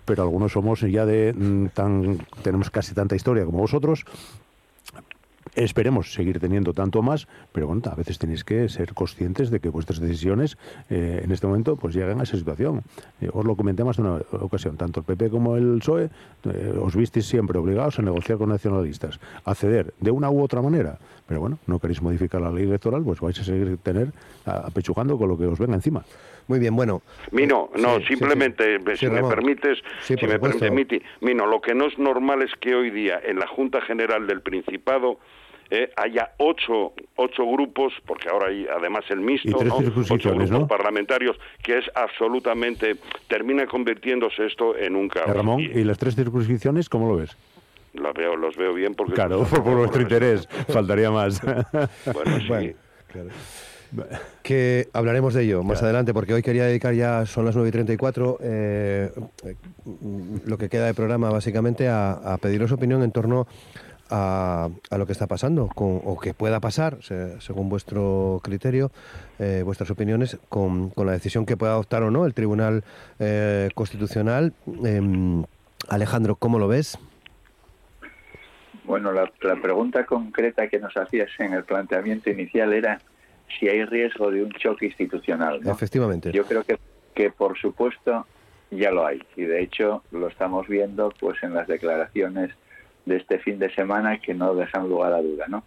pero 0.05 0.23
algunos 0.23 0.53
somos 0.53 0.81
ya 0.81 1.07
de 1.07 1.33
mm, 1.33 1.67
tan, 1.69 2.19
tenemos 2.43 2.71
casi 2.71 2.95
tanta 2.95 3.17
historia 3.17 3.45
como 3.45 3.59
vosotros, 3.59 4.05
Esperemos 5.55 6.13
seguir 6.13 6.41
teniendo 6.41 6.73
tanto 6.73 7.03
más, 7.03 7.29
pero 7.53 7.67
bueno, 7.69 7.83
a 7.91 7.95
veces 7.95 8.19
tenéis 8.19 8.45
que 8.45 8.69
ser 8.69 8.95
conscientes 8.95 9.51
de 9.51 9.61
que 9.61 9.69
vuestras 9.69 10.01
decisiones 10.01 10.59
eh, 10.91 11.21
en 11.23 11.33
este 11.33 11.47
momento 11.47 11.77
pues 11.77 11.95
lleguen 11.95 12.21
a 12.21 12.25
esa 12.25 12.37
situación. 12.37 12.83
Eh, 13.21 13.31
os 13.33 13.45
lo 13.45 13.57
comenté 13.57 13.85
más 13.85 13.97
de 13.97 14.03
una 14.03 14.17
ocasión, 14.33 14.77
tanto 14.77 15.01
el 15.01 15.07
PP 15.07 15.31
como 15.31 15.57
el 15.57 15.79
PSOE 15.79 16.11
eh, 16.45 16.79
os 16.81 16.95
visteis 16.97 17.27
siempre 17.27 17.59
obligados 17.59 17.99
a 17.99 18.03
negociar 18.03 18.39
con 18.39 18.49
nacionalistas, 18.49 19.21
a 19.45 19.55
ceder 19.55 19.95
de 20.01 20.11
una 20.11 20.31
u 20.31 20.43
otra 20.43 20.61
manera, 20.61 20.99
pero 21.27 21.41
bueno, 21.41 21.59
no 21.67 21.79
queréis 21.79 22.03
modificar 22.03 22.41
la 22.41 22.51
ley 22.51 22.65
electoral, 22.65 23.03
pues 23.03 23.21
vais 23.21 23.39
a 23.39 23.45
seguir 23.45 23.79
tener 23.79 24.13
apechujando 24.45 25.17
con 25.17 25.29
lo 25.29 25.39
que 25.39 25.47
os 25.47 25.59
venga 25.59 25.75
encima. 25.75 26.05
Muy 26.49 26.59
bien, 26.59 26.77
bueno. 26.77 27.03
Mino, 27.33 27.71
no, 27.77 28.01
simplemente, 28.01 28.79
si 28.97 29.09
me 29.09 29.23
permites, 29.23 29.79
si 30.03 30.15
me 30.15 30.39
permite, 30.39 31.03
Mino, 31.21 31.47
lo 31.47 31.61
que 31.61 31.75
no 31.75 31.87
es 31.87 31.99
normal 31.99 32.43
es 32.43 32.53
que 32.61 32.75
hoy 32.75 32.91
día 32.91 33.21
en 33.25 33.39
la 33.39 33.47
Junta 33.47 33.81
General 33.81 34.27
del 34.27 34.43
Principado 34.43 35.19
eh, 35.71 35.91
haya 35.97 36.31
ocho, 36.39 36.93
ocho 37.17 37.45
grupos, 37.45 37.93
porque 38.07 38.29
ahora 38.29 38.49
hay 38.49 38.67
además 38.73 39.05
el 39.11 39.21
mixto, 39.21 39.65
¿no? 39.65 39.77
ocho 39.77 40.31
grupos 40.31 40.69
parlamentarios, 40.69 41.37
que 41.63 41.79
es 41.79 41.85
absolutamente, 41.95 42.97
termina 43.27 43.67
convirtiéndose 43.67 44.47
esto 44.47 44.77
en 44.77 44.95
un 44.95 45.09
caos. 45.09 45.35
Ramón, 45.35 45.61
¿y, 45.61 45.83
las 45.83 45.99
tres 45.99 46.15
circunscripciones 46.15 46.89
cómo 46.89 47.09
lo 47.09 47.17
ves? 47.17 47.37
Los 47.95 48.15
veo, 48.15 48.37
los 48.37 48.57
veo 48.57 48.75
bien 48.75 48.95
porque... 48.95 49.15
Claro, 49.15 49.45
por, 49.51 49.77
vuestro 49.77 50.03
interés, 50.03 50.47
faltaría 50.69 51.11
más. 51.11 51.41
bueno, 52.15 52.39
sí. 52.39 52.77
claro. 53.09 53.31
Que 54.43 54.89
hablaremos 54.93 55.35
de 55.35 55.45
ello 55.45 55.63
más 55.63 55.83
adelante, 55.83 56.13
porque 56.13 56.35
hoy 56.35 56.43
quería 56.43 56.65
dedicar 56.65 56.95
ya, 56.95 57.27
son 57.27 57.45
las 57.45 57.55
9 57.55 57.69
y 57.69 57.73
34, 57.73 58.39
eh, 58.43 59.11
lo 60.45 60.59
que 60.59 60.69
queda 60.69 60.87
de 60.87 60.95
programa 60.95 61.31
básicamente 61.31 61.89
a, 61.89 62.13
a 62.13 62.39
pediros 62.39 62.73
opinión 62.73 63.03
en 63.03 63.13
torno 63.13 63.47
a, 64.11 64.69
lo 64.97 65.07
que 65.07 65.13
está 65.13 65.27
pasando 65.27 65.69
con, 65.69 66.01
o 66.05 66.19
que 66.19 66.35
pueda 66.35 66.61
pasar, 66.61 66.99
según 67.03 67.69
vuestro 67.69 68.41
criterio, 68.43 68.91
eh, 69.39 69.63
vuestras 69.65 69.91
opiniones, 69.91 70.39
con, 70.49 70.91
con, 70.91 71.07
la 71.07 71.13
decisión 71.13 71.47
que 71.47 71.57
pueda 71.57 71.73
adoptar 71.73 72.03
o 72.03 72.11
no 72.11 72.27
el 72.27 72.35
Tribunal 72.35 72.85
eh, 73.19 73.71
Constitucional. 73.75 74.53
Em, 74.85 75.45
Alejandro, 75.89 76.37
¿cómo 76.37 76.59
lo 76.59 76.69
ves? 76.69 76.99
Bueno, 78.85 79.13
la, 79.13 79.31
pregunta 79.61 80.07
concreta 80.07 80.69
que 80.69 80.79
nos 80.79 80.97
hacías 80.97 81.31
en 81.39 81.55
el 81.55 81.65
planteamiento 81.65 82.31
inicial 82.31 82.73
era 82.73 83.01
si 83.59 83.69
hay 83.69 83.85
riesgo 83.85 84.31
de 84.31 84.43
un 84.43 84.53
choque 84.53 84.87
institucional. 84.87 85.61
Efectivamente. 85.67 86.33
Yo 86.33 86.45
creo 86.45 86.65
que, 86.65 86.79
que 87.15 87.31
por 87.31 87.59
supuesto 87.59 88.27
ya 88.71 88.91
lo 88.91 89.07
hay 89.07 89.23
y 89.37 89.43
de 89.43 89.63
hecho 89.63 90.03
lo 90.11 90.29
estamos 90.29 90.67
viendo 90.67 91.13
pues 91.21 91.43
en 91.43 91.55
las 91.55 91.69
declaraciones 91.69 92.51
de 93.05 93.17
este 93.17 93.39
fin 93.39 93.59
de 93.59 93.73
semana 93.75 94.19
que 94.19 94.35
no 94.35 94.55
dejan 94.55 94.89
lugar 94.89 95.13
a 95.13 95.23
duda, 95.23 95.47
¿no? 95.49 95.63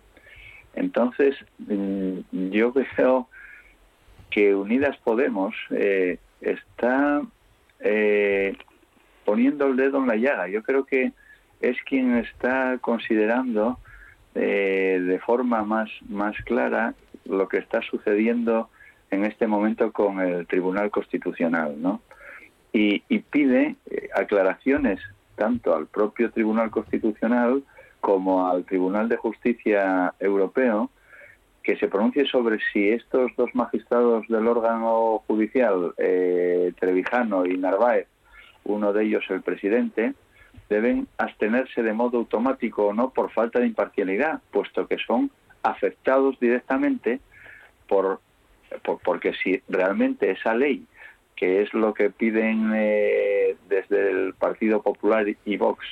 Entonces, 0.76 1.36
mm, 1.58 2.20
yo 2.52 2.74
creo 2.74 3.28
que 4.30 4.54
Unidas 4.54 4.98
Podemos 4.98 5.56
eh, 5.72 6.20
está 6.42 7.22
eh, 7.80 8.56
poniendo 9.26 9.68
el 9.68 9.78
dedo 9.78 9.98
en 10.00 10.08
la 10.08 10.16
llaga. 10.16 10.48
Yo 10.48 10.62
creo 10.64 10.86
que 10.86 11.14
es 11.62 11.78
quien 11.84 12.18
está 12.18 12.78
considerando 12.80 13.80
eh, 14.36 15.02
de 15.04 15.20
forma 15.20 15.64
más, 15.64 15.90
más 16.08 16.36
clara 16.44 16.94
lo 17.30 17.48
que 17.48 17.58
está 17.58 17.82
sucediendo 17.82 18.70
en 19.12 19.26
este 19.26 19.48
momento 19.48 19.92
con 19.92 20.20
el 20.20 20.48
Tribunal 20.48 20.92
Constitucional, 20.92 21.82
¿no? 21.82 22.02
Y, 22.72 23.04
y 23.10 23.20
pide 23.20 23.76
aclaraciones 24.14 25.00
tanto 25.36 25.76
al 25.76 25.88
propio 25.88 26.32
Tribunal 26.32 26.70
Constitucional 26.70 27.64
como 28.02 28.48
al 28.48 28.66
Tribunal 28.66 29.10
de 29.10 29.18
Justicia 29.18 30.14
Europeo 30.20 30.92
que 31.64 31.78
se 31.78 31.88
pronuncie 31.88 32.26
sobre 32.26 32.60
si 32.72 32.90
estos 32.90 33.32
dos 33.36 33.54
magistrados 33.54 34.28
del 34.28 34.48
órgano 34.48 35.24
judicial, 35.28 35.94
eh, 35.98 36.74
Trevijano 36.80 37.46
y 37.46 37.58
Narváez, 37.58 38.08
uno 38.64 38.94
de 38.94 39.06
ellos 39.06 39.24
el 39.30 39.42
presidente, 39.42 40.14
deben 40.70 41.08
abstenerse 41.18 41.84
de 41.84 41.94
modo 41.94 42.18
automático 42.18 42.88
o 42.88 42.94
no 42.94 43.12
por 43.12 43.32
falta 43.32 43.60
de 43.60 43.68
imparcialidad, 43.68 44.42
puesto 44.52 44.88
que 44.88 44.98
son 44.98 45.32
afectados 45.64 46.40
directamente 46.40 47.20
por, 47.88 48.22
por 48.84 49.00
porque 49.02 49.34
si 49.34 49.62
realmente 49.68 50.32
esa 50.32 50.54
ley 50.54 50.86
que 51.36 51.62
es 51.62 51.74
lo 51.74 51.94
que 51.94 52.10
piden 52.10 52.74
eh, 52.76 53.56
desde 53.70 54.12
el 54.12 54.34
Partido 54.34 54.82
Popular 54.82 55.26
y 55.46 55.56
Vox, 55.56 55.86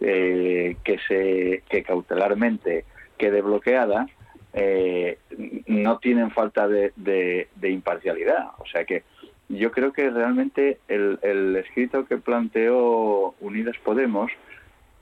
eh, 0.00 0.76
que, 0.84 0.98
se, 1.08 1.62
que 1.70 1.82
cautelarmente 1.82 2.84
quede 3.16 3.40
bloqueada, 3.40 4.06
eh, 4.52 5.18
no 5.66 5.98
tienen 5.98 6.30
falta 6.30 6.68
de, 6.68 7.48
imparcialidad. 7.62 8.48
O 8.58 8.66
sea 8.66 8.84
que 8.84 9.04
yo 9.48 9.70
creo 9.72 9.94
que 9.94 10.10
realmente 10.10 10.78
el, 10.88 11.18
el 11.22 11.56
escrito 11.56 12.04
que 12.04 12.18
planteó 12.18 13.34
Unidas 13.40 13.78
Podemos 13.78 14.30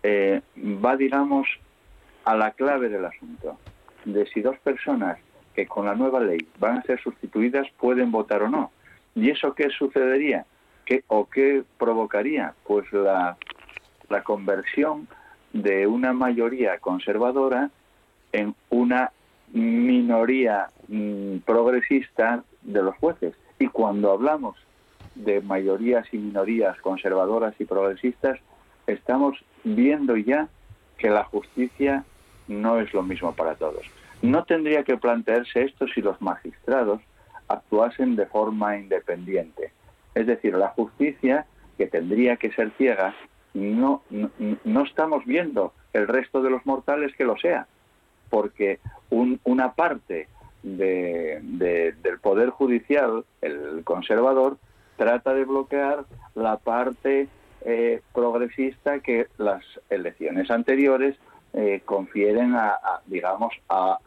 eh, 0.02 0.40
va, 0.56 0.96
digamos, 0.96 1.48
a 2.24 2.36
la 2.36 2.52
clave 2.52 2.88
del 2.88 3.04
asunto, 3.04 3.58
de 4.04 4.26
si 4.26 4.40
dos 4.40 4.58
personas 4.58 5.18
que 5.54 5.66
con 5.66 5.86
la 5.86 5.94
nueva 5.94 6.20
ley 6.20 6.38
van 6.58 6.78
a 6.78 6.82
ser 6.82 7.00
sustituidas 7.00 7.66
pueden 7.78 8.10
votar 8.10 8.42
o 8.42 8.48
no. 8.48 8.70
¿Y 9.14 9.30
eso 9.30 9.54
qué 9.54 9.68
sucedería? 9.70 10.46
¿Qué, 10.84 11.04
¿O 11.08 11.28
qué 11.28 11.64
provocaría? 11.78 12.54
Pues 12.64 12.90
la, 12.92 13.36
la 14.08 14.22
conversión 14.22 15.08
de 15.52 15.86
una 15.86 16.12
mayoría 16.12 16.78
conservadora 16.78 17.70
en 18.32 18.54
una 18.68 19.12
minoría 19.52 20.68
mm, 20.88 21.38
progresista 21.38 22.44
de 22.62 22.82
los 22.82 22.96
jueces. 22.96 23.34
Y 23.58 23.66
cuando 23.68 24.12
hablamos 24.12 24.56
de 25.14 25.40
mayorías 25.40 26.06
y 26.12 26.18
minorías 26.18 26.80
conservadoras 26.80 27.54
y 27.58 27.64
progresistas, 27.64 28.38
estamos 28.86 29.36
viendo 29.64 30.16
ya 30.16 30.48
que 30.98 31.10
la 31.10 31.24
justicia 31.24 32.04
no 32.50 32.80
es 32.80 32.92
lo 32.92 33.02
mismo 33.02 33.32
para 33.32 33.54
todos. 33.54 33.86
No 34.22 34.44
tendría 34.44 34.82
que 34.82 34.98
plantearse 34.98 35.62
esto 35.62 35.86
si 35.88 36.02
los 36.02 36.20
magistrados 36.20 37.00
actuasen 37.48 38.16
de 38.16 38.26
forma 38.26 38.76
independiente. 38.76 39.72
Es 40.14 40.26
decir, 40.26 40.54
la 40.54 40.68
justicia, 40.68 41.46
que 41.78 41.86
tendría 41.86 42.36
que 42.36 42.50
ser 42.52 42.72
ciega, 42.76 43.14
no, 43.54 44.02
no, 44.64 44.84
estamos 44.84 45.24
viendo 45.24 45.72
el 45.92 46.06
resto 46.06 46.42
de 46.42 46.50
los 46.50 46.66
mortales 46.66 47.14
que 47.16 47.24
lo 47.24 47.36
sea, 47.36 47.66
porque 48.28 48.78
una 49.10 49.72
parte 49.72 50.28
del 50.62 52.18
Poder 52.20 52.50
Judicial, 52.50 53.24
el 53.40 53.82
conservador, 53.84 54.58
trata 54.96 55.32
de 55.32 55.44
bloquear 55.44 56.04
la 56.34 56.58
parte 56.58 57.28
eh, 57.62 58.02
progresista 58.12 59.00
que 59.00 59.26
las 59.38 59.64
elecciones 59.88 60.50
anteriores 60.50 61.16
eh, 61.52 61.82
confieren 61.84 62.54
a, 62.54 62.78
digamos, 63.06 63.52
a, 63.68 63.98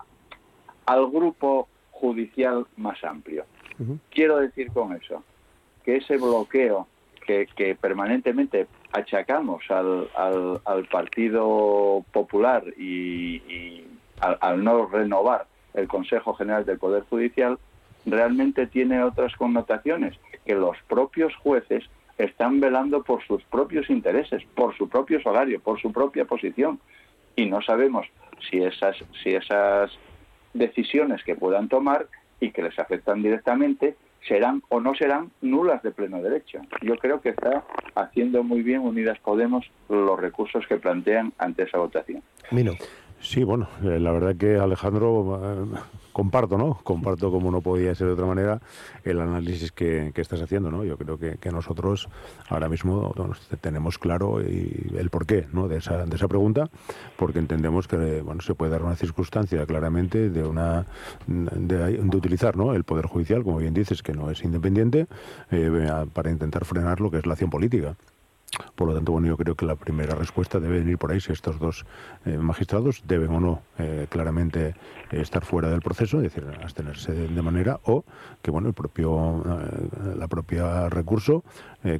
al 0.85 1.09
grupo 1.09 1.67
judicial 1.91 2.65
más 2.77 3.03
amplio. 3.03 3.45
Quiero 4.11 4.37
decir 4.37 4.71
con 4.71 4.93
eso 4.93 5.23
que 5.83 5.97
ese 5.97 6.17
bloqueo 6.17 6.87
que, 7.25 7.77
permanentemente 7.79 8.67
achacamos 8.91 9.63
al, 9.69 10.09
al, 10.65 10.85
Partido 10.85 12.03
Popular 12.11 12.63
y, 12.77 13.85
al, 14.19 14.63
no 14.63 14.87
renovar 14.87 15.47
el 15.73 15.87
Consejo 15.87 16.33
General 16.33 16.65
del 16.65 16.77
Poder 16.77 17.03
Judicial, 17.09 17.57
realmente 18.05 18.67
tiene 18.67 19.03
otras 19.03 19.35
connotaciones, 19.35 20.19
que 20.45 20.55
los 20.55 20.77
propios 20.87 21.33
jueces 21.37 21.85
están 22.17 22.59
velando 22.59 23.01
por 23.03 23.23
sus 23.23 23.43
propios 23.45 23.89
intereses, 23.89 24.43
por 24.55 24.75
su 24.77 24.87
propio 24.87 25.21
salario, 25.21 25.59
por 25.59 25.81
su 25.81 25.91
propia 25.91 26.25
posición. 26.25 26.79
Y 27.35 27.45
no 27.45 27.61
sabemos 27.61 28.07
si 28.49 28.61
esas, 28.61 28.97
si 29.23 29.35
esas 29.35 29.91
decisiones 30.53 31.23
que 31.23 31.35
puedan 31.35 31.67
tomar 31.67 32.07
y 32.39 32.51
que 32.51 32.61
les 32.61 32.77
afectan 32.77 33.23
directamente 33.23 33.95
serán 34.27 34.63
o 34.69 34.79
no 34.79 34.95
serán 34.95 35.31
nulas 35.41 35.83
de 35.83 35.91
pleno 35.91 36.21
derecho. 36.21 36.59
Yo 36.81 36.97
creo 36.97 37.21
que 37.21 37.29
está 37.29 37.63
haciendo 37.95 38.43
muy 38.43 38.61
bien 38.61 38.81
Unidas 38.81 39.19
Podemos 39.19 39.69
los 39.89 40.19
recursos 40.19 40.65
que 40.67 40.77
plantean 40.77 41.33
ante 41.37 41.63
esa 41.63 41.77
votación. 41.77 42.23
Sí, 43.23 43.45
bueno, 43.45 43.69
eh, 43.81 43.99
la 44.01 44.11
verdad 44.11 44.35
que 44.35 44.57
Alejandro, 44.57 45.39
eh, 45.41 45.79
comparto, 46.11 46.57
¿no? 46.57 46.79
Comparto, 46.83 47.31
como 47.31 47.51
no 47.51 47.61
podía 47.61 47.95
ser 47.95 48.07
de 48.07 48.13
otra 48.13 48.25
manera, 48.25 48.59
el 49.05 49.21
análisis 49.21 49.71
que, 49.71 50.11
estás 50.13 50.41
haciendo, 50.41 50.69
¿no? 50.69 50.83
Yo 50.83 50.97
creo 50.97 51.17
que, 51.17 51.37
nosotros 51.49 52.09
ahora 52.49 52.67
mismo 52.67 53.13
tenemos 53.61 53.97
claro 53.97 54.41
el 54.41 55.09
porqué, 55.09 55.47
¿no? 55.53 55.69
De 55.69 55.77
esa, 55.77 56.05
de 56.05 56.15
esa 56.15 56.27
pregunta, 56.27 56.69
porque 57.15 57.39
entendemos 57.39 57.87
que, 57.87 58.21
bueno, 58.21 58.41
se 58.41 58.55
puede 58.55 58.71
dar 58.73 58.83
una 58.83 58.97
circunstancia 58.97 59.65
claramente 59.65 60.29
de 60.29 60.43
una 60.43 60.85
de, 61.25 62.01
utilizar, 62.13 62.57
¿no? 62.57 62.73
El 62.73 62.83
poder 62.83 63.05
judicial, 63.05 63.43
como 63.43 63.59
bien 63.59 63.73
dices, 63.73 64.03
que 64.03 64.13
no 64.13 64.31
es 64.31 64.43
independiente, 64.43 65.07
eh, 65.49 66.05
para 66.11 66.29
intentar 66.29 66.65
frenar 66.65 66.99
lo 66.99 67.09
que 67.09 67.19
es 67.19 67.25
la 67.25 67.33
acción 67.33 67.49
política. 67.49 67.95
Por 68.75 68.87
lo 68.87 68.95
tanto, 68.95 69.11
bueno, 69.11 69.27
yo 69.27 69.37
creo 69.37 69.55
que 69.55 69.65
la 69.65 69.75
primera 69.75 70.15
respuesta 70.15 70.59
debe 70.59 70.79
venir 70.79 70.97
por 70.97 71.11
ahí 71.11 71.19
si 71.19 71.31
estos 71.31 71.59
dos 71.59 71.85
eh, 72.25 72.37
magistrados 72.37 73.03
deben 73.07 73.31
o 73.31 73.39
no 73.39 73.61
eh, 73.77 74.07
claramente 74.09 74.67
eh, 74.67 75.21
estar 75.21 75.45
fuera 75.45 75.69
del 75.69 75.81
proceso, 75.81 76.17
es 76.17 76.23
decir, 76.23 76.45
abstenerse 76.61 77.13
de, 77.13 77.41
manera, 77.41 77.79
o 77.83 78.03
que 78.41 78.51
bueno, 78.51 78.67
el 78.67 78.73
propio 78.73 79.43
la 80.15 80.27
propia 80.27 80.89
recurso 80.89 81.43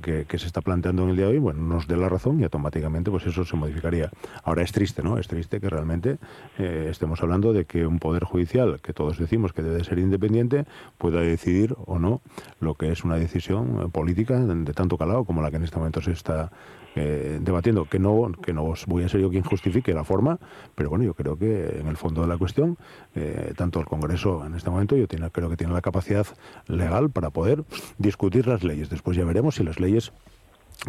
que, 0.01 0.37
se 0.37 0.47
está 0.47 0.61
planteando 0.61 1.03
en 1.03 1.09
el 1.09 1.15
día 1.17 1.25
de 1.25 1.33
hoy, 1.33 1.39
bueno, 1.39 1.61
nos 1.61 1.87
dé 1.87 1.97
la 1.97 2.09
razón 2.09 2.39
y 2.39 2.43
automáticamente 2.43 3.11
pues 3.11 3.25
eso 3.25 3.45
se 3.45 3.55
modificaría. 3.55 4.09
Ahora 4.43 4.63
es 4.63 4.71
triste, 4.71 5.03
¿no? 5.03 5.17
Es 5.17 5.27
triste 5.27 5.59
que 5.59 5.69
realmente 5.69 6.17
estemos 6.57 7.21
hablando 7.21 7.53
de 7.53 7.65
que 7.65 7.85
un 7.85 7.99
poder 7.99 8.23
judicial, 8.23 8.79
que 8.81 8.93
todos 8.93 9.17
decimos 9.17 9.53
que 9.53 9.61
debe 9.61 9.83
ser 9.83 9.99
independiente, 9.99 10.65
pueda 10.97 11.21
decidir 11.21 11.75
o 11.85 11.99
no 11.99 12.21
lo 12.59 12.75
que 12.75 12.91
es 12.91 13.03
una 13.03 13.15
decisión 13.15 13.91
política 13.91 14.39
de 14.39 14.73
tanto 14.73 14.97
calado 14.97 15.25
como 15.25 15.41
la 15.41 15.51
que 15.51 15.57
en 15.57 15.63
este 15.63 15.77
momento 15.77 16.01
se 16.01 16.11
está 16.11 16.51
eh, 16.95 17.39
debatiendo, 17.41 17.85
que 17.85 17.99
no, 17.99 18.31
que 18.43 18.53
no 18.53 18.73
voy 18.87 19.03
a 19.03 19.09
ser 19.09 19.21
yo 19.21 19.29
quien 19.29 19.43
justifique 19.43 19.93
la 19.93 20.03
forma, 20.03 20.39
pero 20.75 20.89
bueno, 20.89 21.03
yo 21.05 21.13
creo 21.13 21.37
que 21.37 21.79
en 21.79 21.87
el 21.87 21.97
fondo 21.97 22.21
de 22.21 22.27
la 22.27 22.37
cuestión, 22.37 22.77
eh, 23.15 23.53
tanto 23.57 23.79
el 23.79 23.85
Congreso 23.85 24.45
en 24.45 24.55
este 24.55 24.69
momento, 24.69 24.95
yo 24.95 25.07
tiene, 25.07 25.29
creo 25.31 25.49
que 25.49 25.57
tiene 25.57 25.73
la 25.73 25.81
capacidad 25.81 26.25
legal 26.67 27.09
para 27.09 27.29
poder 27.29 27.63
discutir 27.97 28.47
las 28.47 28.63
leyes. 28.63 28.89
Después 28.89 29.17
ya 29.17 29.25
veremos 29.25 29.55
si 29.55 29.63
las 29.63 29.79
leyes 29.79 30.11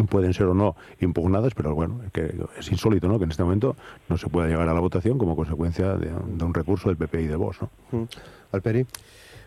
pueden 0.09 0.35
ser 0.35 0.47
o 0.47 0.55
no 0.55 0.77
impugnadas, 1.01 1.55
pero 1.55 1.75
bueno, 1.75 2.01
que 2.13 2.35
es 2.59 2.71
insólito 2.71 3.09
¿no? 3.09 3.19
que 3.19 3.25
en 3.25 3.31
este 3.31 3.45
momento 3.45 3.77
no 4.09 4.19
se 4.19 4.29
pueda 4.29 4.49
llegar 4.49 4.69
a 4.69 4.75
la 4.75 4.81
votación 4.81 5.19
como 5.19 5.37
consecuencia 5.37 5.95
de, 5.95 6.13
un 6.13 6.53
recurso 6.53 6.89
del 6.89 6.97
PP 6.97 7.23
y 7.23 7.27
de 7.27 7.37
Vox. 7.37 7.59
¿no? 7.63 7.71
Mm. 7.93 8.05
Alperi. 8.53 8.87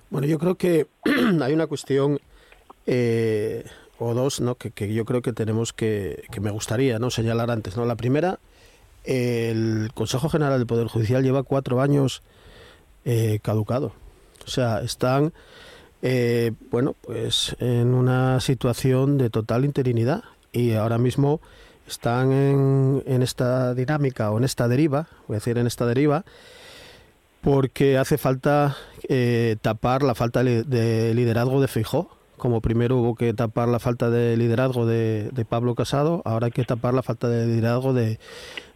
Bueno, 0.10 0.28
yo 0.28 0.39
creo 0.39 0.55
que 0.55 0.88
hay 1.41 1.53
una 1.53 1.68
cuestión 1.68 2.20
eh, 2.86 3.66
o 3.99 4.13
dos 4.13 4.41
¿no? 4.41 4.55
que, 4.55 4.93
yo 4.93 5.05
creo 5.05 5.21
que 5.21 5.33
tenemos 5.33 5.73
que, 5.73 6.23
que 6.31 6.39
me 6.39 6.51
gustaría 6.51 6.99
¿no? 6.99 7.09
señalar 7.09 7.51
antes. 7.51 7.77
¿no? 7.77 7.85
La 7.85 7.95
primera, 7.95 8.39
el 9.03 9.89
Consejo 9.93 10.29
General 10.29 10.57
del 10.57 10.67
Poder 10.67 10.87
Judicial 10.87 11.23
lleva 11.23 11.43
cuatro 11.43 11.81
años 11.81 12.21
eh, 13.05 13.39
caducado. 13.41 13.93
O 14.45 14.49
sea, 14.49 14.81
están 14.81 15.33
eh, 16.01 16.51
bueno, 16.69 16.95
pues 17.01 17.55
en 17.59 17.93
una 17.93 18.39
situación 18.39 19.17
de 19.17 19.29
total 19.29 19.65
interinidad 19.65 20.23
y 20.51 20.73
ahora 20.73 20.97
mismo 20.97 21.41
están 21.87 22.31
en, 22.31 23.03
en, 23.07 23.23
esta 23.23 23.73
dinámica 23.73 24.29
o 24.31 24.37
en 24.37 24.43
esta 24.43 24.67
deriva, 24.67 25.07
voy 25.27 25.35
a 25.35 25.39
decir 25.39 25.57
en 25.57 25.67
esta 25.67 25.85
deriva, 25.85 26.23
porque 27.41 27.97
hace 27.97 28.17
falta 28.17 28.75
eh, 29.07 29.55
tapar 29.61 30.03
la 30.03 30.15
falta 30.15 30.43
de 30.43 31.13
liderazgo 31.15 31.61
de 31.61 31.67
Fijó 31.67 32.16
como 32.38 32.61
primero 32.61 32.97
hubo 32.97 33.15
que 33.15 33.33
tapar 33.33 33.67
la 33.67 33.79
falta 33.79 34.09
de 34.09 34.38
liderazgo 34.38 34.85
de, 34.85 35.45
Pablo 35.49 35.75
Casado, 35.75 36.21
ahora 36.25 36.45
hay 36.45 36.51
que 36.51 36.63
tapar 36.63 36.93
la 36.93 37.03
falta 37.03 37.27
de 37.29 37.47
liderazgo 37.47 37.93
de, 37.93 38.19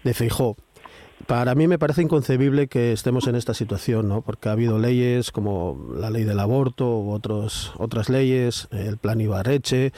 de 0.04 0.14
Feijó. 0.14 0.58
Para 1.28 1.54
mí 1.56 1.68
me 1.68 1.78
parece 1.78 2.02
inconcebible 2.02 2.68
que 2.68 2.92
estemos 2.92 3.28
en 3.28 3.36
esta 3.36 3.54
situación, 3.54 4.08
¿no? 4.08 4.22
porque 4.22 4.50
ha 4.50 4.54
habido 4.54 4.80
leyes 4.80 5.32
como 5.32 5.92
la 5.96 6.10
ley 6.10 6.24
del 6.24 6.40
aborto 6.40 7.00
u 7.00 7.12
otros, 7.12 7.74
otras 7.78 8.10
leyes, 8.10 8.68
el 8.72 8.98
plan 8.98 9.22
Ibarreche, 9.22 9.94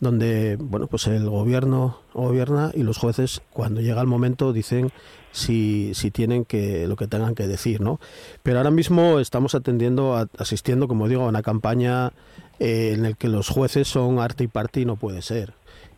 donde 0.00 0.56
bueno, 0.60 0.86
pues 0.86 1.06
el 1.08 1.28
gobierno 1.28 1.98
gobierna 2.14 2.70
y 2.74 2.82
los 2.82 2.98
jueces 2.98 3.42
cuando 3.52 3.80
llega 3.80 4.00
el 4.00 4.06
momento 4.06 4.52
dicen 4.52 4.92
si, 5.32 5.92
si 5.94 6.10
tienen 6.10 6.44
que 6.44 6.86
lo 6.86 6.96
que 6.96 7.06
tengan 7.06 7.34
que 7.34 7.46
decir, 7.46 7.80
¿no? 7.80 8.00
Pero 8.42 8.58
ahora 8.58 8.70
mismo 8.70 9.20
estamos 9.20 9.54
atendiendo, 9.54 10.28
asistiendo, 10.38 10.88
como 10.88 11.08
digo, 11.08 11.24
a 11.24 11.28
una 11.28 11.42
campaña 11.42 12.12
eh, 12.60 12.92
en 12.94 13.04
el 13.04 13.16
que 13.16 13.28
los 13.28 13.48
jueces 13.48 13.86
son 13.86 14.18
arte 14.18 14.44
y 14.44 14.48
parte 14.48 14.80
y 14.80 14.84
no 14.84 14.96
puede 14.96 15.22
ser. 15.22 15.54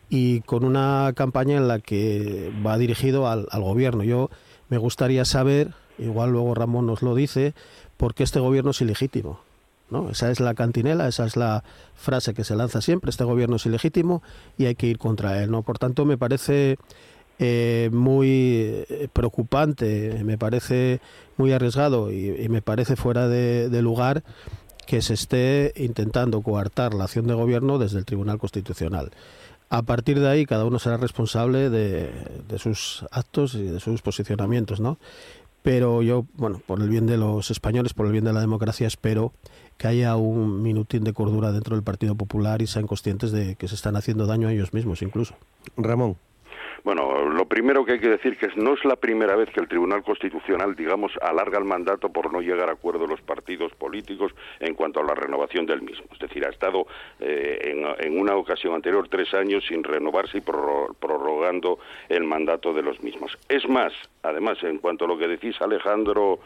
Y 0.09 0.41
con 0.41 0.63
una 0.63 1.11
campaña 1.15 1.57
en 1.57 1.67
la 1.67 1.79
que 1.79 2.51
va 2.65 2.77
dirigido 2.77 3.27
al, 3.27 3.47
gobierno. 3.51 4.03
Yo 4.03 4.29
me 4.69 4.77
gustaría 4.77 5.25
saber, 5.25 5.73
igual 5.97 6.31
luego 6.31 6.53
Ramón 6.53 6.85
nos 6.85 7.01
lo 7.01 7.15
dice, 7.15 7.53
por 7.97 8.13
qué 8.13 8.23
este 8.23 8.39
gobierno 8.39 8.71
es 8.71 8.81
ilegítimo. 8.81 9.39
¿no? 9.89 10.09
Esa 10.09 10.29
es 10.29 10.39
la 10.39 10.53
cantinela, 10.53 11.07
esa 11.07 11.25
es 11.25 11.35
la 11.35 11.63
frase 11.95 12.33
que 12.33 12.43
se 12.43 12.55
lanza 12.55 12.81
siempre, 12.81 13.09
este 13.09 13.23
gobierno 13.23 13.55
es 13.55 13.65
ilegítimo 13.65 14.21
y 14.57 14.65
hay 14.65 14.75
que 14.75 14.87
ir 14.87 14.97
contra 14.99 15.41
él. 15.41 15.49
¿no? 15.49 15.63
Por 15.63 15.79
tanto, 15.79 16.05
me 16.05 16.17
parece 16.17 16.77
eh, 17.39 17.89
muy 17.91 18.85
eh, 18.87 19.07
preocupante, 19.11 20.21
me 20.23 20.37
parece 20.37 21.01
muy 21.37 21.53
arriesgado 21.53 22.11
y, 22.11 22.47
me 22.49 22.61
parece 22.61 22.95
fuera 22.95 23.27
de 23.27 23.81
lugar 23.81 24.23
que 24.91 25.01
se 25.01 25.13
esté 25.13 25.71
intentando 25.77 26.41
coartar 26.41 26.93
la 26.93 27.05
acción 27.05 27.25
de 27.25 27.33
gobierno 27.33 27.79
desde 27.79 27.97
el 27.97 28.03
Tribunal 28.03 28.39
Constitucional. 28.39 29.11
A 29.69 29.83
partir 29.83 30.19
de 30.19 30.27
ahí, 30.27 30.45
cada 30.45 30.65
uno 30.65 30.79
será 30.79 30.97
responsable 30.97 31.69
de, 31.69 32.11
sus 32.57 33.05
actos 33.09 33.55
y 33.55 33.63
de 33.63 33.79
sus 33.79 34.01
posicionamientos, 34.01 34.81
¿no? 34.81 34.97
pero 35.61 36.01
yo, 36.01 36.25
bueno, 36.33 36.61
por 36.67 36.81
el 36.81 36.89
bien 36.89 37.07
de 37.07 37.15
los 37.15 37.51
españoles, 37.51 37.93
por 37.93 38.05
el 38.05 38.11
bien 38.11 38.25
de 38.25 38.33
la 38.33 38.41
democracia, 38.41 38.85
espero 38.85 39.31
que 39.77 39.87
haya 39.87 40.17
un 40.17 40.61
minutín 40.61 41.05
de 41.05 41.13
cordura 41.13 41.53
dentro 41.53 41.77
del 41.77 41.83
Partido 41.83 42.15
Popular 42.15 42.61
y 42.61 42.67
sean 42.67 42.85
conscientes 42.85 43.31
de 43.31 43.55
que 43.55 43.69
se 43.69 43.75
están 43.75 43.95
haciendo 43.95 44.25
daño 44.25 44.49
a 44.49 44.51
ellos 44.51 44.73
mismos 44.73 45.01
incluso. 45.01 45.35
Ramón. 45.77 46.17
Bueno, 46.83 47.29
lo 47.29 47.45
primero 47.45 47.85
que 47.85 47.93
hay 47.93 47.99
que 47.99 48.09
decir 48.09 48.37
que 48.37 48.47
no 48.55 48.73
es 48.73 48.83
la 48.85 48.95
primera 48.95 49.35
vez 49.35 49.49
que 49.51 49.59
el 49.59 49.67
Tribunal 49.67 50.03
Constitucional, 50.03 50.75
digamos, 50.75 51.11
alarga 51.21 51.59
el 51.59 51.65
mandato 51.65 52.09
por 52.09 52.33
no 52.33 52.41
llegar 52.41 52.69
a 52.69 52.73
acuerdo 52.73 53.05
los 53.05 53.21
partidos 53.21 53.71
políticos 53.73 54.33
en 54.59 54.73
cuanto 54.73 54.99
a 54.99 55.03
la 55.03 55.13
renovación 55.13 55.65
del 55.67 55.81
mismo. 55.81 56.05
Es 56.11 56.19
decir, 56.19 56.43
ha 56.45 56.49
estado 56.49 56.87
eh, 57.19 57.95
en, 57.99 58.19
una 58.19 58.35
ocasión 58.35 58.73
anterior 58.73 59.07
tres 59.09 59.33
años 59.33 59.63
sin 59.67 59.83
renovarse 59.83 60.39
y 60.39 60.41
prorrogando 60.41 61.79
el 62.09 62.23
mandato 62.23 62.73
de 62.73 62.81
los 62.81 63.01
mismos. 63.01 63.37
Es 63.47 63.67
más, 63.69 63.93
además, 64.23 64.57
en 64.63 64.79
cuanto 64.79 65.05
a 65.05 65.07
lo 65.07 65.17
que 65.17 65.27
decís, 65.27 65.55
Alejandro 65.61 66.39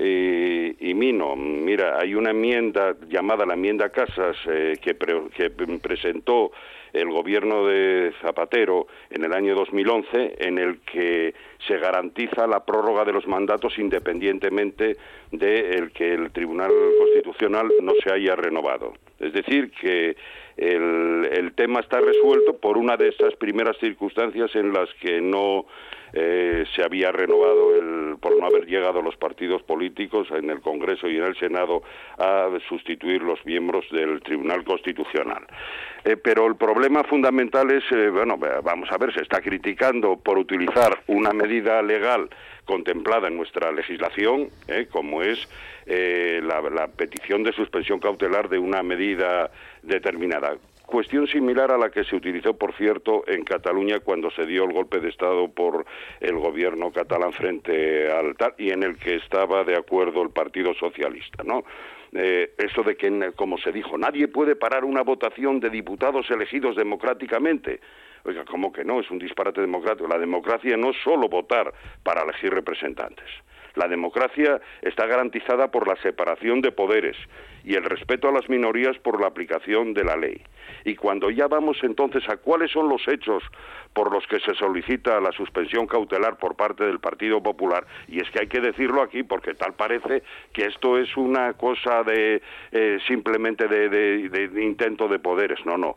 eh, 0.00 0.76
y 0.78 0.94
Mino, 0.94 1.34
mira, 1.34 1.98
hay 1.98 2.14
una 2.14 2.30
enmienda 2.30 2.94
llamada 3.08 3.44
la 3.44 3.54
enmienda 3.54 3.88
Casas 3.88 4.36
eh, 4.46 4.78
que, 4.80 4.96
que 5.34 5.50
presentó 5.50 6.52
el 6.92 7.10
gobierno 7.10 7.66
de 7.66 8.12
Zapatero 8.22 8.86
en 9.10 9.24
el 9.24 9.32
año 9.32 9.56
2011 9.56 10.36
en 10.38 10.58
el 10.58 10.78
que 10.80 11.34
se 11.66 11.78
garantiza 11.78 12.46
la 12.46 12.64
prórroga 12.64 13.04
de 13.04 13.12
los 13.12 13.26
mandatos 13.26 13.76
independientemente 13.78 14.96
de 15.32 15.70
el 15.70 15.90
que 15.90 16.14
el 16.14 16.30
Tribunal 16.30 16.70
Constitucional 16.98 17.68
no 17.82 17.92
se 18.02 18.12
haya 18.12 18.36
renovado. 18.36 18.94
Es 19.18 19.32
decir, 19.32 19.72
que 19.72 20.16
el, 20.58 21.52
tema 21.54 21.80
está 21.80 22.00
resuelto 22.00 22.56
por 22.56 22.76
una 22.78 22.96
de 22.96 23.08
esas 23.08 23.34
primeras 23.36 23.76
circunstancias 23.78 24.54
en 24.54 24.72
las 24.72 24.88
que 25.00 25.20
no 25.20 25.66
eh, 26.12 26.64
se 26.74 26.82
había 26.82 27.12
renovado 27.12 27.74
el, 27.74 28.16
por 28.18 28.38
no 28.38 28.46
haber 28.46 28.66
llegado 28.66 29.02
los 29.02 29.16
partidos 29.16 29.62
políticos 29.62 30.28
en 30.30 30.50
el 30.50 30.60
Congreso 30.60 31.08
y 31.08 31.16
en 31.16 31.24
el 31.24 31.36
Senado 31.36 31.82
a 32.18 32.48
sustituir 32.68 33.22
los 33.22 33.44
miembros 33.44 33.84
del 33.90 34.20
Tribunal 34.22 34.64
Constitucional. 34.64 35.46
Eh, 36.04 36.16
pero 36.16 36.46
el 36.46 36.56
problema 36.56 37.04
fundamental 37.04 37.70
es, 37.70 37.84
eh, 37.92 38.08
bueno, 38.10 38.36
vamos 38.62 38.88
a 38.90 38.98
ver, 38.98 39.12
se 39.12 39.22
está 39.22 39.40
criticando 39.40 40.16
por 40.16 40.38
utilizar 40.38 41.02
una 41.06 41.32
medida 41.32 41.82
legal 41.82 42.28
contemplada 42.68 43.28
en 43.28 43.36
nuestra 43.36 43.72
legislación, 43.72 44.50
como 44.92 45.22
es 45.22 45.48
la, 45.86 46.60
la 46.60 46.88
petición 46.88 47.42
de 47.42 47.52
suspensión 47.52 47.98
cautelar 47.98 48.50
de 48.50 48.58
una 48.58 48.82
medida 48.82 49.50
determinada 49.82 50.58
Cuestión 50.88 51.26
similar 51.26 51.70
a 51.70 51.76
la 51.76 51.90
que 51.90 52.02
se 52.04 52.16
utilizó, 52.16 52.54
por 52.54 52.74
cierto, 52.74 53.22
en 53.26 53.44
Cataluña 53.44 54.00
cuando 54.00 54.30
se 54.30 54.46
dio 54.46 54.64
el 54.64 54.72
golpe 54.72 55.00
de 55.00 55.10
Estado 55.10 55.46
por 55.48 55.84
el 56.18 56.36
gobierno 56.36 56.90
catalán 56.90 57.34
frente 57.34 58.10
al 58.10 58.34
tal 58.38 58.54
y 58.56 58.70
en 58.70 58.82
el 58.82 58.96
que 58.96 59.16
estaba 59.16 59.64
de 59.64 59.76
acuerdo 59.76 60.22
el 60.22 60.30
Partido 60.30 60.72
Socialista, 60.72 61.44
¿no? 61.44 61.62
Eh, 62.14 62.54
eso 62.56 62.82
de 62.84 62.96
que, 62.96 63.32
como 63.36 63.58
se 63.58 63.70
dijo, 63.70 63.98
nadie 63.98 64.28
puede 64.28 64.56
parar 64.56 64.86
una 64.86 65.02
votación 65.02 65.60
de 65.60 65.68
diputados 65.68 66.30
elegidos 66.30 66.74
democráticamente. 66.74 67.80
Oiga, 68.24 68.44
¿cómo 68.44 68.72
que 68.72 68.84
no? 68.84 69.00
Es 69.00 69.10
un 69.10 69.18
disparate 69.18 69.60
democrático. 69.60 70.08
La 70.08 70.18
democracia 70.18 70.76
no 70.76 70.90
es 70.90 70.96
solo 71.02 71.28
votar 71.28 71.72
para 72.02 72.22
elegir 72.22 72.52
representantes. 72.52 73.26
La 73.74 73.86
democracia 73.86 74.60
está 74.82 75.06
garantizada 75.06 75.70
por 75.70 75.86
la 75.86 75.94
separación 76.02 76.60
de 76.60 76.72
poderes 76.72 77.16
y 77.64 77.74
el 77.74 77.84
respeto 77.84 78.28
a 78.28 78.32
las 78.32 78.48
minorías 78.48 78.98
por 78.98 79.20
la 79.20 79.28
aplicación 79.28 79.94
de 79.94 80.02
la 80.02 80.16
ley. 80.16 80.42
Y 80.84 80.96
cuando 80.96 81.30
ya 81.30 81.46
vamos 81.46 81.78
entonces 81.82 82.28
a 82.28 82.38
cuáles 82.38 82.72
son 82.72 82.88
los 82.88 83.06
hechos 83.06 83.42
por 83.92 84.12
los 84.12 84.26
que 84.26 84.40
se 84.40 84.54
solicita 84.54 85.20
la 85.20 85.30
suspensión 85.30 85.86
cautelar 85.86 86.38
por 86.38 86.56
parte 86.56 86.84
del 86.84 86.98
Partido 86.98 87.40
Popular, 87.40 87.86
y 88.08 88.20
es 88.20 88.28
que 88.30 88.40
hay 88.40 88.48
que 88.48 88.60
decirlo 88.60 89.00
aquí 89.00 89.22
porque 89.22 89.54
tal 89.54 89.74
parece 89.74 90.22
que 90.52 90.66
esto 90.66 90.98
es 90.98 91.16
una 91.16 91.52
cosa 91.52 92.02
de 92.02 92.42
eh, 92.72 92.98
simplemente 93.06 93.68
de 93.68 94.62
intento 94.62 95.06
de 95.06 95.20
poderes. 95.20 95.64
No, 95.64 95.76
no 95.76 95.96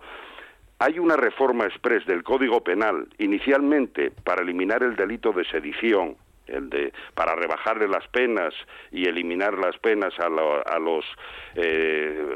hay 0.81 0.97
una 0.97 1.15
reforma 1.15 1.65
express 1.65 2.03
del 2.07 2.23
Código 2.23 2.63
Penal, 2.63 3.07
inicialmente 3.19 4.09
para 4.09 4.41
eliminar 4.41 4.81
el 4.81 4.95
delito 4.95 5.31
de 5.31 5.45
sedición, 5.45 6.15
el 6.47 6.71
de 6.71 6.91
para 7.13 7.35
rebajarle 7.35 7.87
las 7.87 8.07
penas 8.07 8.51
y 8.91 9.07
eliminar 9.07 9.53
las 9.59 9.77
penas 9.77 10.11
a, 10.19 10.25
a 10.25 10.79
los 10.79 11.05
eh, 11.53 12.35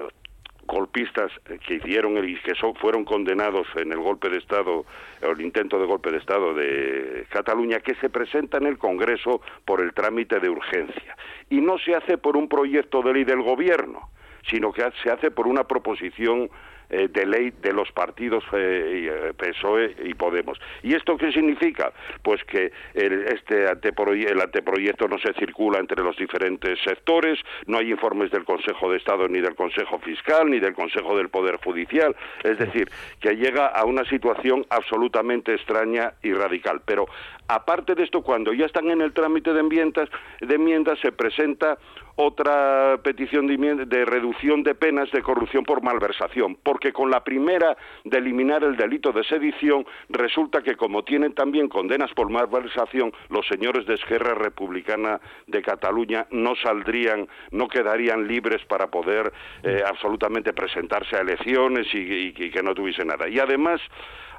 golpistas 0.67 1.31
que 1.65 1.75
hicieron 1.75 2.23
y 2.23 2.35
que 2.35 2.53
fueron 2.79 3.03
condenados 3.03 3.65
en 3.77 3.91
el 3.91 3.99
golpe 3.99 4.29
de 4.29 4.37
Estado 4.37 4.85
el 5.23 5.41
intento 5.41 5.79
de 5.79 5.87
golpe 5.87 6.11
de 6.11 6.17
Estado 6.17 6.53
de 6.53 7.25
Cataluña 7.29 7.79
que 7.79 7.95
se 7.95 8.11
presenta 8.11 8.59
en 8.59 8.67
el 8.67 8.77
Congreso 8.77 9.41
por 9.65 9.81
el 9.81 9.91
trámite 9.91 10.39
de 10.39 10.49
urgencia. 10.49 11.17
Y 11.49 11.61
no 11.61 11.79
se 11.79 11.95
hace 11.95 12.19
por 12.19 12.37
un 12.37 12.47
proyecto 12.47 13.01
de 13.01 13.11
ley 13.11 13.23
del 13.23 13.41
gobierno 13.41 14.11
sino 14.49 14.71
que 14.71 14.83
se 15.03 15.09
hace 15.09 15.31
por 15.31 15.47
una 15.47 15.63
proposición 15.63 16.49
eh, 16.95 17.09
de 17.09 17.25
ley 17.25 17.51
de 17.61 17.73
los 17.73 17.91
partidos 17.91 18.41
eh, 18.53 19.09
eh, 19.11 19.33
PSOE 19.35 19.95
y 20.05 20.13
Podemos. 20.13 20.57
¿Y 20.81 20.95
esto 20.95 21.17
qué 21.17 21.29
significa? 21.33 21.91
Pues 22.23 22.41
que 22.45 22.71
el, 22.93 23.27
este 23.27 23.65
el 23.65 24.41
anteproyecto 24.41 25.07
no 25.09 25.17
se 25.19 25.33
circula 25.33 25.79
entre 25.79 26.01
los 26.01 26.15
diferentes 26.15 26.79
sectores, 26.85 27.37
no 27.65 27.79
hay 27.79 27.91
informes 27.91 28.31
del 28.31 28.45
Consejo 28.45 28.89
de 28.89 28.97
Estado 28.97 29.27
ni 29.27 29.41
del 29.41 29.55
Consejo 29.55 29.99
Fiscal 29.99 30.49
ni 30.49 30.61
del 30.61 30.73
Consejo 30.73 31.17
del 31.17 31.27
Poder 31.27 31.57
Judicial, 31.57 32.15
es 32.43 32.57
decir, 32.59 32.89
que 33.19 33.35
llega 33.35 33.67
a 33.67 33.83
una 33.83 34.05
situación 34.05 34.65
absolutamente 34.69 35.53
extraña 35.53 36.13
y 36.23 36.31
radical. 36.31 36.81
Pero 36.85 37.07
aparte 37.47 37.95
de 37.95 38.03
esto, 38.03 38.21
cuando 38.21 38.53
ya 38.53 38.65
están 38.65 38.89
en 38.89 39.01
el 39.01 39.13
trámite 39.13 39.53
de 39.53 39.59
enmiendas, 39.59 40.09
de 40.41 40.55
enmiendas 40.55 40.99
se 40.99 41.11
presenta 41.11 41.77
otra 42.15 42.97
petición 43.03 43.47
de, 43.47 44.05
reducción 44.05 44.63
de 44.63 44.73
penas 44.73 45.11
de 45.11 45.21
corrupción 45.21 45.63
por 45.63 45.83
malversación, 45.83 46.57
porque 46.63 46.93
con 46.93 47.11
la 47.11 47.23
primera 47.23 47.75
de 48.05 48.17
eliminar 48.17 48.63
el 48.63 48.77
delito 48.77 49.11
de 49.11 49.23
sedición 49.25 49.85
resulta 50.09 50.61
que 50.61 50.75
como 50.75 51.03
tienen 51.03 51.33
también 51.33 51.67
condenas 51.67 52.11
por 52.13 52.29
malversación, 52.29 53.11
los 53.29 53.45
señores 53.47 53.85
de 53.85 53.95
Esquerra 53.95 54.33
Republicana 54.33 55.19
de 55.47 55.61
Cataluña 55.61 56.25
no 56.31 56.55
saldrían, 56.55 57.27
no 57.51 57.67
quedarían 57.67 58.27
libres 58.27 58.63
para 58.65 58.87
poder 58.87 59.33
eh, 59.63 59.83
absolutamente 59.85 60.53
presentarse 60.53 61.17
a 61.17 61.21
elecciones 61.21 61.87
y, 61.93 62.31
que 62.33 62.63
no 62.63 62.73
tuviese 62.73 63.03
nada. 63.03 63.27
Y 63.27 63.39
además 63.39 63.81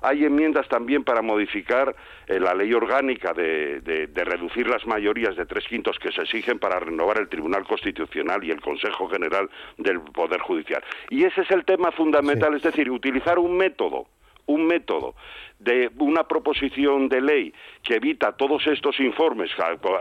hay 0.03 0.24
enmiendas 0.24 0.68
también 0.68 1.05
para 1.05 1.22
modificar 1.22 1.94
eh, 2.26 2.40
la 2.40 2.55
ley 2.55 2.72
orgánica 2.72 3.32
de, 3.32 4.09
reducir 4.14 4.68
las 4.68 4.86
mayorías 4.86 5.36
de 5.36 5.47
tres 5.47 5.64
quintos 5.68 5.99
que 5.99 6.11
se 6.11 6.22
exigen 6.22 6.59
para 6.59 6.80
renovar 6.80 7.18
el 7.18 7.28
Tribunal 7.28 7.64
Constitucional 7.64 8.42
y 8.44 8.51
el 8.51 8.61
Consejo 8.61 9.09
General 9.09 9.49
del 9.78 10.01
Poder 10.01 10.40
Judicial. 10.40 10.82
Y 11.11 11.24
ese 11.24 11.42
es 11.42 11.51
el 11.51 11.64
tema 11.64 11.92
fundamental, 11.92 12.55
es 12.55 12.62
decir, 12.62 12.90
utilizar 12.90 13.38
un 13.38 13.57
método 13.57 14.07
un 14.47 14.66
método 14.66 15.14
de 15.59 15.90
una 15.99 16.24
proposición 16.24 17.09
de 17.09 17.20
ley 17.20 17.55
que 17.82 17.94
evita 17.94 18.32
todos 18.32 18.66
estos 18.66 19.01
informes, 19.01 19.51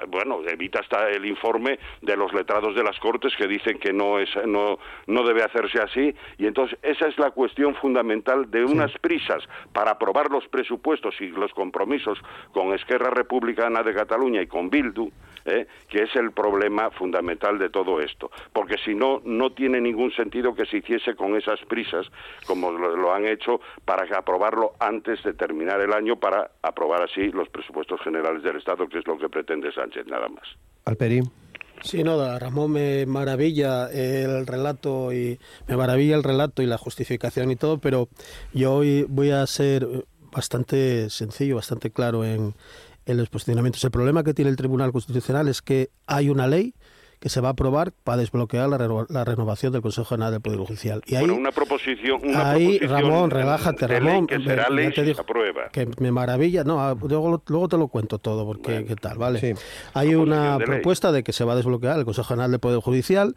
bueno, 0.09 0.41
evita 0.47 0.79
hasta 0.79 1.09
el 1.09 1.25
informe 1.25 1.79
de 2.01 2.17
los 2.17 2.33
letrados 2.33 2.75
de 2.75 2.83
las 2.83 2.99
Cortes 2.99 3.33
que 3.37 3.47
dicen 3.47 3.79
que 3.79 3.93
no 3.93 4.19
es 4.19 4.29
no 4.45 4.77
no 5.07 5.23
debe 5.23 5.43
hacerse 5.43 5.79
así 5.79 6.13
y 6.37 6.45
entonces 6.45 6.77
esa 6.81 7.07
es 7.07 7.17
la 7.17 7.31
cuestión 7.31 7.73
fundamental 7.75 8.51
de 8.51 8.65
unas 8.65 8.91
prisas 8.99 9.43
para 9.71 9.91
aprobar 9.91 10.29
los 10.29 10.47
presupuestos 10.47 11.15
y 11.21 11.27
los 11.27 11.53
compromisos 11.53 12.19
con 12.51 12.73
Esquerra 12.73 13.09
Republicana 13.11 13.81
de 13.81 13.93
Cataluña 13.93 14.41
y 14.41 14.47
con 14.47 14.69
Bildu, 14.69 15.09
¿eh? 15.45 15.67
que 15.87 16.03
es 16.03 16.15
el 16.15 16.31
problema 16.31 16.91
fundamental 16.91 17.57
de 17.57 17.69
todo 17.69 18.01
esto, 18.01 18.31
porque 18.51 18.77
si 18.83 18.93
no 18.93 19.21
no 19.23 19.51
tiene 19.51 19.79
ningún 19.79 20.11
sentido 20.11 20.53
que 20.53 20.65
se 20.65 20.77
hiciese 20.77 21.15
con 21.15 21.35
esas 21.35 21.59
prisas 21.65 22.07
como 22.45 22.71
lo, 22.71 23.13
han 23.13 23.25
hecho 23.25 23.61
para 23.85 24.07
aprobarlo 24.36 24.73
antes 24.79 25.23
de 25.23 25.33
terminar 25.33 25.79
el 25.79 25.93
año 25.93 26.19
para 26.19 26.51
aprobar 26.61 27.03
así 27.03 27.31
los 27.31 27.47
presupuestos 27.49 28.01
generales 28.01 28.43
del 28.43 28.57
Estado, 28.57 28.88
que 28.88 28.99
es 28.99 29.07
lo 29.07 29.17
que 29.17 29.29
pretende 29.29 29.71
Sánchez, 29.71 30.05
nada 30.07 30.27
más. 30.27 30.43
Alperi. 30.83 31.21
Sí, 31.81 32.03
no, 32.03 32.38
Ramón 32.38 32.71
me 32.71 33.05
maravilla 33.05 33.89
el 33.91 34.45
relato 34.45 35.13
y 35.13 35.39
me 35.67 35.77
maravilla 35.77 36.15
el 36.15 36.23
relato 36.23 36.61
y 36.61 36.65
la 36.65 36.77
justificación 36.77 37.51
y 37.51 37.55
todo, 37.55 37.77
pero 37.77 38.09
yo 38.53 38.73
hoy 38.73 39.05
voy 39.07 39.31
a 39.31 39.45
ser 39.47 39.88
bastante 40.31 41.09
sencillo, 41.09 41.55
bastante 41.55 41.91
claro 41.91 42.25
en, 42.25 42.55
en 43.05 43.17
los 43.17 43.29
posicionamientos. 43.29 43.83
El 43.83 43.91
problema 43.91 44.23
que 44.23 44.33
tiene 44.33 44.51
el 44.51 44.57
Tribunal 44.57 44.91
Constitucional 44.91 45.47
es 45.47 45.61
que 45.61 45.89
hay 46.07 46.29
una 46.29 46.47
ley 46.47 46.73
que 47.20 47.30
se 47.30 47.41
va 47.41 47.49
a 47.49 47.51
aprobar 47.51 47.91
para 48.03 48.18
desbloquear 48.18 48.70
la, 48.70 49.24
renovación 49.26 49.74
del 49.74 49.82
Consejo 49.82 50.05
General 50.05 50.32
del 50.32 50.41
Poder 50.41 50.59
Judicial. 50.59 51.01
Y 51.05 51.16
ahí, 51.16 51.30
una 51.30 51.51
proposición, 51.51 52.20
una 52.24 52.51
ahí 52.51 52.80
Ramón, 52.80 53.32
relájate, 53.32 53.88
Ramón, 53.88 54.28
que 54.28 54.39
será 54.39 54.70
ley 54.70 54.91
te 54.91 55.03
digo, 55.03 55.22
aprueba. 55.22 55.70
Que 55.72 55.88
me 55.99 56.11
maravilla, 56.11 56.63
no, 56.63 56.80
ah, 56.80 56.95
luego, 57.07 57.41
luego 57.47 57.68
te 57.68 57.78
lo 57.78 57.88
cuento 57.88 58.20
todo, 58.20 58.45
porque 58.45 58.86
qué 58.86 58.95
tal, 58.95 59.18
¿vale? 59.18 59.55
Hay 59.93 60.16
una 60.16 60.57
propuesta 60.57 61.11
de 61.11 61.24
que 61.24 61.34
se 61.34 61.43
va 61.43 61.53
a 61.53 61.55
desbloquear 61.55 61.99
el 61.99 62.05
Consejo 62.05 62.30
General 62.30 62.51
del 62.51 62.59
Poder 62.59 62.80
Judicial 62.80 63.36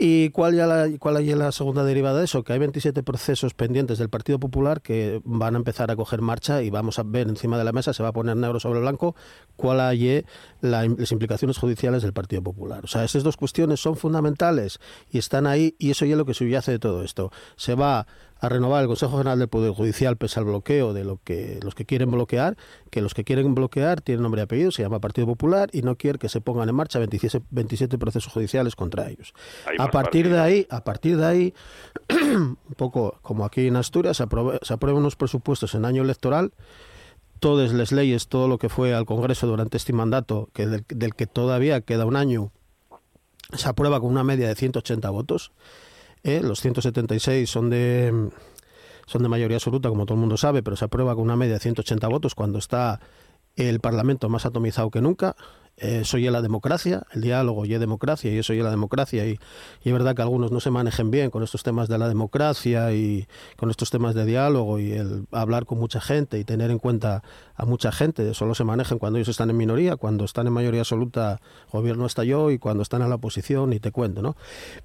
¿Y 0.00 0.30
cuál 0.30 0.54
ya 0.54 0.68
la, 0.68 0.86
cuál 1.00 1.16
es 1.16 1.36
la 1.36 1.50
segunda 1.50 1.82
derivada 1.82 2.20
de 2.20 2.26
eso? 2.26 2.44
Que 2.44 2.52
hay 2.52 2.60
27 2.60 3.02
procesos 3.02 3.54
pendientes 3.54 3.98
del 3.98 4.08
Partido 4.08 4.38
Popular 4.38 4.80
que 4.80 5.20
van 5.24 5.56
a 5.56 5.58
empezar 5.58 5.90
a 5.90 5.96
coger 5.96 6.22
marcha 6.22 6.62
y 6.62 6.70
vamos 6.70 7.00
a 7.00 7.02
ver 7.02 7.26
encima 7.26 7.58
de 7.58 7.64
la 7.64 7.72
mesa, 7.72 7.92
se 7.92 8.04
va 8.04 8.10
a 8.10 8.12
poner 8.12 8.36
negro 8.36 8.60
sobre 8.60 8.78
blanco, 8.78 9.16
cuál 9.56 9.80
hay 9.80 10.24
las 10.60 11.10
implicaciones 11.10 11.58
judiciales 11.58 12.02
del 12.02 12.12
Partido 12.12 12.42
Popular. 12.42 12.84
O 12.84 12.86
sea, 12.86 13.02
esas 13.02 13.24
dos 13.24 13.36
cuestiones 13.36 13.80
son 13.80 13.96
fundamentales 13.96 14.78
y 15.10 15.18
están 15.18 15.48
ahí 15.48 15.74
y 15.80 15.90
eso 15.90 16.04
ya 16.04 16.12
es 16.12 16.18
lo 16.18 16.26
que 16.26 16.34
subyace 16.34 16.70
de 16.70 16.78
todo 16.78 17.02
esto. 17.02 17.32
Se 17.56 17.74
va 17.74 18.06
a 18.40 18.48
renovar 18.48 18.82
el 18.82 18.88
Consejo 18.88 19.18
General 19.18 19.38
del 19.38 19.48
Poder 19.48 19.72
Judicial 19.72 20.16
pese 20.16 20.38
al 20.38 20.46
bloqueo 20.46 20.92
de 20.92 21.04
lo 21.04 21.18
que 21.22 21.58
los 21.62 21.74
que 21.74 21.84
quieren 21.84 22.10
bloquear, 22.10 22.56
que 22.90 23.00
los 23.02 23.14
que 23.14 23.24
quieren 23.24 23.54
bloquear 23.54 24.00
tienen 24.00 24.22
nombre 24.22 24.42
y 24.42 24.44
apellido, 24.44 24.70
se 24.70 24.82
llama 24.82 25.00
Partido 25.00 25.26
Popular 25.26 25.70
y 25.72 25.82
no 25.82 25.96
quiere 25.96 26.18
que 26.18 26.28
se 26.28 26.40
pongan 26.40 26.68
en 26.68 26.74
marcha 26.74 26.98
27, 26.98 27.44
27 27.50 27.98
procesos 27.98 28.32
judiciales 28.32 28.76
contra 28.76 29.08
ellos. 29.08 29.34
a 29.78 29.90
partir 29.90 30.28
de 30.28 30.38
ahí, 30.38 30.66
a 30.70 30.84
partir 30.84 31.16
de 31.16 31.26
ahí, 31.26 31.54
un 32.10 32.56
poco 32.76 33.18
como 33.22 33.44
aquí 33.44 33.66
en 33.66 33.76
Asturias, 33.76 34.16
se, 34.16 34.24
se 34.62 34.74
aprueban 34.74 35.00
unos 35.00 35.16
presupuestos 35.16 35.74
en 35.74 35.84
año 35.84 36.02
electoral 36.02 36.52
todas 37.40 37.72
las 37.72 37.92
leyes, 37.92 38.26
todo 38.26 38.48
lo 38.48 38.58
que 38.58 38.68
fue 38.68 38.94
al 38.94 39.06
Congreso 39.06 39.46
durante 39.46 39.76
este 39.76 39.92
mandato, 39.92 40.48
que 40.52 40.66
del, 40.66 40.84
del 40.88 41.14
que 41.14 41.28
todavía 41.28 41.80
queda 41.80 42.04
un 42.04 42.16
año, 42.16 42.50
se 43.54 43.68
aprueba 43.68 44.00
con 44.00 44.10
una 44.10 44.24
media 44.24 44.48
de 44.48 44.54
180 44.54 45.08
votos 45.10 45.52
¿eh? 46.22 46.40
Los 46.42 46.60
176 46.60 47.48
son 47.48 47.70
de, 47.70 48.30
son 49.06 49.22
de 49.22 49.28
mayoría 49.28 49.56
absoluta, 49.56 49.88
como 49.88 50.06
todo 50.06 50.14
el 50.14 50.20
mundo 50.20 50.36
sabe, 50.36 50.62
pero 50.62 50.76
se 50.76 50.84
aprueba 50.84 51.14
con 51.14 51.24
una 51.24 51.36
media 51.36 51.54
de 51.54 51.60
180 51.60 52.06
votos 52.08 52.34
cuando 52.34 52.58
está 52.58 53.00
el 53.56 53.80
Parlamento 53.80 54.28
más 54.28 54.46
atomizado 54.46 54.90
que 54.90 55.00
nunca 55.00 55.36
eh, 55.80 56.02
soy 56.04 56.28
la 56.28 56.42
democracia, 56.42 57.02
el 57.12 57.20
diálogo 57.20 57.64
y 57.64 57.70
democracia, 57.78 58.32
y 58.32 58.38
eso 58.38 58.52
y 58.52 58.62
la 58.62 58.70
democracia, 58.70 59.26
y, 59.26 59.38
y, 59.82 59.88
es 59.88 59.92
verdad 59.92 60.14
que 60.14 60.22
algunos 60.22 60.50
no 60.50 60.60
se 60.60 60.70
manejen 60.70 61.10
bien 61.10 61.30
con 61.30 61.42
estos 61.42 61.62
temas 61.62 61.88
de 61.88 61.98
la 61.98 62.08
democracia 62.08 62.92
y 62.92 63.26
con 63.56 63.70
estos 63.70 63.90
temas 63.90 64.14
de 64.14 64.24
diálogo 64.24 64.78
y 64.78 64.92
el 64.92 65.26
hablar 65.32 65.64
con 65.66 65.78
mucha 65.78 66.00
gente 66.00 66.38
y 66.38 66.44
tener 66.44 66.70
en 66.70 66.78
cuenta 66.78 67.22
a 67.54 67.64
mucha 67.64 67.90
gente, 67.92 68.34
solo 68.34 68.54
se 68.54 68.64
manejan 68.64 68.98
cuando 68.98 69.18
ellos 69.18 69.28
están 69.28 69.50
en 69.50 69.56
minoría, 69.56 69.96
cuando 69.96 70.24
están 70.24 70.46
en 70.46 70.52
mayoría 70.52 70.80
absoluta, 70.80 71.40
gobierno 71.72 72.06
está 72.06 72.24
yo, 72.24 72.50
y 72.50 72.58
cuando 72.58 72.82
están 72.82 73.02
en 73.02 73.08
la 73.08 73.16
oposición, 73.16 73.72
y 73.72 73.80
te 73.80 73.90
cuento, 73.90 74.22
¿no? 74.22 74.36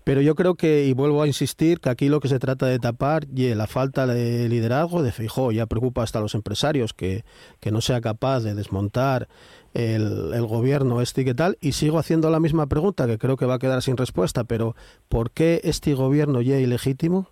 Pero 0.04 0.22
yo 0.22 0.36
creo 0.36 0.56
que, 0.56 0.86
y 0.86 0.94
vuelvo 0.94 1.22
a 1.22 1.28
insistir, 1.28 1.80
que 1.80 1.90
aquí 1.90 2.10
lo 2.10 2.20
que 2.20 2.28
se 2.28 2.40
trata 2.40 2.66
de 2.66 2.80
tapar 2.80 3.28
y 3.34 3.54
la 3.54 3.68
falta 3.68 4.08
de 4.08 4.50
liderazgo 4.50 5.04
de 5.04 5.12
Fijó 5.12 5.52
ya 5.52 5.66
preocupa 5.66 6.04
hasta 6.04 6.20
a 6.20 6.22
los 6.22 6.36
empresarios 6.36 6.94
que, 6.94 7.24
que 7.60 7.72
no 7.72 7.82
sea 7.82 8.02
capaz 8.02 8.42
de 8.42 8.56
desmontar 8.56 9.28
el, 9.74 10.34
el, 10.34 10.46
gobierno 10.46 11.02
este 11.02 11.22
y 11.22 11.26
qué 11.26 11.34
tal, 11.34 11.58
y 11.62 11.74
sigo 11.74 12.00
haciendo 12.00 12.30
la 12.30 12.40
misma 12.40 12.68
pregunta 12.68 13.08
que 13.08 13.18
creo 13.18 13.38
que 13.38 13.46
va 13.46 13.56
a 13.56 13.60
quedar 13.60 13.82
sin 13.82 13.98
respuesta, 13.98 14.44
pero 14.44 14.76
¿por 15.10 15.32
qué 15.32 15.62
este 15.64 15.94
gobierno 15.94 16.42
ya 16.42 16.60
ilegítimo? 16.60 17.30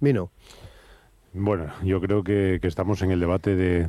Vino. 0.00 0.30
Bueno, 1.34 1.72
yo 1.82 1.98
creo 2.00 2.22
que, 2.22 2.60
estamos 2.62 3.00
en 3.00 3.10
el 3.10 3.18
debate 3.18 3.56
de, 3.56 3.88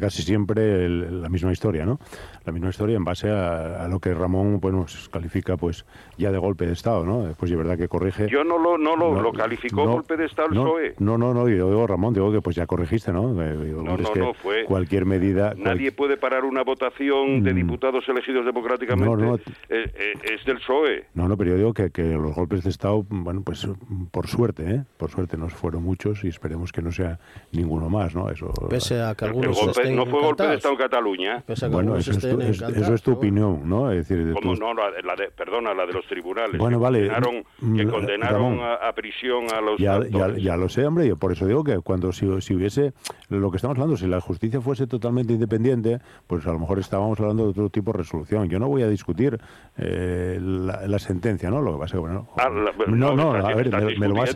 casi 0.00 0.22
siempre 0.22 0.88
la 0.88 1.28
misma 1.28 1.52
historia, 1.52 1.86
¿no? 1.86 2.00
La 2.44 2.52
misma 2.52 2.70
historia 2.70 2.96
en 2.96 3.04
base 3.04 3.30
a, 3.30 3.86
lo 3.88 4.00
que 4.00 4.12
Ramón 4.12 4.58
bueno, 4.58 4.84
califica 5.12 5.56
pues 5.56 5.84
ya 6.18 6.32
de 6.32 6.38
golpe 6.38 6.66
de 6.66 6.72
Estado, 6.72 7.04
¿no? 7.06 7.26
Después 7.26 7.48
de 7.50 7.56
verdad 7.56 7.78
que 7.78 7.86
corrige. 7.86 8.28
Yo 8.28 8.42
no 8.42 8.58
lo, 8.58 8.76
no 8.76 8.96
lo, 8.96 9.32
calificó 9.32 9.86
golpe 9.86 10.16
de 10.16 10.26
Estado 10.26 10.48
el 10.48 10.54
no, 10.54 10.64
PSOE. 10.64 10.94
No, 10.98 11.16
no, 11.16 11.32
no, 11.32 11.48
yo 11.48 11.68
digo 11.68 11.86
Ramón, 11.86 12.12
digo 12.12 12.32
que 12.32 12.40
pues 12.40 12.56
ya 12.56 12.66
corregiste, 12.66 13.12
¿no? 13.12 13.40
Eh, 13.40 13.54
no, 13.54 13.96
no, 13.96 13.96
no, 13.96 14.34
fue. 14.34 14.64
Cualquier 14.64 15.06
medida. 15.06 15.54
Nadie 15.56 15.92
puede 15.92 16.16
parar 16.16 16.44
una 16.44 16.64
votación 16.64 17.44
de 17.44 17.52
mm. 17.52 17.56
diputados 17.56 18.08
elegidos 18.08 18.44
democráticamente. 18.44 19.24
No, 19.24 19.36
eh, 19.36 19.40
eh, 19.68 20.12
es 20.24 20.44
del 20.44 20.56
PSOE. 20.56 21.04
No, 21.14 21.28
no, 21.28 21.36
pero 21.36 21.50
yo 21.50 21.56
digo 21.56 21.72
que, 21.72 21.90
que 21.90 22.02
los 22.02 22.34
golpes 22.34 22.64
de 22.64 22.70
Estado, 22.70 23.04
bueno, 23.08 23.42
pues 23.44 23.68
por 24.10 24.26
suerte, 24.26 24.68
¿eh? 24.68 24.84
Por 24.96 25.10
suerte 25.10 25.36
nos 25.36 25.52
fueron 25.52 25.84
muchos 25.84 26.24
y 26.24 26.28
esperemos 26.28 26.63
que 26.72 26.82
no 26.82 26.92
sea 26.92 27.18
ninguno 27.52 27.88
más, 27.88 28.14
¿no? 28.14 28.28
Eso, 28.30 28.52
Pese 28.68 29.00
a 29.00 29.14
que 29.14 29.24
algunos 29.24 29.78
el 29.78 29.96
No 29.96 30.06
fue 30.06 30.20
golpe 30.20 30.46
de 30.46 30.54
Estado 30.54 30.74
en 30.74 30.78
Cataluña. 30.78 31.44
Bueno, 31.70 31.96
eso 31.96 32.12
es, 32.12 32.18
tu, 32.18 32.40
eso 32.40 32.94
es, 32.94 33.02
tu, 33.02 33.12
opinión, 33.12 33.68
¿no? 33.68 33.90
Es 33.90 34.08
decir, 34.08 34.32
¿Cómo 34.34 34.54
no? 34.54 34.74
La, 34.74 34.90
de, 35.16 35.30
perdona, 35.30 35.74
la 35.74 35.86
de 35.86 35.92
los 35.92 36.06
tribunales. 36.06 36.58
Bueno, 36.58 36.78
que 36.78 36.82
vale. 36.82 37.08
Condenaron, 37.08 37.44
que 37.76 37.86
mm, 37.86 37.90
condenaron 37.90 38.60
a, 38.60 38.92
prisión 38.92 39.44
a 39.52 39.60
los 39.60 39.78
ya, 39.78 40.00
ya, 40.08 40.36
ya, 40.36 40.56
lo 40.56 40.68
sé, 40.68 40.86
hombre. 40.86 41.06
Yo 41.06 41.16
por 41.16 41.32
eso 41.32 41.46
digo 41.46 41.64
que 41.64 41.78
cuando 41.80 42.12
si, 42.12 42.26
si 42.40 42.54
hubiese 42.54 42.92
lo 43.28 43.50
que 43.50 43.56
estamos 43.56 43.76
hablando, 43.76 43.96
si 43.96 44.06
la 44.06 44.20
justicia 44.20 44.60
fuese 44.60 44.86
totalmente 44.86 45.32
independiente, 45.32 46.00
pues 46.26 46.46
a 46.46 46.52
lo 46.52 46.58
mejor 46.58 46.78
estábamos 46.78 47.18
hablando 47.20 47.44
de 47.44 47.50
otro 47.50 47.70
tipo 47.70 47.92
de 47.92 47.98
resolución. 47.98 48.48
Yo 48.48 48.58
no 48.58 48.68
voy 48.68 48.82
a 48.82 48.88
discutir 48.88 49.38
eh, 49.76 50.38
la, 50.40 50.98
sentencia, 50.98 51.50
¿no? 51.50 51.60
Lo 51.60 51.74
que 51.74 51.78
pasa 51.80 51.92
que, 51.94 51.98
bueno, 51.98 52.28
ah, 52.38 52.48
no, 52.88 53.14
no, 53.14 53.34
a 53.34 53.54
ver, 53.54 53.70
me, 53.98 54.08
lo 54.08 54.14
vas, 54.14 54.34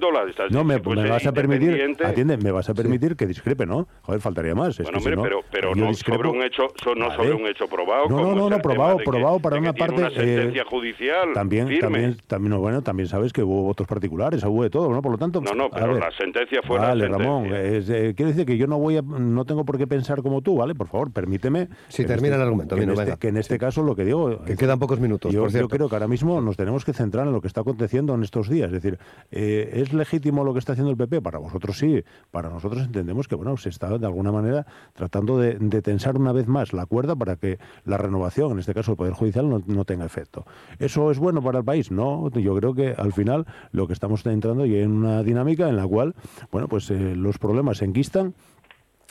no, 0.50 0.64
me, 0.64 0.78
me 0.78 1.08
vas 1.08 1.26
a 1.26 1.32
permitir, 1.32 1.96
me 2.24 2.50
vas 2.50 2.68
a 2.68 2.74
permitir 2.74 3.16
que 3.16 3.26
discrepe, 3.26 3.66
¿no? 3.66 3.88
Joder, 4.02 4.20
faltaría 4.20 4.54
más. 4.54 4.78
Bueno, 4.78 4.98
hombre, 4.98 5.16
pero, 5.16 5.40
pero 5.50 5.74
no 5.74 5.92
sobre 5.94 6.28
un 6.28 6.42
hecho, 6.42 6.66
no 6.96 7.14
sobre 7.14 7.32
un 7.32 7.46
hecho 7.46 7.66
probado. 7.66 8.08
No, 8.08 8.34
no, 8.34 8.50
no, 8.50 8.58
probado, 8.58 8.98
probado 8.98 9.40
para 9.40 9.58
una 9.58 9.72
parte. 9.72 9.96
Una 9.96 10.10
sentencia 10.10 10.64
judicial. 10.64 11.32
También, 11.34 11.78
también, 11.80 12.16
también, 12.26 12.58
bueno, 12.58 12.82
también 12.82 13.08
sabes 13.08 13.32
que 13.32 13.42
hubo 13.42 13.62
votos 13.62 13.86
particulares, 13.86 14.42
hubo 14.44 14.62
de 14.62 14.70
todo, 14.70 14.90
¿no? 14.90 15.02
Por 15.02 15.12
lo 15.12 15.18
tanto. 15.18 15.40
No, 15.40 15.52
no, 15.52 15.70
pero 15.70 15.98
la 15.98 16.10
sentencia 16.12 16.60
fue 16.62 16.78
vale, 16.78 17.08
la 17.08 17.18
Ramón, 17.18 17.46
es, 17.46 17.88
eh, 17.90 18.14
quiere 18.16 18.32
decir 18.32 18.46
que 18.46 18.56
yo 18.56 18.66
no 18.66 18.78
voy 18.78 18.96
a, 18.96 19.02
no 19.02 19.44
tengo 19.44 19.64
por 19.64 19.78
qué 19.78 19.86
pensar 19.86 20.22
como 20.22 20.42
tú, 20.42 20.56
¿vale? 20.56 20.74
Por 20.74 20.88
favor, 20.88 21.12
permíteme. 21.12 21.68
Si 21.88 22.04
termina 22.04 22.34
este, 22.34 22.36
el 22.36 22.42
argumento, 22.42 22.76
que, 22.76 22.82
en 22.82 22.90
este, 22.90 23.16
que 23.18 23.28
en 23.28 23.36
este 23.36 23.58
caso 23.58 23.82
lo 23.82 23.94
que 23.94 24.04
digo. 24.04 24.42
Que 24.44 24.56
quedan 24.56 24.78
pocos 24.78 25.00
minutos. 25.00 25.32
Yo, 25.32 25.42
por 25.42 25.52
yo 25.52 25.68
creo 25.68 25.88
que 25.88 25.94
ahora 25.94 26.08
mismo 26.08 26.40
nos 26.40 26.56
tenemos 26.56 26.84
que 26.84 26.92
centrar 26.92 27.26
en 27.26 27.32
lo 27.32 27.40
que 27.40 27.48
está 27.48 27.60
aconteciendo 27.60 28.14
en 28.14 28.22
estos 28.22 28.48
días. 28.48 28.72
Es 28.72 28.82
decir, 28.82 28.98
eh, 29.30 29.70
¿es 29.74 29.92
legítimo 29.92 30.44
lo 30.44 30.52
que 30.52 30.58
está 30.58 30.72
haciendo 30.72 30.90
el 30.90 30.96
PP? 30.96 31.20
Para 31.22 31.38
vosotros 31.38 31.78
sí, 31.78 32.02
para 32.30 32.50
nosotros 32.50 32.82
entendemos 32.82 33.28
que 33.28 33.34
bueno 33.34 33.56
se 33.56 33.68
está 33.68 33.96
de 33.98 34.06
alguna 34.06 34.32
manera 34.32 34.66
tratando 34.94 35.38
de, 35.38 35.54
tensar 35.82 36.16
una 36.16 36.32
vez 36.32 36.46
más 36.46 36.72
la 36.72 36.86
cuerda 36.86 37.16
para 37.16 37.36
que 37.36 37.58
la 37.84 37.96
renovación, 37.96 38.52
en 38.52 38.58
este 38.58 38.74
caso 38.74 38.92
el 38.92 38.96
Poder 38.96 39.14
Judicial, 39.14 39.62
no, 39.66 39.84
tenga 39.84 40.04
efecto. 40.04 40.44
¿Eso 40.78 41.10
es 41.10 41.18
bueno 41.18 41.42
para 41.42 41.58
el 41.60 41.64
país? 41.64 41.90
No, 41.90 42.30
yo 42.30 42.54
creo 42.56 42.74
que 42.74 42.94
al 42.96 43.12
final 43.12 43.46
lo 43.72 43.86
que 43.86 43.92
estamos 43.92 44.24
entrando 44.26 44.66
y 44.66 44.76
en 44.76 44.92
una 44.92 45.22
dinámica 45.22 45.68
en 45.68 45.76
la 45.76 45.86
cual 45.86 46.14
bueno 46.50 46.68
pues 46.68 46.90
eh, 46.90 47.14
los 47.16 47.38
problemas 47.38 47.78
se 47.78 47.84
enquistan 47.84 48.34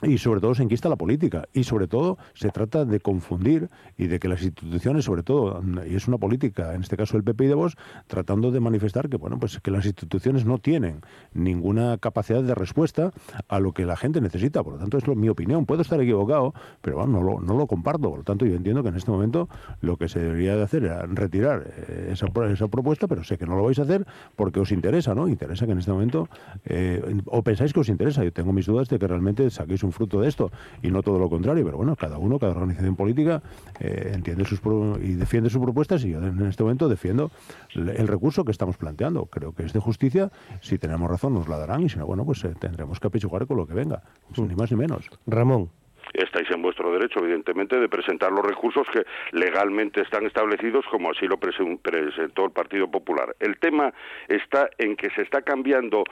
y 0.04 0.18
sobre 0.20 0.42
todo 0.42 0.54
se 0.54 0.64
enquista 0.64 0.90
la 0.90 0.96
política. 0.96 1.48
Y 1.54 1.64
sobre 1.64 1.88
todo 1.88 2.18
se 2.34 2.50
trata 2.50 2.86
de 2.86 3.00
confundir 3.00 3.70
y 3.98 4.08
de 4.08 4.20
que 4.20 4.28
las 4.28 4.44
instituciones 4.44 5.06
sobre 5.06 5.24
todo 5.24 5.62
y 5.88 5.96
es 5.96 6.08
una 6.08 6.18
política 6.18 6.76
en 6.76 6.82
este 6.82 6.98
caso 6.98 7.18
el 7.18 7.24
PP 7.24 7.46
y 7.46 7.48
de 7.48 7.56
Vos 7.56 7.78
tratando 8.06 8.52
de 8.52 8.60
manifestar 8.60 9.10
que 9.10 9.18
bueno 9.18 9.40
pues 9.40 9.60
que 9.60 9.72
las 9.72 9.86
instituciones 9.86 10.46
no 10.46 10.60
tienen 10.60 11.02
ninguna 11.34 11.98
capacidad 11.98 12.44
de 12.44 12.54
respuesta 12.54 13.12
a 13.48 13.60
lo 13.60 13.74
que 13.74 13.86
la 13.86 13.96
gente 13.96 14.22
necesita. 14.22 14.64
Por 14.64 14.74
lo 14.74 14.80
tanto 14.80 14.98
es 14.98 15.08
lo, 15.08 15.16
mi 15.16 15.30
opinión. 15.30 15.66
Puedo 15.66 15.82
estar 15.82 16.00
equivocado 16.00 16.54
pero 16.82 16.98
bueno, 16.98 17.14
no 17.14 17.24
lo, 17.24 17.40
no 17.42 17.58
lo 17.58 17.66
comparto. 17.66 18.10
Por 18.10 18.20
lo 18.20 18.24
tanto 18.24 18.46
yo 18.46 18.56
entiendo 18.56 18.84
que 18.84 18.90
en 18.90 18.96
este 18.96 19.10
momento 19.10 19.50
lo 19.82 19.98
que 19.98 20.10
se 20.10 20.20
debería 20.20 20.56
de 20.56 20.64
hacer 20.64 20.84
era 20.84 21.06
retirar 21.08 21.74
eh, 21.76 22.10
esa, 22.12 22.28
esa 22.52 22.68
propuesta 22.68 23.08
pero 23.08 23.24
sé 23.24 23.38
que 23.38 23.48
no 23.48 23.56
lo 23.56 23.64
vais 23.64 23.80
a 23.80 23.84
hacer 23.84 24.06
porque 24.36 24.60
os 24.60 24.72
interesa 24.72 25.16
no 25.16 25.28
interesa 25.28 25.66
que 25.66 25.72
en 25.72 25.80
este 25.80 25.92
momento 25.92 26.30
eh, 26.66 27.22
o 27.26 27.42
pensáis 27.42 27.74
que 27.74 27.80
os 27.80 27.90
interesa. 27.90 28.24
Yo 28.24 28.32
tengo 28.32 28.54
mis 28.54 28.68
dudas 28.68 28.90
de 28.90 29.00
que 29.00 29.08
realmente 29.08 29.50
saquéis 29.50 29.84
fruto 29.92 30.22
de 30.22 30.28
esto 30.28 30.52
y 30.82 30.92
no 30.92 31.02
todo 31.04 31.20
lo 31.20 31.30
contrario, 31.30 31.64
pero 31.66 31.78
bueno, 31.78 31.96
cada 31.96 32.18
uno, 32.18 32.40
cada 32.40 32.54
organización 32.54 32.96
política 32.96 33.42
eh, 33.80 34.12
entiende 34.14 34.46
sus 34.46 34.62
y 35.02 35.14
defiende 35.14 35.50
sus 35.50 35.62
propuestas 35.62 36.04
y 36.04 36.12
yo 36.12 36.20
en 36.20 36.46
este 36.48 36.64
momento 36.64 36.90
defiendo 36.90 37.32
el 37.76 38.08
recurso 38.08 38.44
que 38.44 38.52
estamos 38.52 38.78
planteando. 38.78 39.26
Creo 39.26 39.54
que 39.54 39.64
es 39.64 39.74
de 39.74 39.80
justicia, 39.80 40.30
si 40.62 40.78
tenemos 40.78 41.10
razón 41.10 41.34
nos 41.34 41.48
la 41.48 41.58
darán 41.58 41.84
y 41.84 41.90
si 41.90 41.98
no, 41.98 42.06
bueno, 42.06 42.26
pues 42.26 42.44
eh, 42.44 42.54
tendremos 42.60 43.00
que 43.00 43.08
apechugar 43.08 43.48
con 43.48 43.58
lo 43.58 43.68
que 43.68 43.74
venga, 43.74 44.02
ni 44.38 44.56
más 44.56 44.72
ni 44.72 44.78
menos. 44.78 45.10
Ramón 45.26 45.70
estáis 46.14 46.50
en 46.52 46.62
vuestro 46.62 46.92
derecho, 46.92 47.20
evidentemente, 47.20 47.80
de 47.80 47.90
presentar 47.90 48.32
los 48.32 48.46
recursos 48.46 48.88
que 48.92 49.04
legalmente 49.32 50.02
están 50.02 50.26
establecidos, 50.26 50.86
como 50.90 51.12
así 51.12 51.28
lo 51.28 51.38
presentó 51.38 52.46
el 52.46 52.52
Partido 52.52 52.90
Popular. 52.90 53.36
El 53.40 53.58
tema 53.60 53.94
está 54.28 54.70
en 54.78 54.96
que 54.96 55.10
se 55.12 55.22
está 55.22 55.42
cambiando 55.42 56.04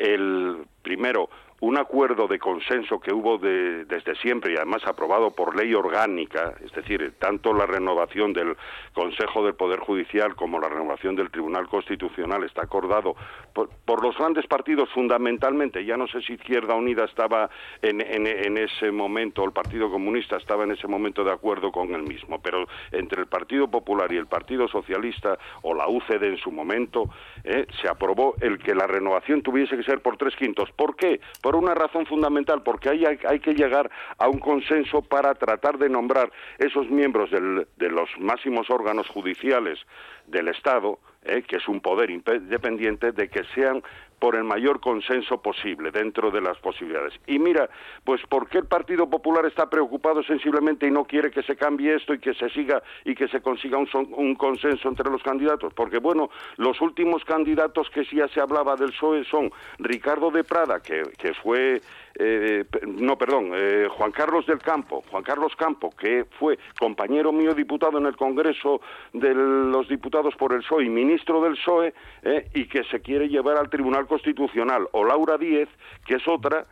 el 0.00 0.64
primero 0.82 1.28
un 1.60 1.76
acuerdo 1.76 2.26
de 2.26 2.38
consenso 2.38 3.00
que 3.00 3.12
hubo 3.12 3.36
desde 3.38 4.14
siempre 4.16 4.52
y 4.52 4.56
además 4.56 4.82
aprobado 4.86 5.30
por 5.30 5.54
ley 5.54 5.74
orgánica, 5.74 6.54
es 6.64 6.72
decir, 6.72 7.12
tanto 7.18 7.52
la 7.52 7.66
renovación 7.66 8.32
del 8.32 8.56
Consejo 8.94 9.44
del 9.44 9.54
Poder 9.54 9.78
Judicial 9.80 10.34
como 10.34 10.58
la 10.58 10.68
renovación 10.68 11.16
del 11.16 11.30
Tribunal 11.30 11.68
Constitucional 11.68 12.44
está 12.44 12.62
acordado 12.62 13.14
por, 13.52 14.02
los 14.02 14.16
grandes 14.16 14.46
partidos 14.46 14.88
fundamentalmente, 14.90 15.84
ya 15.84 15.98
no 15.98 16.06
sé 16.06 16.22
si 16.22 16.32
Izquierda 16.32 16.74
Unida 16.74 17.04
estaba 17.04 17.50
en, 17.82 18.00
en, 18.00 18.56
ese 18.56 18.90
momento, 18.90 19.44
el 19.44 19.52
Partido 19.52 19.90
Comunista 19.90 20.38
estaba 20.38 20.64
en 20.64 20.72
ese 20.72 20.88
momento 20.88 21.22
de 21.22 21.32
acuerdo 21.32 21.70
con 21.70 21.94
el 21.94 22.02
mismo, 22.02 22.40
pero 22.40 22.66
entre 22.92 23.20
el 23.20 23.26
Partido 23.26 23.68
Popular 23.68 24.10
y 24.10 24.16
el 24.16 24.26
Partido 24.26 24.66
Socialista 24.68 25.38
o 25.62 25.74
la 25.74 25.86
UCD 25.86 26.22
en 26.22 26.38
su 26.38 26.50
momento, 26.50 27.10
eh, 27.44 27.66
se 27.82 27.88
aprobó 27.88 28.36
el 28.40 28.58
que 28.58 28.74
la 28.74 28.86
renovación 28.86 29.42
tuviese 29.42 29.76
que 29.76 29.82
por 29.98 30.16
tres 30.16 30.36
quintos. 30.36 30.70
¿Por 30.70 30.94
qué? 30.94 31.20
por 31.42 31.56
una 31.56 31.74
razón 31.74 32.06
fundamental, 32.06 32.62
porque 32.62 32.90
hay, 32.90 33.40
que 33.40 33.54
llegar 33.54 33.90
a 34.18 34.28
un 34.28 34.38
consenso 34.38 35.02
para 35.02 35.34
tratar 35.34 35.78
de 35.78 35.88
nombrar 35.88 36.30
esos 36.58 36.88
miembros 36.90 37.30
de 37.30 37.88
los 37.88 38.08
máximos 38.18 38.70
órganos 38.70 39.08
judiciales 39.08 39.78
del 40.26 40.48
Estado, 40.48 40.98
eh, 41.24 41.42
que 41.42 41.56
es 41.56 41.68
un 41.68 41.80
poder 41.80 42.10
independiente, 42.10 43.12
de 43.12 43.28
que 43.28 43.42
sean 43.54 43.82
por 44.20 44.36
el 44.36 44.44
mayor 44.44 44.80
consenso 44.80 45.42
posible 45.42 45.90
dentro 45.90 46.30
de 46.30 46.40
las 46.40 46.58
posibilidades. 46.58 47.14
Y 47.26 47.38
mira, 47.38 47.68
pues 48.04 48.20
¿por 48.28 48.48
qué 48.48 48.58
el 48.58 48.66
Partido 48.66 49.08
Popular 49.08 49.46
está 49.46 49.68
preocupado 49.68 50.22
sensiblemente 50.22 50.86
y 50.86 50.90
no 50.90 51.04
quiere 51.04 51.30
que 51.30 51.42
se 51.42 51.56
cambie 51.56 51.96
esto 51.96 52.14
y 52.14 52.20
que 52.20 52.34
se 52.34 52.50
siga 52.50 52.82
y 53.04 53.14
que 53.14 53.26
se 53.28 53.40
consiga 53.40 53.78
un, 53.78 53.88
un 54.12 54.34
consenso 54.34 54.88
entre 54.88 55.10
los 55.10 55.22
candidatos? 55.22 55.72
Porque 55.74 55.98
bueno, 55.98 56.30
los 56.56 56.80
últimos 56.80 57.24
candidatos 57.24 57.88
que 57.90 58.04
sí 58.04 58.16
ya 58.16 58.28
se 58.28 58.40
hablaba 58.40 58.76
del 58.76 58.90
PSOE 58.90 59.24
son 59.24 59.50
Ricardo 59.78 60.30
de 60.30 60.44
Prada, 60.44 60.80
que, 60.80 61.02
que 61.18 61.32
fue 61.34 61.80
eh, 62.18 62.64
no, 62.86 63.16
perdón, 63.16 63.52
eh, 63.54 63.88
Juan 63.90 64.12
Carlos 64.12 64.46
del 64.46 64.58
Campo, 64.58 65.02
Juan 65.10 65.22
Carlos 65.22 65.54
Campo, 65.56 65.90
que 65.90 66.26
fue 66.38 66.58
compañero 66.78 67.32
mío 67.32 67.54
diputado 67.54 67.98
en 67.98 68.06
el 68.06 68.16
Congreso 68.16 68.80
de 69.12 69.34
los 69.34 69.88
Diputados 69.88 70.34
por 70.36 70.52
el 70.52 70.60
PSOE 70.60 70.84
y 70.84 70.88
ministro 70.88 71.40
del 71.42 71.54
PSOE, 71.54 71.94
eh, 72.22 72.48
y 72.54 72.66
que 72.66 72.84
se 72.84 73.00
quiere 73.00 73.28
llevar 73.28 73.56
al 73.56 73.70
Tribunal 73.70 74.06
Constitucional, 74.06 74.88
o 74.92 75.04
Laura 75.04 75.38
Díez, 75.38 75.68
que 76.06 76.16
es 76.16 76.28
otra, 76.28 76.66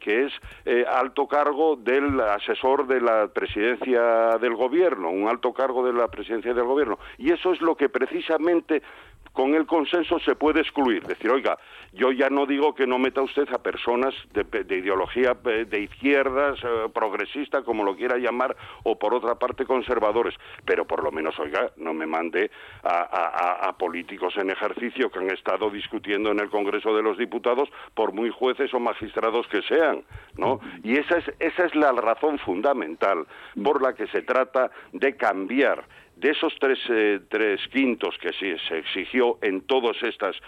que 0.00 0.26
es 0.26 0.32
alto 0.86 1.26
cargo 1.26 1.76
del 1.76 2.20
asesor 2.20 2.86
de 2.86 3.00
la 3.00 3.28
presidencia 3.28 4.36
del 4.38 4.54
gobierno, 4.54 5.08
un 5.08 5.26
alto 5.28 5.54
cargo 5.54 5.82
de 5.86 5.94
la 5.94 6.08
presidencia 6.08 6.52
del 6.52 6.64
gobierno. 6.64 6.98
Y 7.16 7.32
eso 7.32 7.54
es 7.54 7.62
lo 7.62 7.74
que 7.74 7.88
precisamente 7.88 8.82
con 9.32 9.54
el 9.54 9.66
consenso 9.66 10.18
se 10.20 10.34
puede 10.34 10.60
excluir. 10.60 11.02
Decir, 11.06 11.30
oiga, 11.30 11.58
yo 11.92 12.12
ya 12.12 12.28
no 12.28 12.46
digo 12.46 12.74
que 12.74 12.86
no 12.86 12.98
meta 12.98 13.22
usted 13.22 13.48
a 13.52 13.58
personas 13.58 14.14
de, 14.32 14.76
ideología 14.76 15.36
eh, 15.44 15.64
de 15.68 15.80
izquierdas, 15.80 16.58
eh, 16.62 16.88
progresista, 16.92 17.62
como 17.62 17.84
lo 17.84 17.96
quiera 17.96 18.16
llamar, 18.18 18.56
o 18.82 18.98
por 18.98 19.14
otra 19.14 19.36
parte 19.36 19.64
conservadores, 19.64 20.34
pero 20.64 20.86
por 20.86 21.02
lo 21.02 21.10
menos, 21.10 21.38
oiga, 21.38 21.70
no 21.76 21.94
me 21.94 22.06
mande 22.06 22.50
a, 22.82 23.68
a, 23.68 23.72
políticos 23.78 24.34
en 24.36 24.50
ejercicio 24.50 25.10
que 25.10 25.18
han 25.18 25.30
estado 25.30 25.70
discutiendo 25.70 26.30
en 26.30 26.40
el 26.40 26.50
Congreso 26.50 26.94
de 26.94 27.02
los 27.02 27.16
Diputados, 27.18 27.68
por 27.94 28.12
muy 28.12 28.30
jueces 28.30 28.72
o 28.74 28.80
magistrados 28.80 29.46
que 29.48 29.62
sean, 29.62 30.04
¿no? 30.36 30.60
Y 30.82 30.98
esa 30.98 31.18
es, 31.18 31.32
esa 31.38 31.64
es 31.64 31.74
la 31.74 31.92
razón 31.92 32.38
fundamental 32.38 33.26
por 33.62 33.82
la 33.82 33.94
que 33.94 34.06
se 34.08 34.22
trata 34.22 34.70
de 34.92 35.16
cambiar 35.16 35.84
de 36.22 36.30
esos 36.30 36.54
tres, 36.60 36.78
eh, 36.88 37.20
tres 37.28 37.60
quintos 37.72 38.16
que 38.18 38.32
se 38.32 38.78
exigió 38.78 39.38
en 39.42 39.62
todos 39.62 40.00
estos 40.04 40.40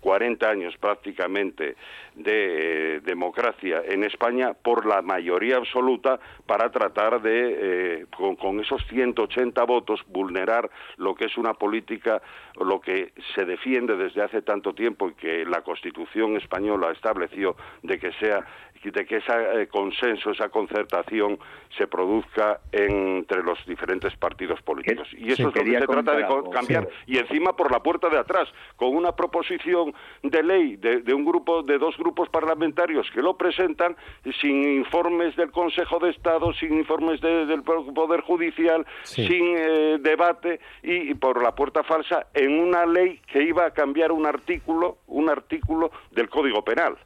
40 0.00 0.48
años 0.48 0.74
prácticamente 0.78 1.76
de 2.14 2.96
eh, 2.96 3.00
democracia 3.00 3.82
en 3.86 4.04
España 4.04 4.54
por 4.54 4.86
la 4.86 5.02
mayoría 5.02 5.56
absoluta 5.56 6.18
para 6.46 6.70
tratar 6.70 7.20
de, 7.20 8.00
eh, 8.00 8.06
con, 8.16 8.36
con, 8.36 8.58
esos 8.58 8.82
180 8.88 9.62
votos, 9.64 10.00
vulnerar 10.08 10.70
lo 10.96 11.14
que 11.14 11.26
es 11.26 11.36
una 11.36 11.52
política, 11.52 12.22
lo 12.58 12.80
que 12.80 13.12
se 13.34 13.44
defiende 13.44 13.96
desde 13.96 14.22
hace 14.22 14.40
tanto 14.40 14.72
tiempo 14.72 15.10
y 15.10 15.12
que 15.12 15.44
la 15.44 15.60
Constitución 15.60 16.38
española 16.38 16.90
estableció 16.90 17.54
de 17.82 17.98
que 17.98 18.12
sea 18.14 18.46
de 18.84 19.04
que 19.04 19.16
ese 19.16 19.32
eh, 19.62 19.66
consenso, 19.68 20.30
esa 20.30 20.48
concertación 20.48 21.38
se 21.76 21.86
produzca 21.86 22.60
entre 22.72 23.42
los 23.42 23.58
diferentes 23.66 24.16
partidos 24.16 24.60
políticos. 24.62 25.08
Y 25.12 25.32
eso 25.32 25.48
es 25.48 25.54
lo 25.56 25.64
que 25.64 25.78
se 25.78 25.86
trata 25.86 26.14
de 26.14 26.26
cambiar. 26.52 26.88
Y 27.06 27.18
encima 27.18 27.54
por 27.54 27.70
la 27.70 27.80
puerta 27.80 28.08
de 28.08 28.18
atrás, 28.18 28.48
con 28.76 28.94
una 28.94 29.12
proposición 29.12 29.94
de 30.22 30.42
ley 30.42 30.76
de, 30.76 31.14
un 31.14 31.24
grupo, 31.24 31.62
de 31.62 31.78
dos 31.78 31.96
grupos 31.96 32.28
parlamentarios 32.28 33.10
que 33.12 33.22
lo 33.22 33.36
presentan 33.36 33.96
sin 34.40 34.62
informes 34.76 35.36
del 35.36 35.50
Consejo 35.50 35.98
de 35.98 36.10
Estado, 36.10 36.52
sin 36.54 36.74
informes 36.74 37.20
del 37.20 37.62
Poder 37.62 38.20
Judicial, 38.22 38.86
sin 39.02 39.56
eh, 39.56 39.98
debate 40.00 40.60
y, 40.82 41.14
por 41.14 41.42
la 41.42 41.54
puerta 41.54 41.82
falsa 41.82 42.26
en 42.34 42.58
una 42.58 42.86
ley 42.86 43.20
que 43.26 43.42
iba 43.42 43.66
a 43.66 43.70
cambiar 43.72 44.12
un 44.12 44.26
artículo, 44.26 44.98
un 45.06 45.28
artículo 45.28 45.90
del 46.10 46.28
Código 46.28 46.62
Penal 46.62 46.96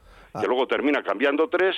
que 0.41 0.47
luego 0.47 0.67
termina 0.67 1.03
cambiando 1.03 1.49
tres 1.49 1.77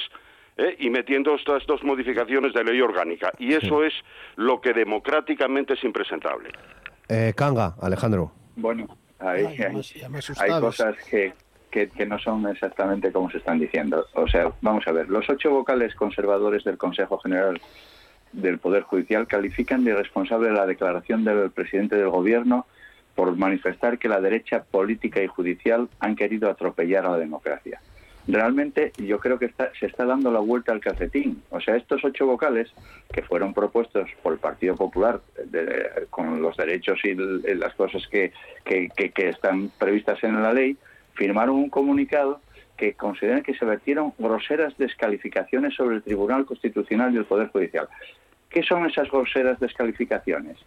¿eh? 0.56 0.76
y 0.78 0.90
metiendo 0.90 1.34
estas 1.34 1.66
dos 1.66 1.82
modificaciones 1.82 2.52
de 2.52 2.64
ley 2.64 2.80
orgánica. 2.80 3.32
Y 3.38 3.54
eso 3.54 3.84
es 3.84 3.92
lo 4.36 4.60
que 4.60 4.72
democráticamente 4.72 5.74
es 5.74 5.84
impresentable. 5.84 6.50
Eh, 7.08 7.32
Canga, 7.36 7.74
Alejandro. 7.80 8.32
Bueno, 8.56 8.86
hay, 9.18 9.44
hay, 9.46 10.60
cosas 10.60 10.96
que, 11.10 11.34
que, 11.70 11.88
que, 11.88 12.06
no 12.06 12.18
son 12.18 12.46
exactamente 12.48 13.12
como 13.12 13.30
se 13.30 13.38
están 13.38 13.58
diciendo. 13.58 14.06
O 14.14 14.28
sea, 14.28 14.52
vamos 14.60 14.86
a 14.86 14.92
ver, 14.92 15.08
los 15.08 15.28
ocho 15.28 15.50
vocales 15.50 15.94
conservadores 15.94 16.64
del 16.64 16.78
Consejo 16.78 17.18
General 17.18 17.60
del 18.32 18.58
Poder 18.58 18.82
Judicial 18.82 19.26
califican 19.26 19.84
de 19.84 19.92
irresponsable 19.92 20.50
la 20.50 20.66
declaración 20.66 21.24
del 21.24 21.50
presidente 21.50 21.96
del 21.96 22.10
Gobierno 22.10 22.66
por 23.14 23.36
manifestar 23.36 23.98
que 23.98 24.08
la 24.08 24.20
derecha 24.20 24.64
política 24.64 25.22
y 25.22 25.28
judicial 25.28 25.88
han 26.00 26.16
querido 26.16 26.50
atropellar 26.50 27.06
a 27.06 27.10
la 27.10 27.18
democracia 27.18 27.80
realmente 28.26 28.92
yo 28.98 29.18
creo 29.18 29.38
que 29.38 29.52
se 29.78 29.86
está 29.86 30.04
dando 30.04 30.30
la 30.32 30.40
vuelta 30.40 30.72
al 30.72 30.80
calcetín. 30.80 31.42
O 31.50 31.60
sea, 31.60 31.76
estos 31.76 32.04
ocho 32.04 32.26
vocales 32.26 32.72
que 33.12 33.22
fueron 33.22 33.52
propuestos 33.52 34.08
por 34.22 34.32
el 34.32 34.38
Partido 34.38 34.74
Popular 34.74 35.20
con 36.10 36.40
los 36.40 36.56
derechos 36.56 37.00
y 37.04 37.14
las 37.14 37.74
cosas 37.74 38.06
que, 38.08 38.32
que, 38.64 39.12
están 39.28 39.70
previstas 39.78 40.22
en 40.24 40.42
la 40.42 40.52
ley, 40.52 40.76
firmaron 41.14 41.56
un 41.56 41.70
comunicado 41.70 42.40
que 42.76 42.94
consideran 42.94 43.42
que 43.42 43.54
se 43.54 43.64
vertieron 43.64 44.12
groseras 44.18 44.76
descalificaciones 44.78 45.74
sobre 45.74 45.96
el 45.96 46.02
Tribunal 46.02 46.44
Constitucional 46.44 47.14
y 47.14 47.18
el 47.18 47.24
Poder 47.24 47.48
Judicial. 47.48 47.88
¿Qué 48.50 48.62
son 48.62 48.86
esas 48.86 49.10
groseras 49.10 49.60
descalificaciones? 49.60 50.58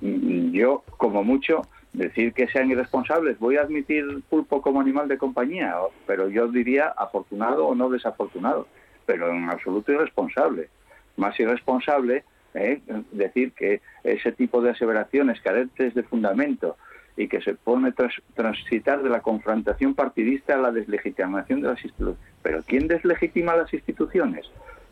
Mm, 0.00 0.50
yo, 0.50 0.82
como 0.96 1.22
mucho, 1.22 1.62
decir 1.92 2.32
que 2.32 2.48
sean 2.48 2.70
irresponsables, 2.70 3.38
voy 3.38 3.56
a 3.56 3.62
admitir 3.62 4.04
pulpo 4.28 4.62
como 4.62 4.80
animal 4.80 5.08
de 5.08 5.18
compañía, 5.18 5.74
pero 6.06 6.28
yo 6.28 6.48
diría 6.48 6.88
afortunado 6.88 7.66
o 7.66 7.74
no 7.74 7.88
desafortunado, 7.88 8.66
pero 9.06 9.30
en 9.30 9.48
absoluto 9.48 9.92
irresponsable. 9.92 10.68
Más 11.16 11.38
irresponsable 11.40 12.24
¿eh? 12.54 12.80
decir 13.12 13.52
que 13.52 13.80
ese 14.04 14.32
tipo 14.32 14.60
de 14.60 14.70
aseveraciones 14.70 15.40
carentes 15.40 15.94
de 15.94 16.02
fundamento 16.02 16.76
y 17.16 17.26
que 17.26 17.40
se 17.40 17.54
pone 17.54 17.92
tras, 17.92 18.14
transitar 18.34 19.02
de 19.02 19.10
la 19.10 19.20
confrontación 19.20 19.94
partidista 19.94 20.54
a 20.54 20.58
la 20.58 20.70
deslegitimación 20.70 21.60
de 21.60 21.68
las 21.68 21.82
instituciones. 21.82 22.20
Pero 22.42 22.62
¿quién 22.64 22.86
deslegitima 22.86 23.56
las 23.56 23.72
instituciones? 23.74 24.48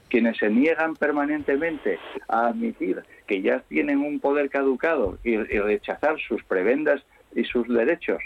Quienes 0.08 0.36
se 0.38 0.48
niegan 0.48 0.94
permanentemente 0.94 1.98
a 2.28 2.48
admitir 2.48 3.02
que 3.26 3.42
ya 3.42 3.60
tienen 3.60 3.98
un 3.98 4.20
poder 4.20 4.48
caducado 4.50 5.18
y, 5.24 5.36
rechazar 5.36 6.16
sus 6.20 6.42
prebendas 6.44 7.02
y 7.34 7.44
sus 7.44 7.68
derechos, 7.68 8.22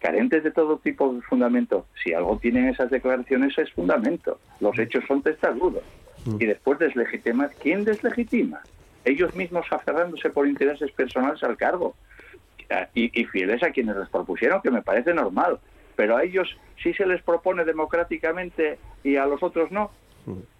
carentes 0.00 0.42
de 0.42 0.50
todo 0.50 0.78
tipo 0.78 1.12
de 1.12 1.20
fundamento, 1.22 1.86
si 2.02 2.14
algo 2.14 2.38
tienen 2.38 2.68
esas 2.68 2.90
declaraciones 2.90 3.56
es 3.58 3.70
fundamento. 3.72 4.40
Los 4.60 4.78
hechos 4.78 5.04
son 5.06 5.22
testarudos. 5.22 5.84
Mm. 6.24 6.36
Y 6.40 6.46
después 6.46 6.78
deslegitimar, 6.78 7.50
¿quién 7.60 7.84
deslegitima? 7.84 8.60
Ellos 9.04 9.34
mismos 9.34 9.66
aferrándose 9.70 10.30
por 10.30 10.46
intereses 10.46 10.90
personales 10.92 11.42
al 11.42 11.56
cargo 11.56 11.94
y, 12.94 13.20
y 13.20 13.24
fieles 13.26 13.62
a 13.62 13.70
quienes 13.70 13.96
les 13.96 14.08
propusieron, 14.08 14.62
que 14.62 14.70
me 14.70 14.82
parece 14.82 15.12
normal. 15.12 15.58
Pero 15.96 16.16
a 16.16 16.24
ellos 16.24 16.56
sí 16.82 16.94
se 16.94 17.06
les 17.06 17.22
propone 17.22 17.64
democráticamente 17.64 18.78
y 19.04 19.16
a 19.16 19.26
los 19.26 19.42
otros 19.42 19.70
no. 19.70 19.90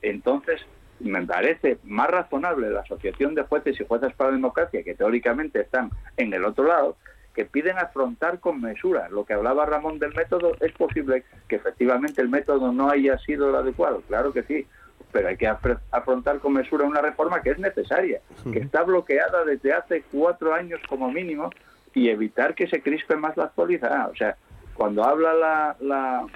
Entonces, 0.03 0.61
me 1.01 1.25
parece 1.27 1.79
más 1.85 2.11
razonable 2.11 2.71
la 2.71 2.81
Asociación 2.81 3.35
de 3.35 3.43
Jueces 3.43 3.81
y 3.81 3.87
Jueces 3.87 4.13
para 4.15 4.31
la 4.31 4.37
Democracia, 4.37 4.83
que 4.83 4.95
teóricamente 4.95 5.61
están 5.61 5.91
en 6.17 6.33
el 6.33 6.45
otro 6.45 6.65
lado, 6.65 6.97
que 7.35 7.45
piden 7.45 7.79
afrontar 7.79 8.41
con 8.41 8.61
mesura. 8.61 9.09
Lo 9.09 9.25
que 9.25 9.35
hablaba 9.35 9.67
Ramón 9.67 9.99
del 9.99 10.15
método, 10.15 10.53
es 10.61 10.73
posible 10.73 11.25
que 11.49 11.57
efectivamente 11.57 12.21
el 12.21 12.29
método 12.29 12.73
no 12.73 12.91
haya 12.91 13.19
sido 13.19 13.51
el 13.51 13.57
adecuado, 13.57 14.03
claro 14.09 14.33
que 14.33 14.43
sí, 14.43 14.67
pero 15.13 15.29
hay 15.29 15.37
que 15.37 15.49
afrontar 15.49 16.39
con 16.39 16.53
mesura 16.53 16.85
una 16.85 17.01
reforma 17.01 17.43
que 17.43 17.51
es 17.51 17.59
necesaria, 17.59 18.21
que 18.53 18.61
está 18.61 18.83
bloqueada 18.83 19.45
desde 19.45 19.73
hace 19.73 20.05
cuatro 20.13 20.55
años 20.55 20.81
como 20.89 21.11
mínimo 21.11 21.51
y 21.95 22.09
evitar 22.09 22.55
que 22.55 22.69
se 22.69 22.81
crispe 22.81 23.17
más 23.17 23.37
la 23.37 23.45
actualidad. 23.45 24.11
O 24.11 24.15
sea, 24.15 24.37
cuando 24.75 25.03
habla 25.03 25.35
la, 25.35 25.77
la 25.81 26.27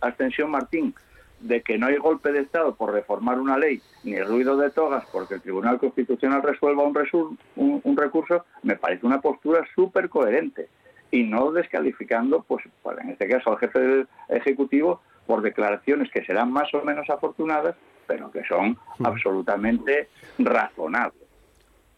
Ascensión 0.00 0.50
Martín 0.50 0.94
de 1.40 1.62
que 1.62 1.78
no 1.78 1.86
hay 1.86 1.96
golpe 1.96 2.32
de 2.32 2.40
Estado 2.40 2.74
por 2.74 2.92
reformar 2.92 3.38
una 3.38 3.58
ley 3.58 3.80
ni 4.04 4.18
ruido 4.20 4.56
de 4.56 4.70
togas 4.70 5.04
porque 5.12 5.34
el 5.34 5.42
Tribunal 5.42 5.78
Constitucional 5.78 6.42
resuelva 6.42 6.82
un, 6.82 7.38
un, 7.56 7.96
recurso, 7.96 8.44
me 8.62 8.76
parece 8.76 9.06
una 9.06 9.20
postura 9.20 9.64
súper 9.74 10.08
coherente 10.08 10.68
y 11.10 11.24
no 11.24 11.52
descalificando, 11.52 12.42
pues, 12.42 12.64
pues, 12.82 12.98
en 12.98 13.10
este 13.10 13.28
caso 13.28 13.50
al 13.50 13.58
jefe 13.58 13.78
del 13.78 14.08
Ejecutivo 14.28 15.00
por 15.26 15.42
declaraciones 15.42 16.10
que 16.10 16.24
serán 16.24 16.52
más 16.52 16.72
o 16.74 16.82
menos 16.82 17.08
afortunadas, 17.10 17.76
pero 18.06 18.30
que 18.30 18.44
son 18.44 18.78
absolutamente 19.02 20.08
razonables. 20.38 21.25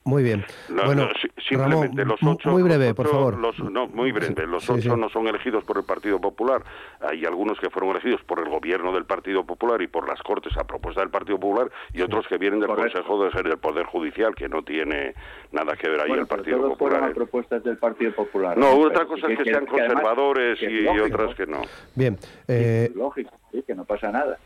Muy 0.08 0.22
bien. 0.22 0.42
No, 0.70 0.84
bueno, 0.86 1.02
no, 1.04 1.10
si- 1.20 1.28
simplemente 1.46 2.02
Ramón, 2.02 2.08
los 2.08 2.22
ocho, 2.36 2.48
muy 2.50 2.62
breve, 2.62 2.86
los 2.86 2.94
por 2.94 3.08
favor. 3.08 3.36
los- 3.38 3.58
no, 3.58 3.88
muy 3.88 4.10
breve. 4.10 4.46
Los 4.46 4.64
Sí, 4.64 4.72
ocho 4.72 4.94
sí. 4.94 5.00
no 5.00 5.10
son 5.10 5.28
elegidos 5.28 5.64
por 5.64 5.76
el 5.76 5.84
Partido 5.84 6.18
Popular. 6.18 6.62
Hay 7.00 7.26
algunos 7.26 7.60
que 7.60 7.68
fueron 7.68 7.90
elegidos 7.90 8.22
por 8.22 8.38
el 8.38 8.48
gobierno 8.48 8.90
del 8.94 9.04
Partido 9.04 9.44
Popular 9.44 9.82
y 9.82 9.86
por 9.86 10.08
las 10.08 10.22
Cortes 10.22 10.56
a 10.56 10.64
propuesta 10.64 11.02
del 11.02 11.10
Partido 11.10 11.38
Popular 11.38 11.70
y 11.92 12.00
otros 12.00 12.26
que 12.26 12.38
vienen 12.38 12.60
del 12.60 12.70
Correcto. 12.70 13.02
Consejo 13.02 13.22
de 13.42 13.48
del 13.50 13.58
Poder 13.58 13.84
Judicial, 13.84 14.34
que 14.34 14.48
no 14.48 14.62
tiene 14.62 15.14
nada 15.52 15.76
que 15.76 15.90
ver 15.90 16.00
ahí 16.00 16.08
Bueno, 16.08 16.22
el 16.22 16.28
Partido 16.28 16.56
todos 16.56 16.70
Popular. 16.70 16.92
fueron 16.92 17.08
a 17.08 17.10
¿eh? 17.12 17.14
propuestas 17.14 17.62
del 17.64 17.76
Partido 17.76 18.12
Popular. 18.14 18.56
No, 18.56 18.70
otra 18.78 19.04
cosa 19.04 19.30
es 19.30 19.36
que, 19.38 19.44
sean 19.44 19.66
conservadores 19.66 20.58
que 20.58 20.66
es 20.66 20.72
y, 20.72 20.84
y 20.84 21.00
otras 21.00 21.34
que 21.34 21.46
no. 21.46 21.60
Bien, 21.94 22.16
eh, 22.48 22.90
Lógico, 22.94 23.30
sí, 23.52 23.62
que 23.66 23.74
no 23.74 23.84
pasa 23.84 24.10
nada. 24.10 24.38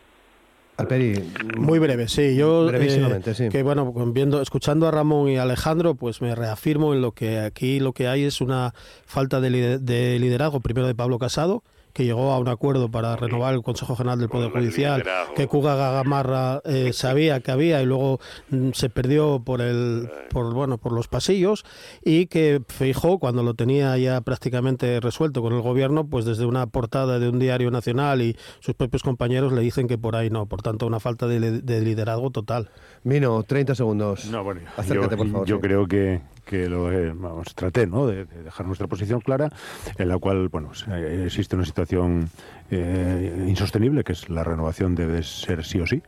Alperi, 0.76 1.14
Muy 1.56 1.78
breve, 1.78 2.08
sí. 2.08 2.34
Yo, 2.34 2.66
Brevísimamente, 2.66 3.32
eh, 3.32 3.34
sí. 3.34 3.48
que 3.50 3.62
bueno, 3.62 3.92
viendo, 3.92 4.40
escuchando 4.40 4.88
a 4.88 4.90
Ramón 4.90 5.28
y 5.28 5.36
Alejandro, 5.36 5.94
pues 5.94 6.22
me 6.22 6.34
reafirmo 6.34 6.94
en 6.94 7.02
lo 7.02 7.12
que 7.12 7.40
aquí 7.40 7.78
lo 7.78 7.92
que 7.92 8.08
hay 8.08 8.24
es 8.24 8.40
una 8.40 8.74
falta 9.04 9.40
de, 9.40 9.78
de 9.78 10.18
liderazgo, 10.18 10.60
primero 10.60 10.86
de 10.86 10.94
Pablo 10.94 11.18
Casado, 11.18 11.62
que 11.92 12.04
llegó 12.04 12.32
a 12.32 12.38
un 12.38 12.48
acuerdo 12.48 12.90
para 12.90 13.16
renovar 13.16 13.54
el 13.54 13.62
Consejo 13.62 13.96
General 13.96 14.18
del 14.18 14.28
Poder 14.28 14.50
Judicial, 14.50 15.02
que 15.36 15.46
Cuga 15.46 15.74
Gamarra 15.74 16.60
eh, 16.64 16.92
sabía 16.92 17.40
que 17.40 17.50
había 17.50 17.82
y 17.82 17.86
luego 17.86 18.18
mm, 18.50 18.70
se 18.72 18.88
perdió 18.88 19.40
por 19.44 19.60
el 19.60 20.08
por 20.30 20.54
bueno 20.54 20.78
por 20.78 20.92
los 20.92 21.08
pasillos 21.08 21.64
y 22.04 22.26
que 22.26 22.62
Feijó 22.68 23.18
cuando 23.18 23.42
lo 23.42 23.54
tenía 23.54 23.96
ya 23.98 24.20
prácticamente 24.22 25.00
resuelto 25.00 25.42
con 25.42 25.52
el 25.52 25.60
gobierno, 25.60 26.06
pues 26.06 26.24
desde 26.24 26.46
una 26.46 26.66
portada 26.66 27.18
de 27.18 27.28
un 27.28 27.38
diario 27.38 27.70
nacional 27.70 28.22
y 28.22 28.36
sus 28.60 28.74
propios 28.74 29.02
compañeros 29.02 29.52
le 29.52 29.60
dicen 29.60 29.86
que 29.88 29.98
por 29.98 30.16
ahí 30.16 30.30
no, 30.30 30.46
por 30.46 30.62
tanto 30.62 30.86
una 30.86 31.00
falta 31.00 31.26
de, 31.26 31.40
li- 31.40 31.60
de 31.62 31.80
liderazgo 31.82 32.30
total. 32.30 32.70
Mino, 33.04 33.42
30 33.42 33.74
segundos. 33.74 34.24
No, 34.26 34.42
bueno, 34.44 34.62
Acércate, 34.76 35.16
yo, 35.16 35.16
por 35.18 35.28
favor. 35.30 35.46
yo 35.46 35.56
sí. 35.56 35.60
creo 35.62 35.86
que, 35.86 36.20
que 36.44 36.68
lo 36.68 36.92
eh, 36.92 37.14
traté 37.54 37.86
¿no? 37.86 38.06
de, 38.06 38.24
de 38.24 38.42
dejar 38.42 38.66
nuestra 38.66 38.86
posición 38.86 39.20
clara, 39.20 39.50
en 39.98 40.08
la 40.08 40.18
cual 40.18 40.48
bueno, 40.48 40.68
pues, 40.68 40.84
eh, 40.88 41.24
existe 41.26 41.56
una 41.56 41.64
situación 41.64 42.30
eh, 42.72 43.44
insostenible, 43.46 44.02
que 44.02 44.12
es 44.12 44.28
la 44.28 44.42
renovación 44.42 44.94
debe 44.94 45.22
ser 45.22 45.64
sí 45.64 45.78
o 45.78 45.86
sí. 45.86 46.02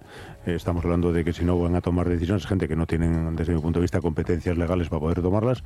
Eh, 0.47 0.55
estamos 0.55 0.85
hablando 0.85 1.13
de 1.13 1.25
que 1.25 1.33
si 1.33 1.45
no 1.45 1.59
van 1.59 1.75
a 1.75 1.81
tomar 1.81 2.09
decisiones, 2.09 2.47
gente 2.47 2.67
que 2.67 2.77
no 2.77 2.87
tienen, 2.87 3.37
desde 3.37 3.55
mi 3.55 3.61
punto 3.61 3.79
de 3.79 3.83
vista, 3.83 4.01
competencias 4.01 4.57
legales 4.59 4.89
para 4.89 5.01
poder 5.01 5.23
tomarlas, 5.23 5.63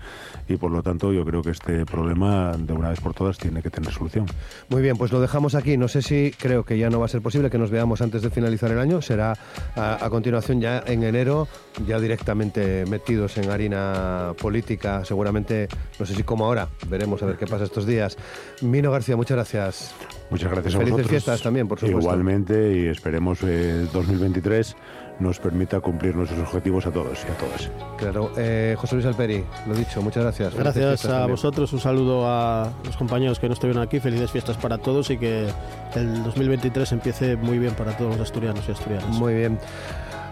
y 0.49 0.57
por 0.57 0.71
lo 0.71 0.83
tanto 0.83 1.13
yo 1.13 1.25
creo 1.25 1.43
que 1.43 1.51
este 1.51 1.87
problema, 1.87 2.53
de 2.59 2.73
una 2.73 2.91
vez 2.91 3.01
por 3.01 3.15
todas, 3.15 3.39
tiene 3.39 3.63
que 3.63 3.71
tener 3.71 3.93
solución. 3.93 4.27
Muy 4.69 4.83
bien, 4.83 4.97
pues 4.97 5.13
lo 5.13 5.21
dejamos 5.21 5.55
aquí. 5.55 5.77
No 5.77 5.89
sé 5.89 6.03
si 6.03 6.33
creo 6.39 6.65
que 6.65 6.79
ya 6.79 6.91
no 6.91 7.01
va 7.01 7.07
a 7.07 7.09
ser 7.09 7.23
posible 7.23 7.51
que 7.51 7.59
nos 7.59 7.71
veamos 7.71 8.03
antes 8.03 8.23
de 8.23 8.31
finalizar 8.31 8.71
el 8.71 8.79
año. 8.79 9.01
Será 9.01 9.35
a, 9.77 10.05
a 10.05 10.11
continuación 10.11 10.61
ya 10.61 10.83
en 10.87 11.03
enero, 11.03 11.49
ya 11.87 11.99
directamente 11.99 12.85
metidos 12.87 13.39
en 13.39 13.51
harina 13.51 14.33
política. 14.41 15.05
Seguramente, 15.05 15.69
no 15.99 16.07
sé 16.07 16.15
si 16.15 16.23
como 16.23 16.45
ahora, 16.45 16.69
veremos 16.89 17.23
a 17.23 17.27
ver 17.27 17.37
qué 17.37 17.47
pasa 17.47 17.65
estos 17.65 17.87
días. 17.87 18.17
Mino 18.63 18.91
García, 18.91 19.17
muchas 19.17 19.37
gracias. 19.37 19.95
Muchas 20.31 20.51
gracias 20.51 20.75
a 20.75 20.79
Felices 20.91 21.07
vosotros. 21.07 21.11
fiestas 21.11 21.43
también, 21.43 21.69
por 21.69 21.79
supuesto. 21.79 22.01
Igualmente, 22.01 22.77
y 22.77 22.87
esperemos 22.87 23.39
eh, 23.43 23.87
2023 23.93 24.77
nos 25.21 25.41
permita 25.41 25.81
cumplir 25.81 26.15
nuestros 26.15 26.41
objetivos 26.41 26.87
a 26.87 26.93
todos 26.93 27.19
y 27.27 27.31
a 27.31 27.37
todas. 27.37 27.71
Claro, 27.97 28.31
eh, 28.37 28.77
José 28.79 28.95
Luis 28.95 29.07
Alperi, 29.07 29.45
lo 29.67 29.75
dicho, 29.75 30.01
muchas 30.01 30.23
gracias. 30.23 30.55
Gracias 30.55 31.05
a 31.05 31.09
también. 31.09 31.31
vosotros, 31.33 31.73
un 31.73 31.81
saludo 31.81 32.25
a 32.27 32.71
los 32.85 32.97
compañeros 32.97 33.39
que 33.39 33.49
no 33.49 33.55
estuvieron 33.55 33.83
aquí, 33.83 33.99
felices 34.01 34.31
fiestas 34.31 34.57
para 34.57 34.79
todos 34.79 35.11
y 35.11 35.19
que 35.19 35.49
el 35.95 36.23
2023 36.23 36.93
empiece 36.93 37.37
muy 37.37 37.59
bien 37.59 37.75
para 37.75 37.97
todos 37.97 38.13
los 38.13 38.21
asturianos 38.21 38.65
y 38.69 38.73
asturianas. 38.73 39.09
Muy 39.09 39.35
bien. 39.35 39.59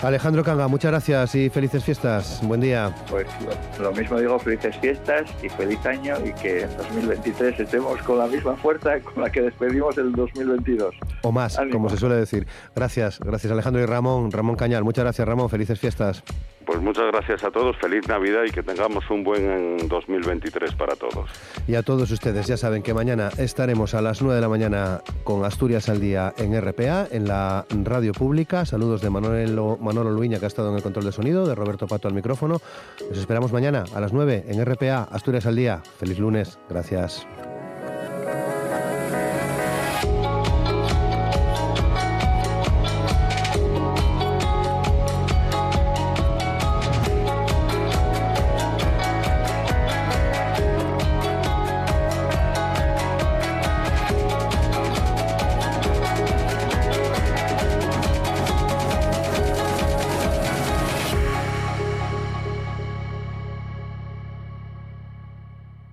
Alejandro 0.02 0.44
Canga, 0.44 0.68
muchas 0.68 0.90
gracias 0.90 1.34
y 1.34 1.48
felices 1.48 1.82
fiestas. 1.82 2.40
Buen 2.42 2.60
día. 2.60 2.94
Pues 3.10 3.26
lo, 3.80 3.92
mismo 3.92 4.18
digo, 4.18 4.38
felices 4.38 4.76
fiestas 4.76 5.24
y 5.42 5.48
feliz 5.48 5.84
año 5.86 6.14
y 6.24 6.32
que 6.34 6.62
en 6.62 6.76
2023 6.76 7.60
estemos 7.60 8.00
con 8.02 8.18
la 8.18 8.26
misma 8.26 8.56
fuerza 8.56 9.00
con 9.00 9.22
la 9.22 9.30
que 9.30 9.40
despedimos 9.40 9.96
el 9.96 10.12
2022. 10.12 10.94
O 11.22 11.32
más, 11.32 11.58
Ánimo. 11.58 11.78
como 11.78 11.90
se 11.90 11.96
suele 11.96 12.16
decir. 12.16 12.46
Gracias, 12.74 13.18
gracias 13.20 13.50
Alejandro 13.50 13.82
y 13.82 13.86
Ramón. 13.86 14.30
Ramón 14.30 14.56
Cañal, 14.56 14.84
muchas 14.84 15.04
gracias 15.04 15.26
Ramón, 15.26 15.48
felices 15.48 15.80
fiestas. 15.80 16.22
Pues 16.66 16.80
muchas 16.80 17.04
gracias 17.12 17.44
a 17.44 17.50
todos, 17.52 17.76
feliz 17.76 18.08
Navidad 18.08 18.42
y 18.44 18.50
que 18.50 18.64
tengamos 18.64 19.08
un 19.08 19.22
buen 19.22 19.88
2023 19.88 20.74
para 20.74 20.96
todos. 20.96 21.30
Y 21.68 21.76
a 21.76 21.82
todos 21.84 22.10
ustedes, 22.10 22.48
ya 22.48 22.56
saben 22.56 22.82
que 22.82 22.92
mañana 22.92 23.30
estaremos 23.38 23.94
a 23.94 24.02
las 24.02 24.20
9 24.20 24.34
de 24.34 24.40
la 24.40 24.48
mañana 24.48 25.00
con 25.22 25.44
Asturias 25.44 25.88
al 25.88 26.00
Día 26.00 26.34
en 26.36 26.60
RPA, 26.60 27.06
en 27.12 27.28
la 27.28 27.64
radio 27.84 28.12
pública. 28.12 28.64
Saludos 28.66 29.00
de 29.00 29.10
Manolo, 29.10 29.78
Manolo 29.80 30.20
que 30.20 30.44
ha 30.44 30.48
estado 30.48 30.70
en 30.70 30.76
el 30.76 30.82
control 30.82 31.04
de 31.04 31.12
sonido, 31.12 31.46
de 31.46 31.54
Roberto 31.54 31.86
Pato 31.86 32.08
al 32.08 32.14
micrófono. 32.14 32.60
Los 33.08 33.18
esperamos 33.18 33.52
mañana 33.52 33.84
a 33.94 34.00
las 34.00 34.12
9 34.12 34.46
en 34.48 34.64
RPA, 34.64 35.04
Asturias 35.04 35.46
al 35.46 35.54
Día. 35.54 35.82
Feliz 35.98 36.18
lunes, 36.18 36.58
gracias. 36.68 37.28